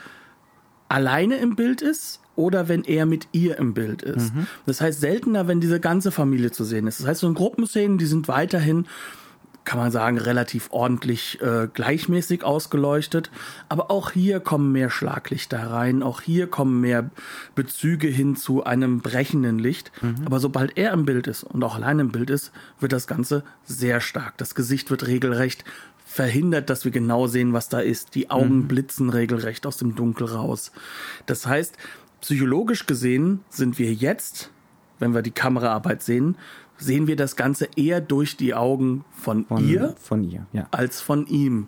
alleine 0.89 1.37
im 1.37 1.55
Bild 1.55 1.81
ist 1.81 2.19
oder 2.35 2.67
wenn 2.67 2.83
er 2.83 3.05
mit 3.05 3.27
ihr 3.31 3.57
im 3.57 3.73
Bild 3.73 4.01
ist. 4.01 4.33
Mhm. 4.33 4.47
Das 4.65 4.81
heißt 4.81 4.99
seltener, 4.99 5.47
wenn 5.47 5.61
diese 5.61 5.79
ganze 5.79 6.11
Familie 6.11 6.51
zu 6.51 6.63
sehen 6.63 6.87
ist. 6.87 6.99
Das 6.99 7.07
heißt, 7.07 7.21
so 7.21 7.27
in 7.27 7.33
Gruppenszenen, 7.33 7.97
die 7.97 8.05
sind 8.05 8.27
weiterhin 8.27 8.85
kann 9.65 9.79
man 9.79 9.91
sagen, 9.91 10.17
relativ 10.17 10.67
ordentlich 10.71 11.41
äh, 11.41 11.67
gleichmäßig 11.73 12.43
ausgeleuchtet. 12.43 13.31
Aber 13.69 13.91
auch 13.91 14.11
hier 14.11 14.39
kommen 14.39 14.71
mehr 14.71 14.89
Schlaglichter 14.89 15.71
rein, 15.71 16.03
auch 16.03 16.21
hier 16.21 16.47
kommen 16.47 16.81
mehr 16.81 17.09
Bezüge 17.55 18.07
hin 18.07 18.35
zu 18.35 18.63
einem 18.63 18.99
brechenden 18.99 19.59
Licht. 19.59 19.91
Mhm. 20.01 20.15
Aber 20.25 20.39
sobald 20.39 20.77
er 20.77 20.91
im 20.91 21.05
Bild 21.05 21.27
ist 21.27 21.43
und 21.43 21.63
auch 21.63 21.75
allein 21.75 21.99
im 21.99 22.11
Bild 22.11 22.29
ist, 22.29 22.51
wird 22.79 22.91
das 22.91 23.07
Ganze 23.07 23.43
sehr 23.63 24.01
stark. 24.01 24.37
Das 24.37 24.55
Gesicht 24.55 24.91
wird 24.91 25.07
regelrecht 25.07 25.63
verhindert, 26.13 26.69
dass 26.69 26.85
wir 26.85 26.91
genau 26.91 27.25
sehen, 27.25 27.53
was 27.53 27.69
da 27.69 27.79
ist. 27.79 28.13
Die 28.13 28.29
Augen 28.29 28.57
mhm. 28.57 28.67
blitzen 28.67 29.09
regelrecht 29.09 29.65
aus 29.65 29.77
dem 29.77 29.95
Dunkel 29.95 30.27
raus. 30.27 30.71
Das 31.25 31.47
heißt, 31.47 31.75
psychologisch 32.21 32.85
gesehen 32.85 33.39
sind 33.49 33.79
wir 33.79 33.91
jetzt, 33.91 34.51
wenn 34.99 35.15
wir 35.15 35.23
die 35.23 35.31
Kameraarbeit 35.31 36.03
sehen, 36.03 36.37
sehen 36.77 37.07
wir 37.07 37.15
das 37.15 37.35
Ganze 37.35 37.67
eher 37.75 37.99
durch 37.99 38.37
die 38.37 38.53
Augen 38.53 39.05
von, 39.11 39.45
von 39.45 39.67
ihr, 39.67 39.95
von 39.99 40.23
ihr 40.23 40.45
ja. 40.53 40.67
als 40.69 41.01
von 41.01 41.25
ihm. 41.25 41.67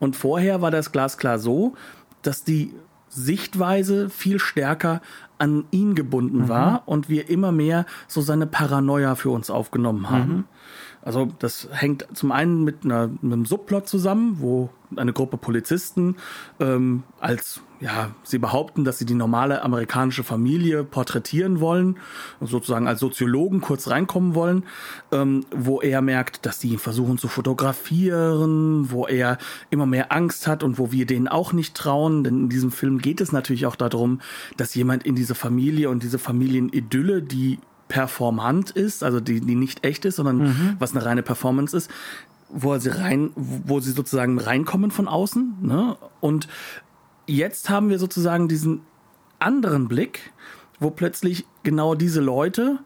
Und 0.00 0.16
vorher 0.16 0.60
war 0.60 0.72
das 0.72 0.90
glasklar 0.90 1.38
so, 1.38 1.74
dass 2.22 2.42
die 2.42 2.74
Sichtweise 3.08 4.10
viel 4.10 4.40
stärker 4.40 5.00
an 5.38 5.64
ihn 5.70 5.94
gebunden 5.94 6.42
mhm. 6.42 6.48
war 6.48 6.82
und 6.86 7.08
wir 7.08 7.30
immer 7.30 7.52
mehr 7.52 7.86
so 8.08 8.20
seine 8.20 8.48
Paranoia 8.48 9.14
für 9.14 9.30
uns 9.30 9.48
aufgenommen 9.48 10.10
haben. 10.10 10.32
Mhm. 10.32 10.44
Also 11.06 11.28
das 11.38 11.68
hängt 11.70 12.04
zum 12.14 12.32
einen 12.32 12.64
mit, 12.64 12.84
einer, 12.84 13.06
mit 13.06 13.32
einem 13.32 13.46
Subplot 13.46 13.86
zusammen, 13.86 14.38
wo 14.40 14.70
eine 14.96 15.12
Gruppe 15.12 15.36
Polizisten 15.36 16.16
ähm, 16.58 17.04
als 17.20 17.60
ja, 17.78 18.10
sie 18.24 18.38
behaupten, 18.38 18.84
dass 18.84 18.98
sie 18.98 19.06
die 19.06 19.14
normale 19.14 19.62
amerikanische 19.62 20.24
Familie 20.24 20.82
porträtieren 20.82 21.60
wollen, 21.60 21.98
sozusagen 22.40 22.88
als 22.88 22.98
Soziologen 22.98 23.60
kurz 23.60 23.86
reinkommen 23.86 24.34
wollen, 24.34 24.64
ähm, 25.12 25.44
wo 25.54 25.80
er 25.80 26.02
merkt, 26.02 26.44
dass 26.44 26.58
die 26.58 26.76
versuchen 26.76 27.18
zu 27.18 27.28
fotografieren, 27.28 28.90
wo 28.90 29.06
er 29.06 29.38
immer 29.70 29.86
mehr 29.86 30.10
Angst 30.10 30.48
hat 30.48 30.64
und 30.64 30.76
wo 30.76 30.90
wir 30.90 31.06
denen 31.06 31.28
auch 31.28 31.52
nicht 31.52 31.76
trauen, 31.76 32.24
denn 32.24 32.40
in 32.40 32.48
diesem 32.48 32.72
Film 32.72 32.98
geht 32.98 33.20
es 33.20 33.30
natürlich 33.30 33.66
auch 33.66 33.76
darum, 33.76 34.20
dass 34.56 34.74
jemand 34.74 35.06
in 35.06 35.14
diese 35.14 35.36
Familie 35.36 35.88
und 35.88 36.02
diese 36.02 36.18
Familienidylle, 36.18 37.22
die 37.22 37.60
performant 37.88 38.70
ist, 38.70 39.02
also 39.02 39.20
die, 39.20 39.40
die 39.40 39.54
nicht 39.54 39.84
echt 39.84 40.04
ist, 40.04 40.16
sondern 40.16 40.38
mhm. 40.38 40.76
was 40.78 40.94
eine 40.94 41.04
reine 41.04 41.22
Performance 41.22 41.76
ist, 41.76 41.90
wo 42.48 42.76
sie 42.78 42.90
rein, 42.90 43.30
wo 43.34 43.80
sie 43.80 43.92
sozusagen 43.92 44.38
reinkommen 44.38 44.90
von 44.90 45.08
außen. 45.08 45.56
Ne? 45.62 45.96
Und 46.20 46.48
jetzt 47.26 47.70
haben 47.70 47.88
wir 47.88 47.98
sozusagen 47.98 48.48
diesen 48.48 48.80
anderen 49.38 49.88
Blick, 49.88 50.32
wo 50.78 50.90
plötzlich 50.90 51.46
genau 51.62 51.94
diese 51.94 52.20
Leute 52.20 52.78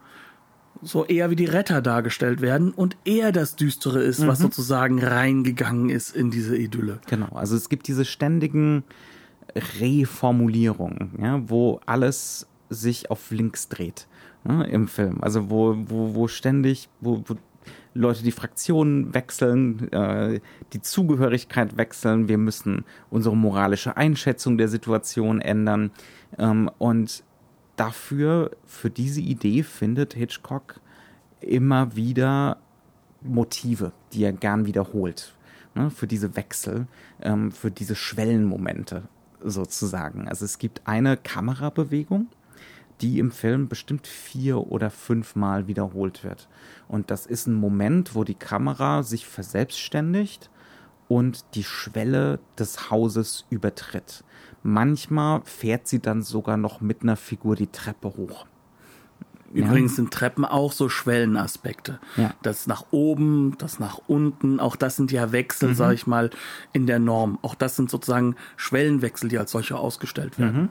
so 0.82 1.04
eher 1.04 1.30
wie 1.30 1.36
die 1.36 1.46
Retter 1.46 1.82
dargestellt 1.82 2.40
werden 2.40 2.72
und 2.72 2.96
eher 3.04 3.32
das 3.32 3.56
Düstere 3.56 4.02
ist, 4.02 4.20
mhm. 4.20 4.28
was 4.28 4.38
sozusagen 4.38 5.02
reingegangen 5.02 5.90
ist 5.90 6.16
in 6.16 6.30
diese 6.30 6.56
Idylle. 6.56 7.00
Genau, 7.08 7.28
also 7.34 7.54
es 7.54 7.68
gibt 7.68 7.86
diese 7.86 8.06
ständigen 8.06 8.84
Reformulierungen, 9.80 11.18
ja, 11.20 11.42
wo 11.48 11.80
alles 11.84 12.46
sich 12.70 13.10
auf 13.10 13.30
links 13.30 13.68
dreht 13.68 14.06
ne, 14.44 14.66
im 14.66 14.88
Film. 14.88 15.18
Also 15.22 15.50
wo, 15.50 15.76
wo, 15.86 16.14
wo 16.14 16.28
ständig, 16.28 16.88
wo, 17.00 17.22
wo 17.26 17.36
Leute 17.92 18.22
die 18.22 18.32
Fraktionen 18.32 19.14
wechseln, 19.14 19.92
äh, 19.92 20.40
die 20.72 20.80
Zugehörigkeit 20.80 21.76
wechseln, 21.76 22.28
wir 22.28 22.38
müssen 22.38 22.84
unsere 23.10 23.36
moralische 23.36 23.96
Einschätzung 23.96 24.58
der 24.58 24.68
Situation 24.68 25.40
ändern. 25.40 25.90
Ähm, 26.38 26.70
und 26.78 27.24
dafür, 27.76 28.52
für 28.64 28.90
diese 28.90 29.20
Idee 29.20 29.62
findet 29.62 30.14
Hitchcock 30.14 30.80
immer 31.40 31.96
wieder 31.96 32.58
Motive, 33.22 33.92
die 34.12 34.24
er 34.24 34.32
gern 34.32 34.66
wiederholt. 34.66 35.34
Ne, 35.74 35.90
für 35.90 36.06
diese 36.06 36.36
Wechsel, 36.36 36.86
ähm, 37.22 37.52
für 37.52 37.70
diese 37.70 37.94
Schwellenmomente 37.94 39.04
sozusagen. 39.42 40.28
Also 40.28 40.44
es 40.44 40.58
gibt 40.58 40.82
eine 40.84 41.16
Kamerabewegung, 41.16 42.26
die 43.00 43.18
im 43.18 43.30
Film 43.30 43.68
bestimmt 43.68 44.06
vier 44.06 44.66
oder 44.66 44.90
fünfmal 44.90 45.66
wiederholt 45.66 46.24
wird. 46.24 46.48
Und 46.88 47.10
das 47.10 47.26
ist 47.26 47.46
ein 47.46 47.54
Moment, 47.54 48.14
wo 48.14 48.24
die 48.24 48.34
Kamera 48.34 49.02
sich 49.02 49.26
verselbstständigt 49.26 50.50
und 51.08 51.44
die 51.54 51.64
Schwelle 51.64 52.38
des 52.58 52.90
Hauses 52.90 53.46
übertritt. 53.50 54.24
Manchmal 54.62 55.42
fährt 55.44 55.88
sie 55.88 56.00
dann 56.00 56.22
sogar 56.22 56.56
noch 56.56 56.80
mit 56.80 57.02
einer 57.02 57.16
Figur 57.16 57.56
die 57.56 57.66
Treppe 57.66 58.08
hoch. 58.16 58.46
Übrigens 59.52 59.96
sind 59.96 60.12
Treppen 60.12 60.44
auch 60.44 60.70
so 60.70 60.88
Schwellenaspekte. 60.88 61.98
Ja. 62.16 62.34
Das 62.42 62.68
nach 62.68 62.84
oben, 62.92 63.56
das 63.58 63.80
nach 63.80 64.00
unten, 64.06 64.60
auch 64.60 64.76
das 64.76 64.94
sind 64.94 65.10
ja 65.10 65.32
Wechsel, 65.32 65.70
mhm. 65.70 65.74
sag 65.74 65.92
ich 65.92 66.06
mal, 66.06 66.30
in 66.72 66.86
der 66.86 67.00
Norm. 67.00 67.38
Auch 67.42 67.56
das 67.56 67.74
sind 67.74 67.90
sozusagen 67.90 68.36
Schwellenwechsel, 68.56 69.28
die 69.28 69.38
als 69.38 69.50
solche 69.50 69.76
ausgestellt 69.76 70.38
werden. 70.38 70.62
Mhm. 70.62 70.68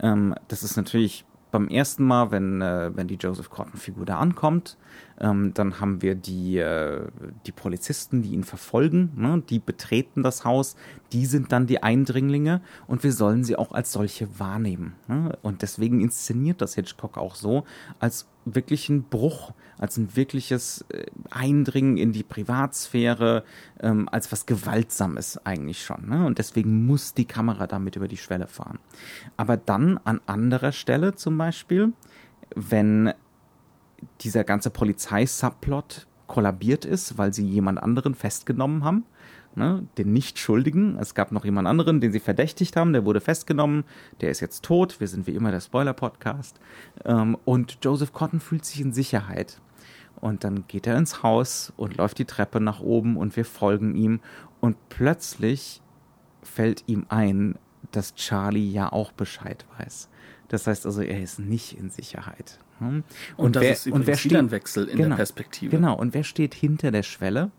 Ähm, 0.00 0.34
das 0.48 0.62
ist 0.62 0.76
natürlich 0.76 1.26
beim 1.56 1.68
ersten 1.68 2.04
Mal, 2.04 2.30
wenn, 2.30 2.60
äh, 2.60 2.90
wenn 2.94 3.08
die 3.08 3.14
Joseph 3.14 3.48
Cotton-Figur 3.48 4.04
da 4.04 4.18
ankommt, 4.18 4.76
ähm, 5.18 5.54
dann 5.54 5.80
haben 5.80 6.02
wir 6.02 6.14
die, 6.14 6.58
äh, 6.58 7.06
die 7.46 7.52
Polizisten, 7.52 8.20
die 8.20 8.32
ihn 8.32 8.44
verfolgen, 8.44 9.12
ne? 9.16 9.42
die 9.48 9.58
betreten 9.58 10.22
das 10.22 10.44
Haus, 10.44 10.76
die 11.12 11.24
sind 11.24 11.52
dann 11.52 11.66
die 11.66 11.82
Eindringlinge 11.82 12.60
und 12.86 13.02
wir 13.04 13.12
sollen 13.12 13.42
sie 13.42 13.56
auch 13.56 13.72
als 13.72 13.90
solche 13.90 14.38
wahrnehmen. 14.38 14.96
Ne? 15.08 15.38
Und 15.40 15.62
deswegen 15.62 16.02
inszeniert 16.02 16.60
das 16.60 16.74
Hitchcock 16.74 17.16
auch 17.16 17.34
so, 17.34 17.64
als 18.00 18.28
wirklich 18.44 18.90
ein 18.90 19.04
Bruch, 19.04 19.54
als 19.78 19.96
ein 19.96 20.16
wirkliches 20.16 20.84
äh, 20.88 21.06
Eindringen 21.30 21.96
in 21.96 22.12
die 22.12 22.22
Privatsphäre, 22.22 23.44
ähm, 23.80 24.08
als 24.10 24.32
was 24.32 24.46
Gewaltsames 24.46 25.38
eigentlich 25.44 25.84
schon. 25.84 26.08
Ne? 26.08 26.26
Und 26.26 26.38
deswegen 26.38 26.86
muss 26.86 27.14
die 27.14 27.24
Kamera 27.24 27.66
damit 27.66 27.96
über 27.96 28.08
die 28.08 28.16
Schwelle 28.16 28.46
fahren. 28.46 28.78
Aber 29.36 29.56
dann 29.56 29.98
an 30.04 30.20
anderer 30.26 30.72
Stelle 30.72 31.14
zum 31.14 31.38
Beispiel, 31.38 31.92
wenn 32.54 33.12
dieser 34.20 34.44
ganze 34.44 34.70
Polizeisubplot 34.70 36.06
kollabiert 36.26 36.84
ist, 36.84 37.18
weil 37.18 37.32
sie 37.32 37.46
jemand 37.46 37.82
anderen 37.82 38.14
festgenommen 38.14 38.84
haben, 38.84 39.04
ne, 39.54 39.86
den 39.98 40.12
Nicht-Schuldigen. 40.12 40.98
Es 40.98 41.14
gab 41.14 41.32
noch 41.32 41.44
jemand 41.44 41.68
anderen, 41.68 42.00
den 42.00 42.12
sie 42.12 42.20
verdächtigt 42.20 42.76
haben, 42.76 42.92
der 42.92 43.04
wurde 43.04 43.20
festgenommen, 43.20 43.84
der 44.20 44.30
ist 44.30 44.40
jetzt 44.40 44.64
tot. 44.64 45.00
Wir 45.00 45.08
sind 45.08 45.26
wie 45.26 45.34
immer 45.34 45.50
der 45.50 45.60
Spoiler-Podcast. 45.60 46.58
Ähm, 47.04 47.36
und 47.44 47.78
Joseph 47.82 48.12
Cotton 48.12 48.40
fühlt 48.40 48.64
sich 48.64 48.80
in 48.80 48.92
Sicherheit. 48.92 49.60
Und 50.20 50.44
dann 50.44 50.66
geht 50.66 50.86
er 50.86 50.96
ins 50.96 51.22
Haus 51.22 51.72
und 51.76 51.96
läuft 51.96 52.18
die 52.18 52.24
Treppe 52.24 52.60
nach 52.60 52.80
oben 52.80 53.16
und 53.16 53.36
wir 53.36 53.44
folgen 53.44 53.94
ihm. 53.94 54.20
Und 54.60 54.76
plötzlich 54.88 55.82
fällt 56.42 56.84
ihm 56.86 57.06
ein, 57.08 57.56
dass 57.92 58.14
Charlie 58.14 58.70
ja 58.70 58.90
auch 58.90 59.12
Bescheid 59.12 59.64
weiß. 59.78 60.08
Das 60.48 60.66
heißt 60.66 60.86
also, 60.86 61.02
er 61.02 61.20
ist 61.20 61.38
nicht 61.38 61.78
in 61.78 61.90
Sicherheit. 61.90 62.58
Und, 62.78 63.04
und, 63.36 63.56
wer, 63.56 63.76
und 63.90 64.06
wer 64.06 64.16
steht, 64.16 64.36
ein 64.36 64.50
Wechsel 64.50 64.86
in 64.86 64.96
genau, 64.96 65.08
der 65.10 65.16
Perspektive. 65.16 65.70
Genau, 65.70 65.96
und 65.96 66.14
wer 66.14 66.24
steht 66.24 66.54
hinter 66.54 66.90
der 66.90 67.02
Schwelle? 67.02 67.50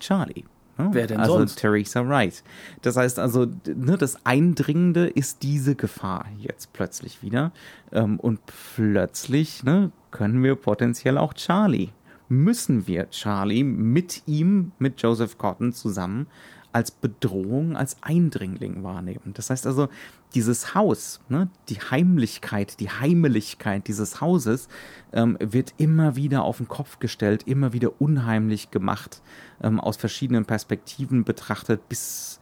Charlie. 0.00 0.44
Ne? 0.78 0.88
Wer 0.92 1.06
denn 1.06 1.20
also 1.20 1.38
sonst? 1.38 1.56
Theresa 1.56 2.06
Wright. 2.06 2.42
Das 2.82 2.96
heißt 2.96 3.18
also, 3.18 3.46
ne, 3.66 3.96
das 3.96 4.24
Eindringende 4.24 5.06
ist 5.06 5.42
diese 5.42 5.74
Gefahr 5.74 6.26
jetzt 6.38 6.72
plötzlich 6.72 7.22
wieder. 7.22 7.52
Ähm, 7.92 8.18
und 8.18 8.40
plötzlich 8.74 9.62
ne, 9.64 9.90
können 10.10 10.42
wir 10.42 10.56
potenziell 10.56 11.18
auch 11.18 11.34
Charlie, 11.34 11.90
müssen 12.28 12.86
wir 12.86 13.10
Charlie 13.10 13.64
mit 13.64 14.22
ihm, 14.26 14.72
mit 14.78 15.00
Joseph 15.02 15.38
Cotton 15.38 15.72
zusammen 15.72 16.26
als 16.74 16.90
Bedrohung, 16.90 17.76
als 17.76 17.96
Eindringling 18.02 18.82
wahrnehmen. 18.82 19.32
Das 19.34 19.48
heißt 19.48 19.64
also, 19.64 19.88
dieses 20.34 20.74
Haus, 20.74 21.20
ne, 21.28 21.48
die 21.68 21.76
Heimlichkeit, 21.76 22.80
die 22.80 22.90
Heimeligkeit 22.90 23.86
dieses 23.86 24.20
Hauses 24.20 24.68
ähm, 25.12 25.38
wird 25.40 25.72
immer 25.76 26.16
wieder 26.16 26.42
auf 26.42 26.56
den 26.56 26.66
Kopf 26.66 26.98
gestellt, 26.98 27.44
immer 27.44 27.72
wieder 27.72 28.00
unheimlich 28.00 28.72
gemacht, 28.72 29.22
ähm, 29.62 29.78
aus 29.78 29.96
verschiedenen 29.96 30.46
Perspektiven 30.46 31.22
betrachtet, 31.22 31.88
bis, 31.88 32.40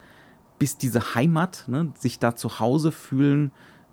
bis 0.57 0.79
diese 0.79 1.13
Heimat, 1.13 1.65
ne, 1.67 1.93
sich 1.99 2.17
da 2.17 2.35
zu 2.35 2.59
Hause 2.59 2.91
fühlen, 2.91 3.51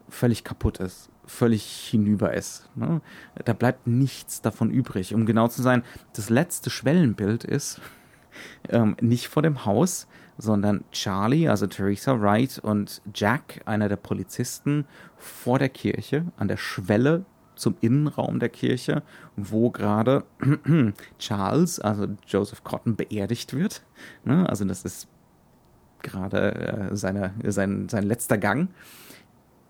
völlig 0.09 0.43
kaputt 0.43 0.79
ist, 0.79 1.11
völlig 1.27 1.65
hinüber 1.91 2.33
ist. 2.33 2.71
Ne? 2.77 3.03
Da 3.45 3.53
bleibt 3.53 3.87
nichts 3.87 4.41
davon 4.41 4.71
übrig. 4.71 5.15
Um 5.15 5.27
genau 5.27 5.49
zu 5.49 5.61
sein, 5.61 5.85
das 6.15 6.31
letzte 6.31 6.71
Schwellenbild 6.71 7.45
ist 7.45 7.81
ähm, 8.69 8.97
nicht 9.01 9.29
vor 9.29 9.43
dem 9.43 9.65
Haus, 9.65 10.07
sondern 10.39 10.85
Charlie, 10.91 11.49
also 11.49 11.67
Theresa 11.67 12.21
Wright 12.21 12.59
und 12.59 13.03
Jack, 13.15 13.61
einer 13.67 13.89
der 13.89 13.97
Polizisten, 13.97 14.87
vor 15.17 15.59
der 15.59 15.69
Kirche, 15.69 16.25
an 16.37 16.49
der 16.49 16.57
Schwelle 16.57 17.25
zum 17.57 17.77
Innenraum 17.81 18.41
der 18.41 18.49
Kirche, 18.49 19.03
wo 19.37 19.71
gerade 19.71 20.25
Charles, 21.19 21.79
also 21.79 22.09
Joseph 22.27 22.65
Cotton, 22.65 22.97
beerdigt 22.97 23.53
wird. 23.53 23.83
Ne? 24.25 24.49
Also 24.49 24.65
das 24.65 24.85
ist 24.85 25.09
gerade 26.03 26.55
äh, 26.55 26.97
seine, 26.97 27.35
sein, 27.45 27.89
sein 27.89 28.05
letzter 28.05 28.39
Gang. 28.39 28.69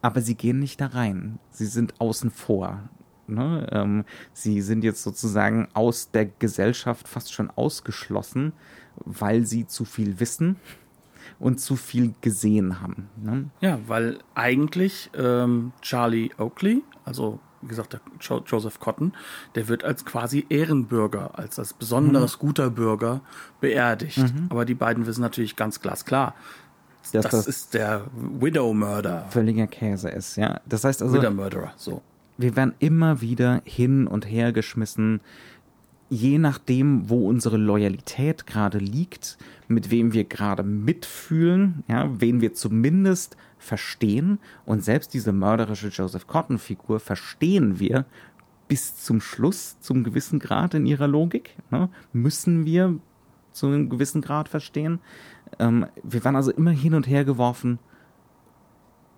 Aber 0.02 0.20
sie 0.20 0.34
gehen 0.34 0.60
nicht 0.60 0.80
da 0.80 0.86
rein. 0.86 1.38
Sie 1.50 1.66
sind 1.66 2.00
außen 2.00 2.30
vor. 2.30 2.88
Ne? 3.30 3.66
Ähm, 3.72 4.04
sie 4.32 4.60
sind 4.60 4.84
jetzt 4.84 5.02
sozusagen 5.02 5.68
aus 5.74 6.10
der 6.10 6.26
Gesellschaft 6.26 7.08
fast 7.08 7.32
schon 7.32 7.50
ausgeschlossen 7.50 8.52
weil 9.04 9.46
sie 9.46 9.66
zu 9.66 9.84
viel 9.84 10.20
wissen 10.20 10.56
und 11.38 11.60
zu 11.60 11.76
viel 11.76 12.14
gesehen 12.20 12.80
haben. 12.80 13.08
Ne? 13.22 13.50
Ja, 13.60 13.78
weil 13.86 14.18
eigentlich 14.34 15.10
ähm, 15.16 15.72
Charlie 15.80 16.30
Oakley, 16.38 16.82
also 17.04 17.40
wie 17.62 17.68
gesagt, 17.68 17.92
der 17.92 18.00
jo 18.20 18.42
Joseph 18.46 18.80
Cotton, 18.80 19.12
der 19.54 19.68
wird 19.68 19.84
als 19.84 20.04
quasi 20.06 20.46
Ehrenbürger, 20.48 21.38
als 21.38 21.58
als 21.58 21.74
besonders 21.74 22.36
mhm. 22.36 22.40
guter 22.40 22.70
Bürger 22.70 23.20
beerdigt. 23.60 24.18
Mhm. 24.18 24.46
Aber 24.48 24.64
die 24.64 24.74
beiden 24.74 25.06
wissen 25.06 25.20
natürlich 25.20 25.56
ganz 25.56 25.80
glasklar, 25.80 26.34
dass 27.02 27.22
das, 27.22 27.30
das 27.30 27.46
ist 27.46 27.74
der 27.74 28.06
Widow-Murder. 28.14 29.26
Völliger 29.30 29.66
Käse 29.66 30.08
ist, 30.08 30.36
ja. 30.36 30.60
Das 30.66 30.84
heißt 30.84 31.02
also. 31.02 31.14
Widow-Murderer, 31.14 31.72
so. 31.76 32.02
Wir 32.40 32.56
werden 32.56 32.74
immer 32.78 33.20
wieder 33.20 33.60
hin 33.64 34.06
und 34.06 34.24
her 34.24 34.52
geschmissen 34.52 35.20
je 36.10 36.38
nachdem, 36.38 37.08
wo 37.08 37.28
unsere 37.28 37.56
Loyalität 37.56 38.44
gerade 38.44 38.78
liegt, 38.78 39.38
mit 39.68 39.92
wem 39.92 40.12
wir 40.12 40.24
gerade 40.24 40.64
mitfühlen, 40.64 41.84
ja, 41.86 42.10
wen 42.20 42.40
wir 42.40 42.52
zumindest 42.52 43.36
verstehen 43.58 44.40
und 44.66 44.82
selbst 44.82 45.14
diese 45.14 45.32
mörderische 45.32 45.88
Joseph 45.88 46.26
Cotton-Figur 46.26 46.98
verstehen 46.98 47.78
wir 47.78 48.06
bis 48.66 48.96
zum 48.96 49.20
Schluss, 49.20 49.78
zum 49.80 50.02
gewissen 50.02 50.40
Grad 50.40 50.74
in 50.74 50.84
ihrer 50.84 51.06
Logik, 51.06 51.56
ne, 51.70 51.88
müssen 52.12 52.66
wir 52.66 52.98
zu 53.52 53.66
einem 53.66 53.88
gewissen 53.88 54.20
Grad 54.20 54.48
verstehen. 54.48 54.98
Ähm, 55.58 55.86
wir 56.02 56.24
waren 56.24 56.36
also 56.36 56.50
immer 56.50 56.70
hin 56.70 56.94
und 56.94 57.06
her 57.06 57.24
geworfen 57.24 57.78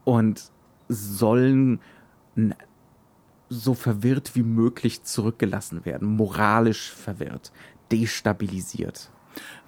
und 0.05 0.51
sollen 0.89 1.81
so 3.53 3.75
verwirrt 3.75 4.35
wie 4.35 4.43
möglich 4.43 5.03
zurückgelassen 5.03 5.85
werden, 5.85 6.09
moralisch 6.09 6.93
verwirrt, 6.93 7.53
destabilisiert. 7.91 9.11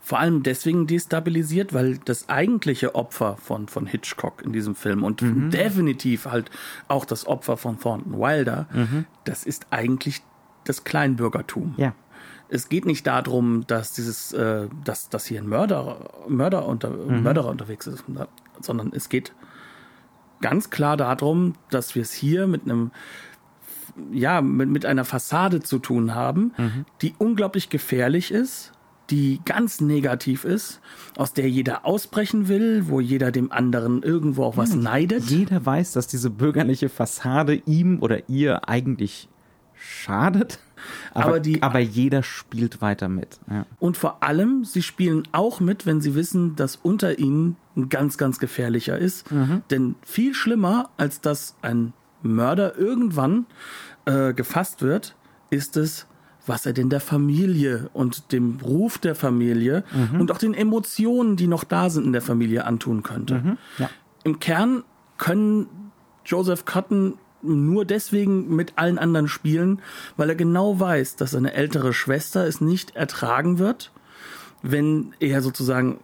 Vor 0.01 0.19
allem 0.19 0.43
deswegen 0.43 0.87
destabilisiert, 0.87 1.73
weil 1.73 1.97
das 1.97 2.29
eigentliche 2.29 2.95
Opfer 2.95 3.39
von, 3.39 3.69
von 3.69 3.87
Hitchcock 3.87 4.43
in 4.43 4.53
diesem 4.53 4.75
Film 4.75 5.03
und 5.03 5.23
mhm. 5.23 5.51
definitiv 5.51 6.27
halt 6.27 6.51
auch 6.89 7.07
das 7.07 7.27
Opfer 7.27 7.57
von 7.57 7.79
Thornton 7.79 8.19
Wilder, 8.19 8.67
mhm. 8.73 9.07
das 9.25 9.45
ist 9.45 9.67
eigentlich 9.71 10.23
das 10.65 10.85
Kleinbürgertum. 10.85 11.75
Ja. 11.79 11.95
Es 12.51 12.69
geht 12.69 12.85
nicht 12.85 13.07
darum, 13.07 13.67
dass 13.67 13.93
dieses, 13.93 14.33
äh, 14.33 14.69
dass, 14.85 15.09
dass 15.09 15.25
hier 15.25 15.41
ein 15.41 15.49
Mörder, 15.49 16.11
Mörder 16.29 16.67
unter, 16.67 16.91
mhm. 16.91 17.23
Mörderer 17.23 17.49
unterwegs 17.49 17.87
ist, 17.87 18.05
sondern 18.61 18.93
es 18.95 19.09
geht 19.09 19.33
ganz 20.43 20.69
klar 20.69 20.99
darum, 20.99 21.55
dass 21.71 21.95
wir 21.95 22.03
es 22.03 22.13
hier 22.13 22.47
mit 22.47 22.65
einem 22.65 22.91
ja, 24.13 24.41
mit, 24.41 24.69
mit 24.69 24.87
einer 24.87 25.05
Fassade 25.05 25.61
zu 25.61 25.79
tun 25.79 26.15
haben, 26.15 26.53
mhm. 26.57 26.85
die 27.03 27.15
unglaublich 27.19 27.69
gefährlich 27.69 28.31
ist, 28.31 28.73
die 29.11 29.41
ganz 29.45 29.81
negativ 29.81 30.45
ist, 30.45 30.81
aus 31.17 31.33
der 31.33 31.49
jeder 31.49 31.85
ausbrechen 31.85 32.49
will, 32.49 32.89
wo 32.89 33.01
jeder 33.01 33.31
dem 33.33 33.53
anderen 33.53 34.03
irgendwo 34.03 34.45
auch 34.45 34.57
was 34.57 34.71
ja, 34.71 34.77
neidet. 34.77 35.25
Jeder 35.25 35.65
weiß, 35.65 35.93
dass 35.93 36.07
diese 36.07 36.31
bürgerliche 36.31 36.89
Fassade 36.89 37.55
ihm 37.67 37.99
oder 38.01 38.29
ihr 38.29 38.69
eigentlich 38.69 39.29
schadet. 39.75 40.59
Aber, 41.13 41.27
aber, 41.27 41.41
die, 41.41 41.63
aber 41.63 41.79
jeder 41.79 42.23
spielt 42.23 42.81
weiter 42.83 43.09
mit. 43.09 43.39
Ja. 43.51 43.67
Und 43.79 43.97
vor 43.97 44.23
allem, 44.23 44.65
sie 44.65 44.83
spielen 44.83 45.23
auch 45.33 45.61
mit, 45.61 45.87
wenn 45.87 46.01
sie 46.01 46.15
wissen, 46.15 46.57
dass 46.57 46.77
unter 46.77 47.19
ihnen 47.19 47.57
ein 47.77 47.89
ganz, 47.89 48.19
ganz 48.19 48.39
gefährlicher 48.39 48.99
ist. 48.99 49.31
Mhm. 49.31 49.63
Denn 49.71 49.95
viel 50.03 50.35
schlimmer, 50.35 50.91
als 50.97 51.21
dass 51.21 51.57
ein 51.63 51.93
Mörder 52.25 52.77
irgendwann 52.77 53.47
äh, 54.07 54.33
gefasst 54.33 54.83
wird, 54.83 55.15
ist 55.51 55.77
es, 55.77 56.07
was 56.47 56.67
er 56.67 56.73
denn 56.73 56.91
der 56.91 57.01
Familie 57.01 57.89
und 57.93 58.33
dem 58.33 58.59
Ruf 58.63 58.99
der 58.99 59.15
Familie 59.15 59.85
mhm. 59.93 60.21
und 60.21 60.33
auch 60.33 60.39
den 60.39 60.55
Emotionen, 60.55 61.37
die 61.37 61.47
noch 61.47 61.65
da 61.65 61.89
sind 61.91 62.05
in 62.05 62.13
der 62.13 62.23
Familie, 62.23 62.67
antun 62.67 63.03
könnte. 63.03 63.37
Mhm. 63.37 63.59
Ja. 63.79 63.91
Im 64.25 64.41
Kern 64.41 64.85
können 65.17 65.67
Joseph 66.25 66.65
Cotton 66.65 67.15
nur 67.43 67.85
deswegen 67.85 68.55
mit 68.57 68.73
allen 68.77 68.99
anderen 68.99 69.29
spielen, 69.29 69.81
weil 70.17 70.31
er 70.31 70.35
genau 70.35 70.81
weiß, 70.81 71.17
dass 71.17 71.33
seine 71.33 71.53
ältere 71.53 71.93
Schwester 71.93 72.47
es 72.47 72.61
nicht 72.61 72.97
ertragen 72.97 73.59
wird, 73.59 73.93
wenn 74.63 75.15
er 75.21 75.43
sozusagen 75.43 76.01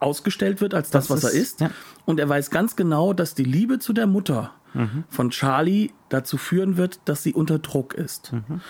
ausgestellt 0.00 0.60
wird 0.60 0.74
als 0.74 0.90
das, 0.90 1.06
das 1.06 1.24
was 1.24 1.32
ist, 1.32 1.34
er 1.34 1.40
ist. 1.40 1.60
Ja. 1.60 1.70
Und 2.04 2.20
er 2.20 2.28
weiß 2.28 2.50
ganz 2.50 2.76
genau, 2.76 3.12
dass 3.12 3.34
die 3.34 3.44
Liebe 3.44 3.78
zu 3.78 3.92
der 3.92 4.06
Mutter 4.06 4.52
mhm. 4.74 5.04
von 5.08 5.30
Charlie 5.30 5.90
dazu 6.08 6.36
führen 6.36 6.76
wird, 6.76 7.00
dass 7.04 7.22
sie 7.22 7.34
unter 7.34 7.58
Druck 7.58 7.94
ist. 7.94 8.32
Mhm. 8.32 8.60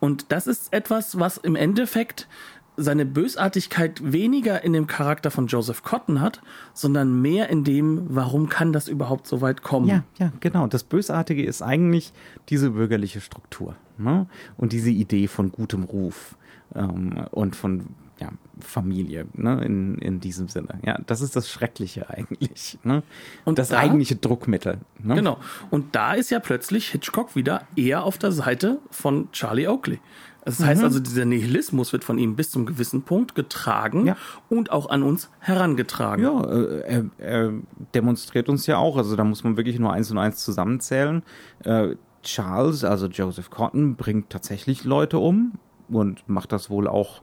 Und 0.00 0.32
das 0.32 0.46
ist 0.46 0.72
etwas, 0.72 1.18
was 1.18 1.36
im 1.36 1.56
Endeffekt 1.56 2.28
seine 2.76 3.04
Bösartigkeit 3.04 4.12
weniger 4.12 4.64
in 4.64 4.72
dem 4.72 4.86
Charakter 4.86 5.30
von 5.30 5.46
Joseph 5.46 5.82
Cotton 5.82 6.20
hat, 6.20 6.40
sondern 6.72 7.20
mehr 7.20 7.50
in 7.50 7.64
dem, 7.64 8.06
warum 8.08 8.48
kann 8.48 8.72
das 8.72 8.88
überhaupt 8.88 9.26
so 9.26 9.40
weit 9.40 9.62
kommen? 9.62 9.88
Ja, 9.88 10.04
ja, 10.18 10.32
genau. 10.40 10.66
Das 10.66 10.82
Bösartige 10.82 11.44
ist 11.44 11.60
eigentlich 11.62 12.12
diese 12.48 12.70
bürgerliche 12.70 13.20
Struktur 13.20 13.76
ne? 13.98 14.26
und 14.56 14.72
diese 14.72 14.90
Idee 14.90 15.28
von 15.28 15.52
gutem 15.52 15.82
Ruf 15.84 16.36
ähm, 16.74 17.26
und 17.30 17.56
von 17.56 17.88
ja, 18.22 18.28
Familie, 18.60 19.26
ne, 19.34 19.64
in, 19.64 19.98
in 19.98 20.20
diesem 20.20 20.46
Sinne. 20.46 20.78
Ja, 20.86 20.98
das 21.06 21.20
ist 21.20 21.34
das 21.34 21.50
Schreckliche 21.50 22.08
eigentlich. 22.08 22.78
Ne? 22.84 23.02
Und 23.44 23.58
das 23.58 23.70
da, 23.70 23.78
eigentliche 23.78 24.14
Druckmittel. 24.14 24.78
Ne? 25.02 25.16
Genau. 25.16 25.38
Und 25.70 25.96
da 25.96 26.14
ist 26.14 26.30
ja 26.30 26.38
plötzlich 26.38 26.90
Hitchcock 26.90 27.34
wieder 27.34 27.62
eher 27.74 28.04
auf 28.04 28.18
der 28.18 28.30
Seite 28.30 28.78
von 28.90 29.30
Charlie 29.32 29.66
Oakley. 29.66 29.98
Das 30.44 30.60
heißt 30.60 30.80
mhm. 30.80 30.86
also, 30.86 31.00
dieser 31.00 31.24
Nihilismus 31.24 31.92
wird 31.92 32.04
von 32.04 32.18
ihm 32.18 32.34
bis 32.34 32.50
zum 32.50 32.66
gewissen 32.66 33.02
Punkt 33.02 33.34
getragen 33.34 34.06
ja. 34.06 34.16
und 34.48 34.70
auch 34.70 34.88
an 34.90 35.02
uns 35.02 35.30
herangetragen. 35.38 36.24
Ja, 36.24 36.44
äh, 36.44 36.80
er, 36.80 37.04
er, 37.18 37.52
demonstriert 37.94 38.48
uns 38.48 38.66
ja 38.66 38.76
auch, 38.76 38.96
also 38.96 39.14
da 39.14 39.24
muss 39.24 39.44
man 39.44 39.56
wirklich 39.56 39.78
nur 39.78 39.92
eins 39.92 40.10
und 40.10 40.18
eins 40.18 40.44
zusammenzählen. 40.44 41.22
Äh, 41.64 41.94
Charles, 42.22 42.84
also 42.84 43.06
Joseph 43.06 43.50
Cotton, 43.50 43.96
bringt 43.96 44.30
tatsächlich 44.30 44.84
Leute 44.84 45.18
um 45.18 45.52
und 45.88 46.28
macht 46.28 46.52
das 46.52 46.70
wohl 46.70 46.88
auch 46.88 47.22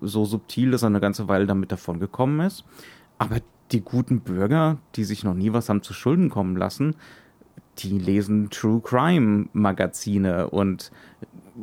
so 0.00 0.24
subtil, 0.24 0.70
dass 0.70 0.82
er 0.82 0.88
eine 0.88 1.00
ganze 1.00 1.28
Weile 1.28 1.46
damit 1.46 1.72
davon 1.72 2.00
gekommen 2.00 2.40
ist. 2.40 2.64
Aber 3.18 3.36
die 3.70 3.80
guten 3.80 4.20
Bürger, 4.20 4.78
die 4.96 5.04
sich 5.04 5.24
noch 5.24 5.34
nie 5.34 5.52
was 5.52 5.68
haben 5.68 5.82
zu 5.82 5.94
Schulden 5.94 6.30
kommen 6.30 6.56
lassen, 6.56 6.96
die 7.78 7.98
lesen 7.98 8.50
True 8.50 8.80
Crime 8.82 9.48
Magazine 9.52 10.50
und 10.50 10.92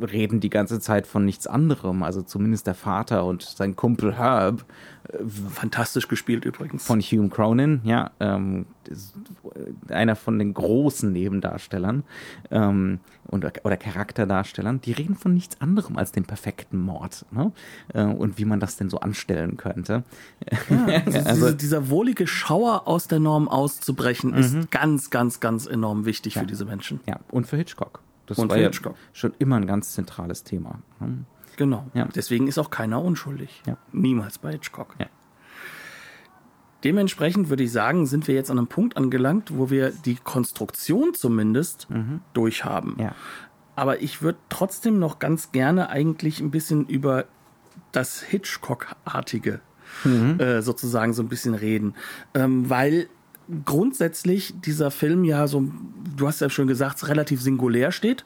reden 0.00 0.40
die 0.40 0.50
ganze 0.50 0.80
Zeit 0.80 1.06
von 1.06 1.24
nichts 1.24 1.46
anderem. 1.46 2.02
Also 2.02 2.22
zumindest 2.22 2.66
der 2.66 2.74
Vater 2.74 3.24
und 3.24 3.42
sein 3.42 3.76
Kumpel 3.76 4.16
Herb. 4.16 4.64
Fantastisch 5.48 6.06
gespielt 6.06 6.44
übrigens. 6.44 6.86
Von 6.86 7.00
Hume 7.00 7.30
Cronin, 7.30 7.80
ja. 7.82 8.12
Ähm, 8.20 8.66
einer 9.88 10.14
von 10.14 10.38
den 10.38 10.54
großen 10.54 11.12
Nebendarstellern 11.12 12.04
ähm, 12.50 13.00
und, 13.26 13.44
oder 13.64 13.76
Charakterdarstellern. 13.76 14.80
Die 14.80 14.92
reden 14.92 15.16
von 15.16 15.34
nichts 15.34 15.60
anderem 15.60 15.96
als 15.96 16.12
dem 16.12 16.24
perfekten 16.24 16.80
Mord. 16.80 17.26
Ne? 17.32 17.50
Äh, 17.92 18.04
und 18.04 18.38
wie 18.38 18.44
man 18.44 18.60
das 18.60 18.76
denn 18.76 18.88
so 18.88 19.00
anstellen 19.00 19.56
könnte. 19.56 20.04
Ja, 20.68 21.02
also 21.04 21.18
also, 21.28 21.46
diese, 21.46 21.56
dieser 21.56 21.90
wohlige 21.90 22.26
Schauer 22.26 22.86
aus 22.86 23.08
der 23.08 23.18
Norm 23.18 23.48
auszubrechen, 23.48 24.34
ist 24.34 24.54
mhm. 24.54 24.68
ganz, 24.70 25.10
ganz, 25.10 25.40
ganz 25.40 25.66
enorm 25.66 26.04
wichtig 26.04 26.36
ja. 26.36 26.42
für 26.42 26.46
diese 26.46 26.64
Menschen. 26.64 27.00
Ja, 27.06 27.18
und 27.30 27.46
für 27.46 27.56
Hitchcock. 27.56 28.00
Das 28.30 28.38
und 28.38 28.48
war 28.48 28.58
ja 28.58 28.70
schon 29.12 29.32
immer 29.40 29.56
ein 29.56 29.66
ganz 29.66 29.92
zentrales 29.92 30.44
Thema. 30.44 30.78
Ne? 31.00 31.24
Genau. 31.56 31.84
Ja. 31.94 32.06
Deswegen 32.14 32.46
ist 32.46 32.58
auch 32.58 32.70
keiner 32.70 33.02
unschuldig. 33.02 33.60
Ja. 33.66 33.76
Niemals 33.90 34.38
bei 34.38 34.52
Hitchcock. 34.52 34.94
Ja. 35.00 35.06
Dementsprechend 36.84 37.48
würde 37.48 37.64
ich 37.64 37.72
sagen, 37.72 38.06
sind 38.06 38.28
wir 38.28 38.36
jetzt 38.36 38.52
an 38.52 38.56
einem 38.56 38.68
Punkt 38.68 38.96
angelangt, 38.96 39.58
wo 39.58 39.68
wir 39.68 39.90
die 39.90 40.14
Konstruktion 40.14 41.12
zumindest 41.12 41.88
durchhaben. 42.34 42.94
Ja. 43.00 43.16
Aber 43.74 44.00
ich 44.00 44.22
würde 44.22 44.38
trotzdem 44.48 45.00
noch 45.00 45.18
ganz 45.18 45.50
gerne 45.50 45.90
eigentlich 45.90 46.38
ein 46.40 46.52
bisschen 46.52 46.86
über 46.86 47.24
das 47.90 48.22
Hitchcock-artige 48.22 49.60
äh, 50.38 50.62
sozusagen 50.62 51.12
so 51.12 51.22
ein 51.22 51.28
bisschen 51.28 51.54
reden. 51.54 51.94
Ähm, 52.32 52.70
weil 52.70 53.08
grundsätzlich 53.64 54.54
dieser 54.64 54.90
Film 54.90 55.24
ja 55.24 55.46
so, 55.46 55.64
du 56.16 56.26
hast 56.26 56.40
ja 56.40 56.50
schon 56.50 56.66
gesagt, 56.66 57.06
relativ 57.08 57.40
singulär 57.42 57.92
steht. 57.92 58.24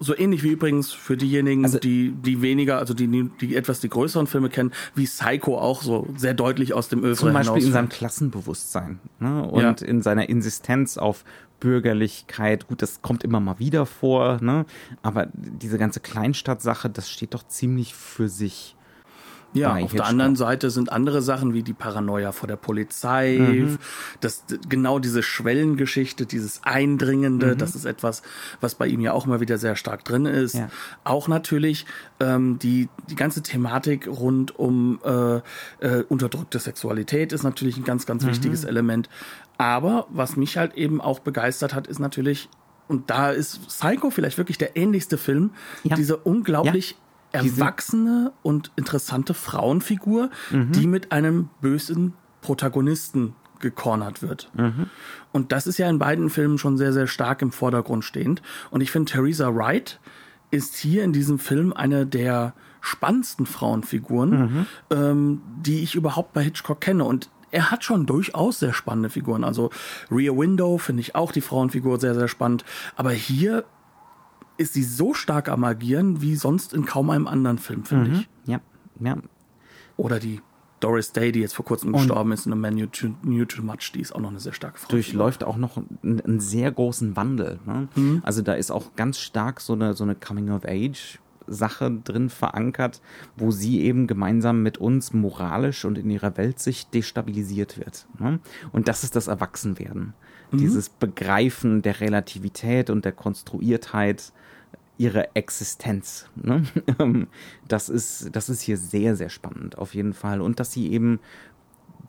So 0.00 0.16
ähnlich 0.16 0.42
wie 0.42 0.48
übrigens 0.48 0.90
für 0.92 1.16
diejenigen, 1.16 1.64
Also- 1.64 1.78
die, 1.78 2.10
die 2.10 2.42
weniger, 2.42 2.78
also 2.78 2.92
die, 2.92 3.30
die 3.40 3.54
etwas 3.54 3.78
die 3.80 3.88
größeren 3.88 4.26
Filme 4.26 4.48
kennen, 4.48 4.72
wie 4.96 5.04
Psycho 5.06 5.58
auch 5.58 5.82
so 5.82 6.08
sehr 6.16 6.34
deutlich 6.34 6.74
aus 6.74 6.88
dem 6.88 7.04
Öl 7.04 7.14
Zum 7.14 7.32
Beispiel 7.32 7.38
in 7.40 7.44
hinausführt. 7.60 7.72
seinem 7.72 7.88
Klassenbewusstsein 7.88 8.98
ne? 9.20 9.44
und 9.44 9.80
Ja. 9.80 9.86
in 9.86 10.02
seiner 10.02 10.28
Insistenz 10.28 10.98
auf 10.98 11.24
Bürgerlichkeit. 11.60 12.66
Gut, 12.66 12.82
das 12.82 13.00
kommt 13.02 13.22
immer 13.22 13.38
mal 13.38 13.60
wieder 13.60 13.86
vor, 13.86 14.38
ne? 14.42 14.66
aber 15.02 15.28
diese 15.34 15.78
ganze 15.78 16.00
Kleinstadtsache, 16.00 16.90
das 16.90 17.08
steht 17.08 17.34
doch 17.34 17.46
ziemlich 17.46 17.94
für 17.94 18.28
sich. 18.28 18.74
Ja, 19.54 19.68
auf 19.70 19.74
der 19.74 19.82
Hitchcock. 19.82 20.06
anderen 20.08 20.36
Seite 20.36 20.70
sind 20.70 20.90
andere 20.90 21.20
Sachen 21.22 21.52
wie 21.52 21.62
die 21.62 21.74
Paranoia 21.74 22.32
vor 22.32 22.46
der 22.48 22.56
Polizei, 22.56 23.36
Mhm. 23.38 23.78
das 24.20 24.44
genau 24.68 24.98
diese 24.98 25.22
Schwellengeschichte, 25.22 26.24
dieses 26.26 26.60
Eindringende, 26.64 27.48
Mhm. 27.54 27.58
das 27.58 27.74
ist 27.74 27.84
etwas, 27.84 28.22
was 28.60 28.74
bei 28.74 28.86
ihm 28.86 29.00
ja 29.00 29.12
auch 29.12 29.26
immer 29.26 29.40
wieder 29.40 29.58
sehr 29.58 29.76
stark 29.76 30.04
drin 30.04 30.24
ist. 30.26 30.54
Ja. 30.54 30.70
Auch 31.04 31.28
natürlich 31.28 31.86
ähm, 32.20 32.58
die 32.60 32.88
die 33.10 33.14
ganze 33.16 33.42
Thematik 33.42 34.06
rund 34.06 34.58
um 34.58 35.00
äh, 35.04 35.36
äh, 35.80 36.02
unterdrückte 36.08 36.58
Sexualität 36.58 37.32
ist 37.32 37.42
natürlich 37.42 37.76
ein 37.76 37.84
ganz 37.84 38.04
Mhm. 38.04 38.06
ganz 38.08 38.26
wichtiges 38.26 38.64
Element. 38.64 39.08
Aber 39.58 40.06
was 40.10 40.36
mich 40.36 40.56
halt 40.56 40.74
eben 40.74 41.00
auch 41.00 41.18
begeistert 41.20 41.74
hat, 41.74 41.86
ist 41.86 41.98
natürlich 41.98 42.48
und 42.88 43.10
da 43.10 43.30
ist 43.30 43.66
Psycho 43.68 44.10
vielleicht 44.10 44.38
wirklich 44.38 44.58
der 44.58 44.76
ähnlichste 44.76 45.16
Film, 45.16 45.50
Ja. 45.84 45.94
diese 45.96 46.16
unglaublich 46.16 46.96
erwachsene 47.32 48.32
und 48.42 48.70
interessante 48.76 49.34
Frauenfigur, 49.34 50.30
Mhm. 50.50 50.72
die 50.72 50.86
mit 50.86 51.12
einem 51.12 51.48
bösen 51.60 52.14
Protagonisten 52.40 53.34
gecornert 53.60 54.22
wird. 54.22 54.50
Mhm. 54.54 54.86
Und 55.32 55.52
das 55.52 55.66
ist 55.66 55.78
ja 55.78 55.88
in 55.88 55.98
beiden 55.98 56.30
Filmen 56.30 56.58
schon 56.58 56.76
sehr, 56.76 56.92
sehr 56.92 57.06
stark 57.06 57.42
im 57.42 57.52
Vordergrund 57.52 58.04
stehend. 58.04 58.42
Und 58.70 58.80
ich 58.80 58.90
finde, 58.90 59.12
Theresa 59.12 59.54
Wright 59.54 60.00
ist 60.50 60.76
hier 60.76 61.04
in 61.04 61.12
diesem 61.12 61.38
Film 61.38 61.72
eine 61.72 62.04
der 62.06 62.54
spannendsten 62.80 63.46
Frauenfiguren, 63.46 64.30
Mhm. 64.30 64.66
ähm, 64.90 65.42
die 65.64 65.82
ich 65.82 65.94
überhaupt 65.94 66.32
bei 66.32 66.42
Hitchcock 66.42 66.80
kenne. 66.80 67.04
Und 67.04 67.30
er 67.52 67.70
hat 67.70 67.84
schon 67.84 68.06
durchaus 68.06 68.58
sehr 68.58 68.72
spannende 68.72 69.08
Figuren. 69.10 69.44
Also 69.44 69.70
Rear 70.10 70.36
Window 70.36 70.78
finde 70.78 71.00
ich 71.00 71.14
auch 71.14 71.30
die 71.32 71.40
Frauenfigur 71.42 72.00
sehr, 72.00 72.14
sehr 72.14 72.28
spannend. 72.28 72.64
Aber 72.96 73.12
hier 73.12 73.64
ist 74.62 74.74
sie 74.74 74.84
so 74.84 75.14
stark 75.14 75.48
am 75.48 75.64
Agieren 75.64 76.22
wie 76.22 76.36
sonst 76.36 76.72
in 76.72 76.86
kaum 76.86 77.10
einem 77.10 77.26
anderen 77.26 77.58
Film, 77.58 77.84
finde 77.84 78.12
ich. 78.12 78.28
Ja, 78.46 78.60
ja. 79.00 79.18
Oder 79.96 80.18
die 80.18 80.40
Doris 80.82 81.12
Day, 81.12 81.30
die 81.30 81.40
jetzt 81.40 81.54
vor 81.54 81.64
kurzem 81.64 81.92
gestorben 81.92 82.32
ist 82.32 82.46
in 82.46 82.52
A 82.52 82.56
Man 82.56 82.76
You 82.76 82.86
Too, 82.86 83.10
Knew 83.22 83.44
Too 83.44 83.62
Much, 83.62 83.92
die 83.94 84.00
ist 84.00 84.12
auch 84.12 84.20
noch 84.20 84.30
eine 84.30 84.40
sehr 84.40 84.52
starke 84.52 84.78
Frau. 84.78 84.90
durchläuft 84.90 85.44
auch 85.44 85.56
noch 85.56 85.76
einen, 85.76 86.20
einen 86.20 86.40
sehr 86.40 86.72
großen 86.72 87.14
Wandel. 87.14 87.60
Ne? 87.66 87.88
Mhm. 87.94 88.20
Also 88.24 88.42
da 88.42 88.54
ist 88.54 88.72
auch 88.72 88.96
ganz 88.96 89.18
stark 89.18 89.60
so 89.60 89.74
eine, 89.74 89.94
so 89.94 90.02
eine 90.02 90.16
Coming-of-Age-Sache 90.16 92.00
drin 92.02 92.30
verankert, 92.30 93.00
wo 93.36 93.52
sie 93.52 93.80
eben 93.82 94.08
gemeinsam 94.08 94.62
mit 94.62 94.78
uns 94.78 95.12
moralisch 95.12 95.84
und 95.84 95.98
in 95.98 96.10
ihrer 96.10 96.36
Weltsicht 96.36 96.92
destabilisiert 96.92 97.78
wird. 97.78 98.06
Ne? 98.18 98.40
Und 98.72 98.88
das 98.88 99.04
ist 99.04 99.14
das 99.14 99.28
Erwachsenwerden. 99.28 100.14
Mhm. 100.50 100.58
Dieses 100.58 100.88
Begreifen 100.88 101.82
der 101.82 102.00
Relativität 102.00 102.90
und 102.90 103.04
der 103.04 103.12
Konstruiertheit 103.12 104.32
ihrer 104.98 105.28
Existenz. 105.36 106.26
Ne? 106.36 106.62
Ähm, 106.98 107.28
Das, 107.68 107.88
ist, 107.88 108.30
das 108.36 108.48
ist 108.48 108.60
hier 108.62 108.76
sehr, 108.76 109.16
sehr 109.16 109.28
spannend 109.30 109.78
auf 109.78 109.94
jeden 109.94 110.12
Fall. 110.12 110.40
Und 110.40 110.60
dass 110.60 110.72
sie 110.72 110.92
eben 110.92 111.18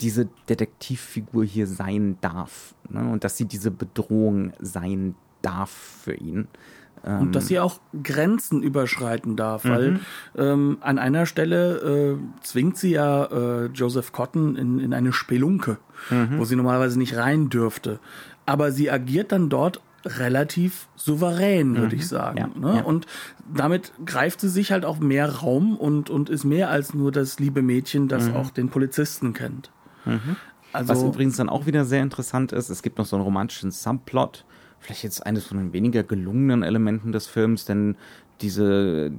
diese 0.01 0.27
Detektivfigur 0.49 1.43
hier 1.45 1.67
sein 1.67 2.17
darf. 2.21 2.73
Ne? 2.89 3.07
Und 3.11 3.23
dass 3.23 3.37
sie 3.37 3.45
diese 3.45 3.71
Bedrohung 3.71 4.53
sein 4.59 5.15
darf 5.41 5.69
für 5.69 6.13
ihn. 6.15 6.47
Und 7.05 7.35
dass 7.35 7.47
sie 7.47 7.59
auch 7.59 7.81
Grenzen 8.01 8.63
überschreiten 8.63 9.35
darf, 9.35 9.65
Mhm. 9.65 9.69
weil 9.69 9.99
ähm, 10.37 10.77
an 10.79 10.97
einer 10.97 11.25
Stelle 11.25 12.15
äh, 12.15 12.17
zwingt 12.41 12.77
sie 12.77 12.91
ja 12.91 13.25
äh, 13.25 13.65
Joseph 13.73 14.13
Cotton 14.13 14.55
in, 14.55 14.79
in 14.79 14.93
eine 14.93 15.11
Spelunke, 15.11 15.79
Mhm. 16.09 16.37
wo 16.39 16.45
sie 16.45 16.55
normalerweise 16.55 16.97
nicht 16.97 17.17
rein 17.17 17.49
dürfte. 17.49 17.99
Aber 18.45 18.71
sie 18.71 18.89
agiert 18.89 19.33
dann 19.33 19.49
dort 19.49 19.81
relativ 20.05 20.87
souverän, 20.95 21.77
würde 21.77 21.95
ich 21.95 22.07
sagen. 22.07 22.51
Mhm. 22.55 22.63
Ja, 22.63 22.69
ne? 22.69 22.77
ja. 22.79 22.83
Und 22.83 23.05
damit 23.53 23.91
greift 24.05 24.41
sie 24.41 24.49
sich 24.49 24.71
halt 24.71 24.85
auch 24.85 24.99
mehr 24.99 25.29
Raum 25.29 25.77
und, 25.77 26.09
und 26.09 26.29
ist 26.29 26.43
mehr 26.43 26.69
als 26.69 26.93
nur 26.93 27.11
das 27.11 27.39
liebe 27.39 27.61
Mädchen, 27.61 28.07
das 28.07 28.29
auch 28.33 28.49
den 28.49 28.69
Polizisten 28.69 29.33
kennt. 29.33 29.71
Also, 30.05 30.21
Mhm. 30.21 30.35
Was 30.71 31.03
übrigens 31.03 31.37
dann 31.37 31.49
auch 31.49 31.65
wieder 31.65 31.85
sehr 31.85 32.01
interessant 32.01 32.51
ist, 32.51 32.69
es 32.69 32.81
gibt 32.81 32.97
noch 32.97 33.05
so 33.05 33.15
einen 33.15 33.23
romantischen 33.23 33.71
Subplot, 33.71 34.43
vielleicht 34.79 35.03
jetzt 35.03 35.25
eines 35.25 35.45
von 35.45 35.57
den 35.57 35.73
weniger 35.73 36.03
gelungenen 36.03 36.63
Elementen 36.63 37.11
des 37.11 37.27
Films, 37.27 37.65
denn 37.65 37.95
diese, 38.41 39.11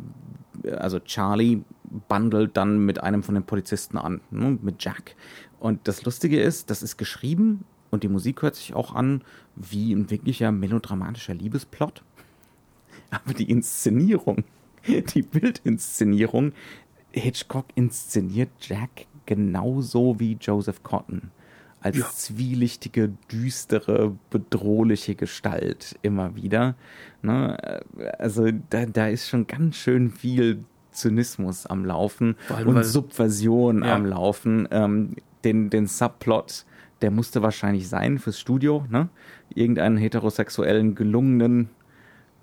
also 0.77 0.99
Charlie 0.99 1.63
bandelt 2.09 2.57
dann 2.57 2.85
mit 2.85 3.03
einem 3.03 3.23
von 3.23 3.35
den 3.35 3.45
Polizisten 3.45 3.99
an, 3.99 4.21
ne, 4.31 4.59
mit 4.61 4.83
Jack. 4.83 5.15
Und 5.61 5.87
das 5.87 6.05
Lustige 6.05 6.41
ist, 6.43 6.71
das 6.71 6.83
ist 6.83 6.97
geschrieben 6.97 7.65
und 7.95 8.03
die 8.03 8.09
Musik 8.09 8.43
hört 8.43 8.57
sich 8.57 8.75
auch 8.75 8.95
an 8.95 9.23
wie 9.57 9.93
ein 9.95 10.11
wirklicher 10.11 10.53
melodramatischer 10.53 11.35
Liebesplot. 11.35 12.03
Aber 13.11 13.33
die 13.35 13.51
Inszenierung, 13.51 14.45
die 14.87 15.23
Bildinszenierung, 15.23 16.53
Hitchcock 17.13 17.67
inszeniert 17.75 18.51
Jack 18.61 19.07
genauso 19.27 20.19
wie 20.21 20.37
Joseph 20.41 20.83
Cotton. 20.83 21.31
Als 21.81 21.99
Ja. 21.99 22.09
zwielichtige, 22.11 23.13
düstere, 23.31 24.17
bedrohliche 24.31 25.15
Gestalt 25.15 25.97
immer 26.03 26.35
wieder. 26.35 26.75
Ne? 27.23 27.83
Also 28.19 28.49
da, 28.71 28.87
da 28.87 29.07
ist 29.09 29.29
schon 29.29 29.47
ganz 29.47 29.77
schön 29.77 30.11
viel 30.11 30.65
Zynismus 30.93 31.67
am 31.67 31.85
Laufen 31.85 32.37
allem, 32.49 32.69
und 32.69 32.85
Subversion 32.85 33.85
Ja. 33.85 33.95
am 33.95 34.07
Laufen. 34.07 34.67
Ähm, 34.71 35.17
den, 35.45 35.69
den 35.69 35.87
Subplot, 35.87 36.65
der 37.05 37.11
musste 37.11 37.43
wahrscheinlich 37.43 37.87
sein 37.87 38.19
fürs 38.19 38.41
Studio. 38.41 38.87
Ne? 38.89 39.11
Irgendeinen 39.55 39.99
heterosexuellen, 39.99 40.95
gelungenen 40.95 41.69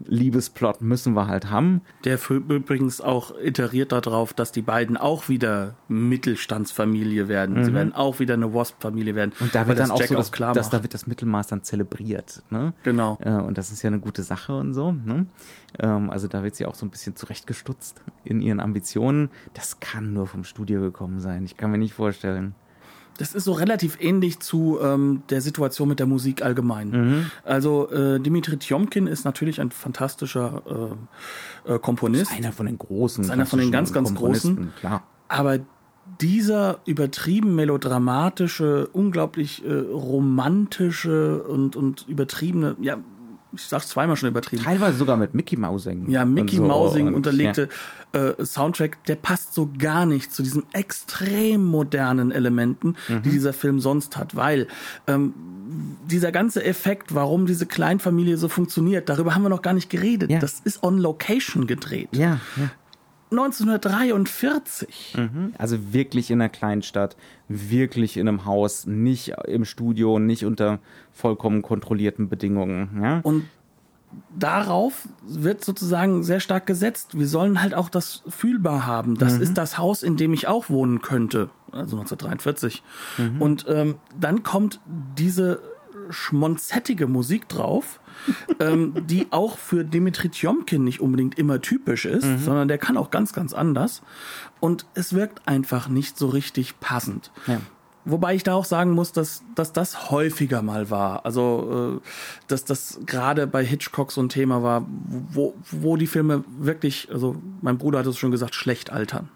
Liebesplot 0.05 0.82
müssen 0.82 1.16
wir 1.16 1.26
halt 1.26 1.49
haben. 1.49 1.82
Der 2.03 2.20
für, 2.20 2.36
übrigens 2.36 3.01
auch 3.01 3.34
iteriert 3.43 3.91
darauf, 3.91 4.36
dass 4.36 4.51
die 4.51 4.62
beiden 4.62 4.97
auch 4.97 5.30
wieder 5.30 5.74
Mittelstandsfamilie 5.88 7.28
werden. 7.28 7.64
Sie 7.64 7.74
werden 7.74 7.95
auch 7.95 8.20
wieder 8.20 8.36
eine 8.36 8.53
Wasp-Familie 8.53 9.16
werden. 9.16 9.34
Mhm. 9.39 9.45
Und 9.45 9.55
da 9.55 9.66
wird 9.66 9.80
dann 9.80 9.89
das 9.89 9.95
auch 9.95 9.99
Jack 9.99 10.09
so, 10.09 10.16
dass, 10.16 10.32
klar 10.32 10.53
dass 10.53 10.70
da 10.70 10.84
wird 10.84 10.93
das 10.93 11.07
Mittelmaß 11.07 11.47
dann 11.47 11.64
zelebriert. 11.64 12.43
Ne? 12.51 12.74
Genau. 12.84 13.18
Äh, 13.22 13.32
und 13.32 13.57
das 13.57 13.72
ist 13.72 13.82
ja 13.82 13.88
eine 13.88 13.99
gute 13.99 14.22
Sache 14.22 14.55
und 14.55 14.76
so. 14.76 14.91
Ne? 14.91 15.26
Ähm, 15.80 16.12
also 16.12 16.28
da 16.28 16.43
wird 16.43 16.55
sie 16.55 16.68
auch 16.68 16.76
so 16.76 16.86
ein 16.86 16.91
bisschen 16.91 17.16
zurechtgestutzt 17.16 17.99
in 18.24 18.41
ihren 18.41 18.59
Ambitionen. 18.59 19.32
Das 19.55 19.80
kann 19.80 20.14
nur 20.14 20.28
vom 20.28 20.43
Studio 20.43 20.82
gekommen 20.82 21.20
sein. 21.20 21.45
Ich 21.45 21.57
kann 21.57 21.72
mir 21.72 21.80
nicht 21.80 21.95
vorstellen. 21.95 22.53
Das 23.22 23.36
ist 23.36 23.43
so 23.43 23.51
relativ 23.51 23.97
ähnlich 24.01 24.39
zu 24.39 24.80
ähm, 24.82 25.22
der 25.30 25.41
Situation 25.41 25.88
mit 25.88 25.99
der 25.99 26.07
Musik 26.07 26.41
allgemein. 26.41 26.89
Mhm. 26.89 27.32
Also 27.43 27.88
äh, 27.91 28.19
Dimitri 28.19 28.57
Tjomkin 28.57 29.05
ist 29.05 29.26
natürlich 29.26 29.61
ein 29.61 29.69
fantastischer 29.69 30.97
äh, 31.67 31.74
äh, 31.76 31.78
Komponist, 31.78 32.32
Einer 32.32 32.51
von 32.51 32.65
den 32.65 32.80
großen. 32.80 33.26
ist 33.26 33.30
einer 33.30 33.45
von 33.45 33.59
den 33.59 33.72
ganz, 33.72 33.93
ganz 33.93 34.15
großen. 34.15 34.74
Klar. 34.80 35.03
aber 35.28 35.59
dieser 36.19 36.80
übertrieben 36.86 37.53
melodramatische, 37.53 38.88
unglaublich 38.88 39.63
äh, 39.63 39.72
romantische 39.72 41.43
und, 41.43 41.76
und 41.76 42.05
übertriebene, 42.07 42.76
ja, 42.82 42.97
ich 43.54 43.64
sag's 43.64 43.88
zweimal 43.89 44.16
schon 44.16 44.30
übertrieben, 44.30 44.64
Teilweise 44.64 44.97
sogar 44.97 45.18
mit 45.18 45.34
Mickey 45.34 45.58
Mousing. 45.58 46.10
Ja, 46.10 46.24
Mickey 46.26 46.58
so. 46.58 46.64
Mousing 46.64 47.14
unterlegte 47.14 47.70
äh, 48.14 48.43
Soundtrack, 48.43 49.04
der 49.06 49.16
passt 49.16 49.54
so 49.54 49.70
gar 49.78 50.06
nicht 50.06 50.34
zu 50.34 50.41
diesen 50.43 50.64
extrem 50.74 51.64
modernen 51.66 52.32
Elementen, 52.32 52.95
Mhm. 53.10 53.22
die 53.24 53.30
dieser 53.32 53.54
Film 53.54 53.80
sonst 53.80 54.18
hat, 54.18 54.36
weil 54.36 54.68
ähm, 55.08 55.34
dieser 56.10 56.32
ganze 56.32 56.64
Effekt, 56.64 57.16
warum 57.16 57.45
diese 57.45 57.66
Kleinfamilie 57.66 58.38
so 58.38 58.49
funktioniert, 58.49 59.08
darüber 59.10 59.36
haben 59.36 59.43
wir 59.43 59.49
noch 59.49 59.62
gar 59.62 59.74
nicht 59.74 59.89
geredet. 59.89 60.30
Ja. 60.30 60.39
Das 60.39 60.60
ist 60.60 60.84
on 60.84 60.97
Location 60.97 61.68
gedreht. 61.68 62.10
Ja, 62.12 62.39
ja. 62.58 62.70
1943. 63.32 65.15
Mhm. 65.17 65.53
Also 65.57 65.93
wirklich 65.93 66.29
in 66.32 66.41
einer 66.41 66.49
Kleinstadt, 66.49 67.15
wirklich 67.47 68.17
in 68.17 68.27
einem 68.27 68.45
Haus, 68.45 68.86
nicht 68.86 69.34
im 69.47 69.65
Studio, 69.65 70.19
nicht 70.19 70.45
unter 70.45 70.79
vollkommen 71.11 71.61
kontrollierten 71.61 72.29
Bedingungen. 72.29 73.01
Ja? 73.01 73.19
Und 73.23 73.45
darauf 74.38 75.07
wird 75.25 75.63
sozusagen 75.63 76.23
sehr 76.23 76.39
stark 76.41 76.67
gesetzt. 76.67 77.17
Wir 77.17 77.27
sollen 77.27 77.61
halt 77.61 77.73
auch 77.73 77.88
das 77.89 78.23
fühlbar 78.27 78.86
haben. 78.86 79.17
Das 79.17 79.38
Mhm. 79.38 79.41
ist 79.43 79.57
das 79.57 79.77
Haus, 79.77 80.03
in 80.03 80.17
dem 80.17 80.34
ich 80.34 80.47
auch 80.47 80.69
wohnen 80.69 81.01
könnte. 81.01 81.49
also 81.73 81.95
1943. 81.95 82.84
Mhm. 83.17 83.41
Und 83.41 83.65
ähm, 83.69 83.95
dann 84.19 84.43
kommt 84.43 84.82
diese 85.17 85.61
schmonzettige 86.09 87.07
Musik 87.07 87.47
drauf, 87.47 88.01
ähm, 88.59 88.93
die 89.07 89.28
auch 89.32 89.57
für 89.57 89.84
Dimitri 89.84 90.30
Tjomkin 90.30 90.84
nicht 90.84 91.01
unbedingt 91.01 91.38
immer 91.38 91.62
typisch 91.62 92.05
ist, 92.05 92.26
mhm. 92.26 92.39
sondern 92.39 92.68
der 92.68 92.78
kann 92.78 92.97
auch 92.97 93.12
ganz, 93.12 93.34
ganz 93.34 93.53
anders. 93.53 94.01
Und 94.59 94.86
es 94.93 95.14
wirkt 95.14 95.47
einfach 95.47 95.88
nicht 95.88 96.18
so 96.18 96.28
richtig 96.28 96.80
passend. 96.80 97.32
Ja. 97.47 97.59
Wobei 98.03 98.34
ich 98.34 98.43
da 98.43 98.55
auch 98.55 98.66
sagen 98.66 98.91
muss, 98.91 99.12
dass, 99.12 99.43
dass 99.53 99.74
das 99.74 100.09
häufiger 100.09 100.64
mal 100.64 100.89
war. 100.89 101.24
Also, 101.26 101.99
äh, 102.01 102.07
dass 102.47 102.66
das 102.66 102.99
gerade 103.05 103.45
bei 103.45 103.64
Hitchcock 103.64 104.12
so 104.12 104.22
ein 104.22 104.30
Thema 104.30 104.64
war, 104.64 104.88
wo, 104.88 105.53
wo 105.70 105.97
die 105.97 106.07
Filme 106.07 106.43
wirklich, 106.57 107.09
also 107.12 107.36
mein 107.62 107.78
Bruder 107.78 107.99
hat 107.99 108.07
es 108.07 108.18
schon 108.18 108.32
gesagt, 108.32 108.55
schlecht 108.55 108.91
altern. 108.91 109.30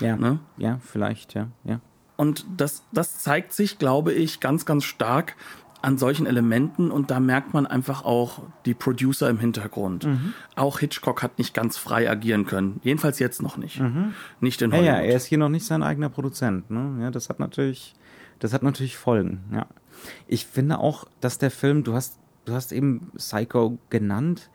Ja, 0.00 0.16
ne? 0.16 0.38
ja, 0.56 0.80
vielleicht, 0.82 1.34
ja, 1.34 1.48
ja. 1.64 1.80
Und 2.16 2.46
das, 2.56 2.82
das 2.92 3.18
zeigt 3.18 3.52
sich, 3.52 3.78
glaube 3.78 4.12
ich, 4.12 4.40
ganz, 4.40 4.64
ganz 4.64 4.84
stark 4.84 5.36
an 5.86 5.98
solchen 5.98 6.26
Elementen 6.26 6.90
und 6.90 7.12
da 7.12 7.20
merkt 7.20 7.54
man 7.54 7.64
einfach 7.64 8.04
auch 8.04 8.42
die 8.64 8.74
Producer 8.74 9.30
im 9.30 9.38
Hintergrund. 9.38 10.04
Mhm. 10.04 10.34
Auch 10.56 10.80
Hitchcock 10.80 11.22
hat 11.22 11.38
nicht 11.38 11.54
ganz 11.54 11.78
frei 11.78 12.10
agieren 12.10 12.44
können. 12.44 12.80
Jedenfalls 12.82 13.20
jetzt 13.20 13.40
noch 13.40 13.56
nicht. 13.56 13.78
Mhm. 13.78 14.12
Nicht 14.40 14.60
in 14.62 14.72
Hollywood. 14.72 14.88
Ja, 14.88 14.96
ja, 14.96 15.02
er 15.02 15.14
ist 15.14 15.26
hier 15.26 15.38
noch 15.38 15.48
nicht 15.48 15.64
sein 15.64 15.84
eigener 15.84 16.08
Produzent. 16.08 16.72
Ne? 16.72 16.98
Ja, 17.02 17.12
das 17.12 17.28
hat 17.28 17.38
natürlich, 17.38 17.94
das 18.40 18.52
hat 18.52 18.64
natürlich 18.64 18.96
Folgen. 18.96 19.44
Ja. 19.52 19.68
Ich 20.26 20.46
finde 20.46 20.80
auch, 20.80 21.04
dass 21.20 21.38
der 21.38 21.52
Film, 21.52 21.84
du 21.84 21.94
hast, 21.94 22.18
du 22.46 22.54
hast 22.54 22.72
eben 22.72 23.12
Psycho 23.16 23.78
genannt, 23.88 24.50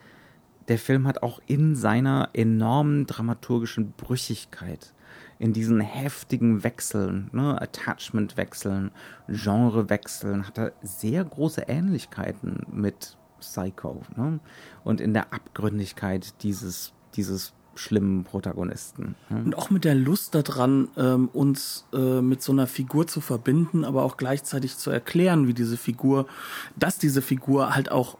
der 0.67 0.79
Film 0.79 1.07
hat 1.07 1.23
auch 1.23 1.39
in 1.47 1.75
seiner 1.75 2.31
enormen 2.33 3.07
dramaturgischen 3.07 3.93
Brüchigkeit 3.93 4.93
in 5.41 5.53
diesen 5.53 5.81
heftigen 5.81 6.63
Wechseln, 6.63 7.31
ne, 7.31 7.59
Attachment-Wechseln, 7.59 8.91
Genre-Wechseln, 9.27 10.47
hat 10.47 10.59
er 10.59 10.71
sehr 10.83 11.23
große 11.23 11.61
Ähnlichkeiten 11.61 12.67
mit 12.71 13.17
Psycho. 13.39 14.03
Ne? 14.15 14.39
Und 14.83 15.01
in 15.01 15.15
der 15.15 15.33
Abgründigkeit 15.33 16.43
dieses, 16.43 16.93
dieses 17.15 17.53
schlimmen 17.73 18.23
Protagonisten. 18.23 19.15
Ne? 19.29 19.41
Und 19.45 19.57
auch 19.57 19.71
mit 19.71 19.83
der 19.83 19.95
Lust 19.95 20.35
daran, 20.35 20.89
ähm, 20.95 21.27
uns 21.33 21.87
äh, 21.91 22.21
mit 22.21 22.43
so 22.43 22.51
einer 22.51 22.67
Figur 22.67 23.07
zu 23.07 23.19
verbinden, 23.19 23.83
aber 23.83 24.03
auch 24.03 24.17
gleichzeitig 24.17 24.77
zu 24.77 24.91
erklären, 24.91 25.47
wie 25.47 25.55
diese 25.55 25.75
Figur, 25.75 26.27
dass 26.75 26.99
diese 26.99 27.23
Figur 27.23 27.73
halt 27.73 27.89
auch, 27.89 28.19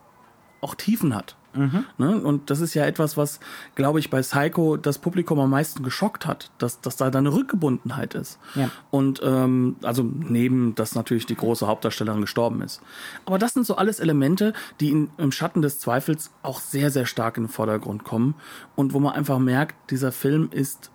auch 0.59 0.73
Tiefen 0.73 1.13
hat. 1.13 1.35
Mhm. 1.53 1.85
Ne? 1.97 2.17
Und 2.17 2.49
das 2.49 2.61
ist 2.61 2.73
ja 2.73 2.85
etwas, 2.85 3.17
was, 3.17 3.39
glaube 3.75 3.99
ich, 3.99 4.09
bei 4.09 4.21
Psycho 4.21 4.77
das 4.77 4.99
Publikum 4.99 5.39
am 5.39 5.49
meisten 5.49 5.83
geschockt 5.83 6.25
hat, 6.25 6.51
dass, 6.57 6.81
dass 6.81 6.95
da 6.95 7.07
eine 7.07 7.33
Rückgebundenheit 7.33 8.13
ist. 8.13 8.39
Ja. 8.55 8.69
Und 8.89 9.21
ähm, 9.23 9.75
also 9.83 10.03
neben, 10.03 10.75
dass 10.75 10.95
natürlich 10.95 11.25
die 11.25 11.35
große 11.35 11.67
Hauptdarstellerin 11.67 12.21
gestorben 12.21 12.61
ist. 12.61 12.81
Aber 13.25 13.37
das 13.37 13.53
sind 13.53 13.65
so 13.65 13.75
alles 13.75 13.99
Elemente, 13.99 14.53
die 14.79 14.89
in, 14.89 15.09
im 15.17 15.31
Schatten 15.31 15.61
des 15.61 15.79
Zweifels 15.79 16.31
auch 16.43 16.59
sehr, 16.59 16.91
sehr 16.91 17.05
stark 17.05 17.37
in 17.37 17.43
den 17.43 17.49
Vordergrund 17.49 18.03
kommen 18.03 18.35
und 18.75 18.93
wo 18.93 18.99
man 18.99 19.13
einfach 19.13 19.39
merkt, 19.39 19.91
dieser 19.91 20.11
Film 20.11 20.49
ist 20.51 20.91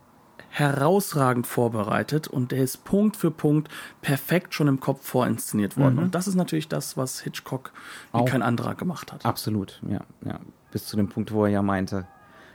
herausragend 0.59 1.47
vorbereitet 1.47 2.29
und 2.29 2.51
der 2.51 2.61
ist 2.61 2.83
Punkt 2.85 3.17
für 3.17 3.31
Punkt 3.31 3.69
perfekt 4.01 4.55
schon 4.55 4.69
im 4.69 4.81
Kopf 4.81 5.07
vorinszeniert 5.07 5.77
worden. 5.77 5.97
Mhm. 5.97 6.03
Und 6.05 6.15
das 6.15 6.27
ist 6.27 6.35
natürlich 6.35 6.67
das, 6.67 6.97
was 6.97 7.21
Hitchcock 7.21 7.73
wie 8.13 8.21
Auch 8.21 8.25
kein 8.25 8.41
anderer 8.41 8.75
gemacht 8.75 9.13
hat. 9.13 9.27
Absolut, 9.27 9.83
ja, 9.87 10.01
ja. 10.25 10.41
Bis 10.73 10.87
zu 10.87 10.97
dem 10.97 11.11
Punkt, 11.11 11.31
wo 11.31 11.45
er 11.45 11.51
ja 11.51 11.61
meinte, 11.61 12.07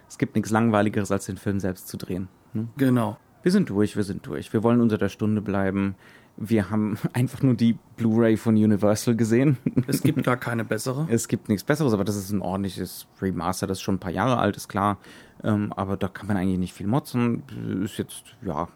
es 0.09 0.17
gibt 0.17 0.33
nichts 0.33 0.49
Langweiligeres, 0.49 1.11
als 1.11 1.27
den 1.27 1.37
Film 1.37 1.59
selbst 1.59 1.89
zu 1.89 1.97
drehen. 1.97 2.27
Hm? 2.53 2.69
Genau. 2.75 3.17
Wir 3.43 3.51
sind 3.51 3.69
durch, 3.69 3.95
wir 3.95 4.03
sind 4.03 4.25
durch. 4.25 4.51
Wir 4.51 4.63
wollen 4.63 4.81
unter 4.81 4.97
der 4.97 5.09
Stunde 5.09 5.41
bleiben. 5.41 5.95
Wir 6.43 6.69
haben 6.69 6.97
einfach 7.13 7.41
nur 7.43 7.53
die 7.53 7.77
Blu-ray 7.97 8.35
von 8.35 8.55
Universal 8.55 9.15
gesehen. 9.15 9.57
Es 9.87 10.01
gibt 10.01 10.23
gar 10.23 10.37
keine 10.37 10.65
bessere. 10.65 11.07
Es 11.09 11.27
gibt 11.27 11.49
nichts 11.49 11.63
Besseres, 11.63 11.93
aber 11.93 12.03
das 12.03 12.15
ist 12.15 12.31
ein 12.31 12.41
ordentliches 12.41 13.07
Remaster, 13.21 13.67
das 13.67 13.77
ist 13.77 13.83
schon 13.83 13.95
ein 13.95 13.99
paar 13.99 14.11
Jahre 14.11 14.37
alt, 14.37 14.57
ist 14.57 14.67
klar. 14.67 14.97
Ähm, 15.43 15.71
aber 15.73 15.97
da 15.97 16.07
kann 16.07 16.27
man 16.27 16.37
eigentlich 16.37 16.59
nicht 16.59 16.73
viel 16.73 16.87
motzen. 16.87 17.43
Ist 17.83 17.97
jetzt, 17.97 18.23
ja. 18.41 18.67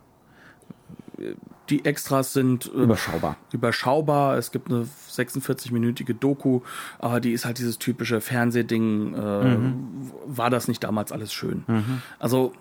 Die 1.70 1.86
Extras 1.86 2.34
sind 2.34 2.68
äh, 2.68 2.84
überschaubar. 2.84 3.38
Überschaubar. 3.52 4.38
Es 4.38 4.52
gibt 4.52 4.70
eine 4.70 4.88
46-minütige 5.10 6.14
Doku, 6.14 6.62
aber 7.00 7.20
die 7.20 7.32
ist 7.32 7.46
halt 7.46 7.58
dieses 7.58 7.80
typische 7.80 8.22
Fernsehding. 8.22 9.14
Äh, 9.14 9.58
mhm. 9.58 10.12
War 10.26 10.50
das 10.50 10.68
nicht 10.68 10.84
damals 10.84 11.12
alles 11.12 11.34
schön? 11.34 11.64
Mhm. 11.68 12.02
Also 12.20 12.54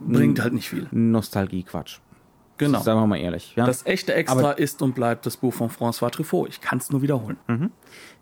bringt 0.00 0.40
halt 0.40 0.54
nicht 0.54 0.68
viel. 0.68 0.88
Nostalgie-Quatsch. 0.90 2.00
Genau. 2.60 2.80
Sagen 2.82 3.00
wir 3.00 3.06
mal 3.06 3.16
ehrlich. 3.16 3.54
Ja? 3.56 3.64
Das 3.64 3.86
echte 3.86 4.12
Extra 4.12 4.38
Aber 4.38 4.58
ist 4.58 4.82
und 4.82 4.94
bleibt 4.94 5.24
das 5.24 5.38
Buch 5.38 5.54
von 5.54 5.70
François 5.70 6.10
Truffaut. 6.10 6.50
Ich 6.50 6.60
kann 6.60 6.76
es 6.76 6.90
nur 6.90 7.00
wiederholen. 7.00 7.38
Mhm. 7.48 7.70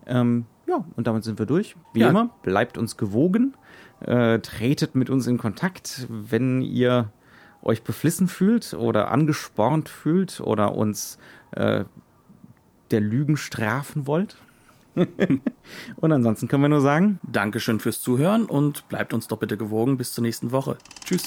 Ähm, 0.07 0.47
ja, 0.69 0.85
und 0.95 1.09
damit 1.09 1.25
sind 1.25 1.41
wir 1.41 1.47
durch. 1.47 1.75
Wie 1.93 2.01
ja. 2.01 2.11
immer, 2.11 2.31
bleibt 2.43 2.79
uns 2.79 2.97
gewogen. 2.97 3.57
Äh, 3.99 4.39
tretet 4.39 4.95
mit 4.95 5.11
uns 5.11 5.27
in 5.27 5.39
Kontakt, 5.39 6.07
wenn 6.09 6.63
ihr 6.63 7.11
euch 7.63 7.83
beflissen 7.83 8.29
fühlt 8.29 8.75
oder 8.75 9.11
angespornt 9.11 9.89
fühlt 9.89 10.41
oder 10.41 10.77
uns 10.77 11.19
äh, 11.51 11.85
der 12.93 13.01
Lügen 13.01 13.37
strafen 13.37 14.07
wollt. 14.07 14.37
und 15.97 16.13
ansonsten 16.13 16.47
können 16.47 16.63
wir 16.63 16.69
nur 16.69 16.81
sagen: 16.81 17.19
Dankeschön 17.25 17.81
fürs 17.81 18.01
Zuhören 18.01 18.45
und 18.45 18.89
bleibt 18.89 19.13
uns 19.13 19.27
doch 19.27 19.39
bitte 19.39 19.57
gewogen 19.57 19.97
bis 19.97 20.13
zur 20.13 20.23
nächsten 20.23 20.53
Woche. 20.53 20.79
Tschüss. 21.05 21.25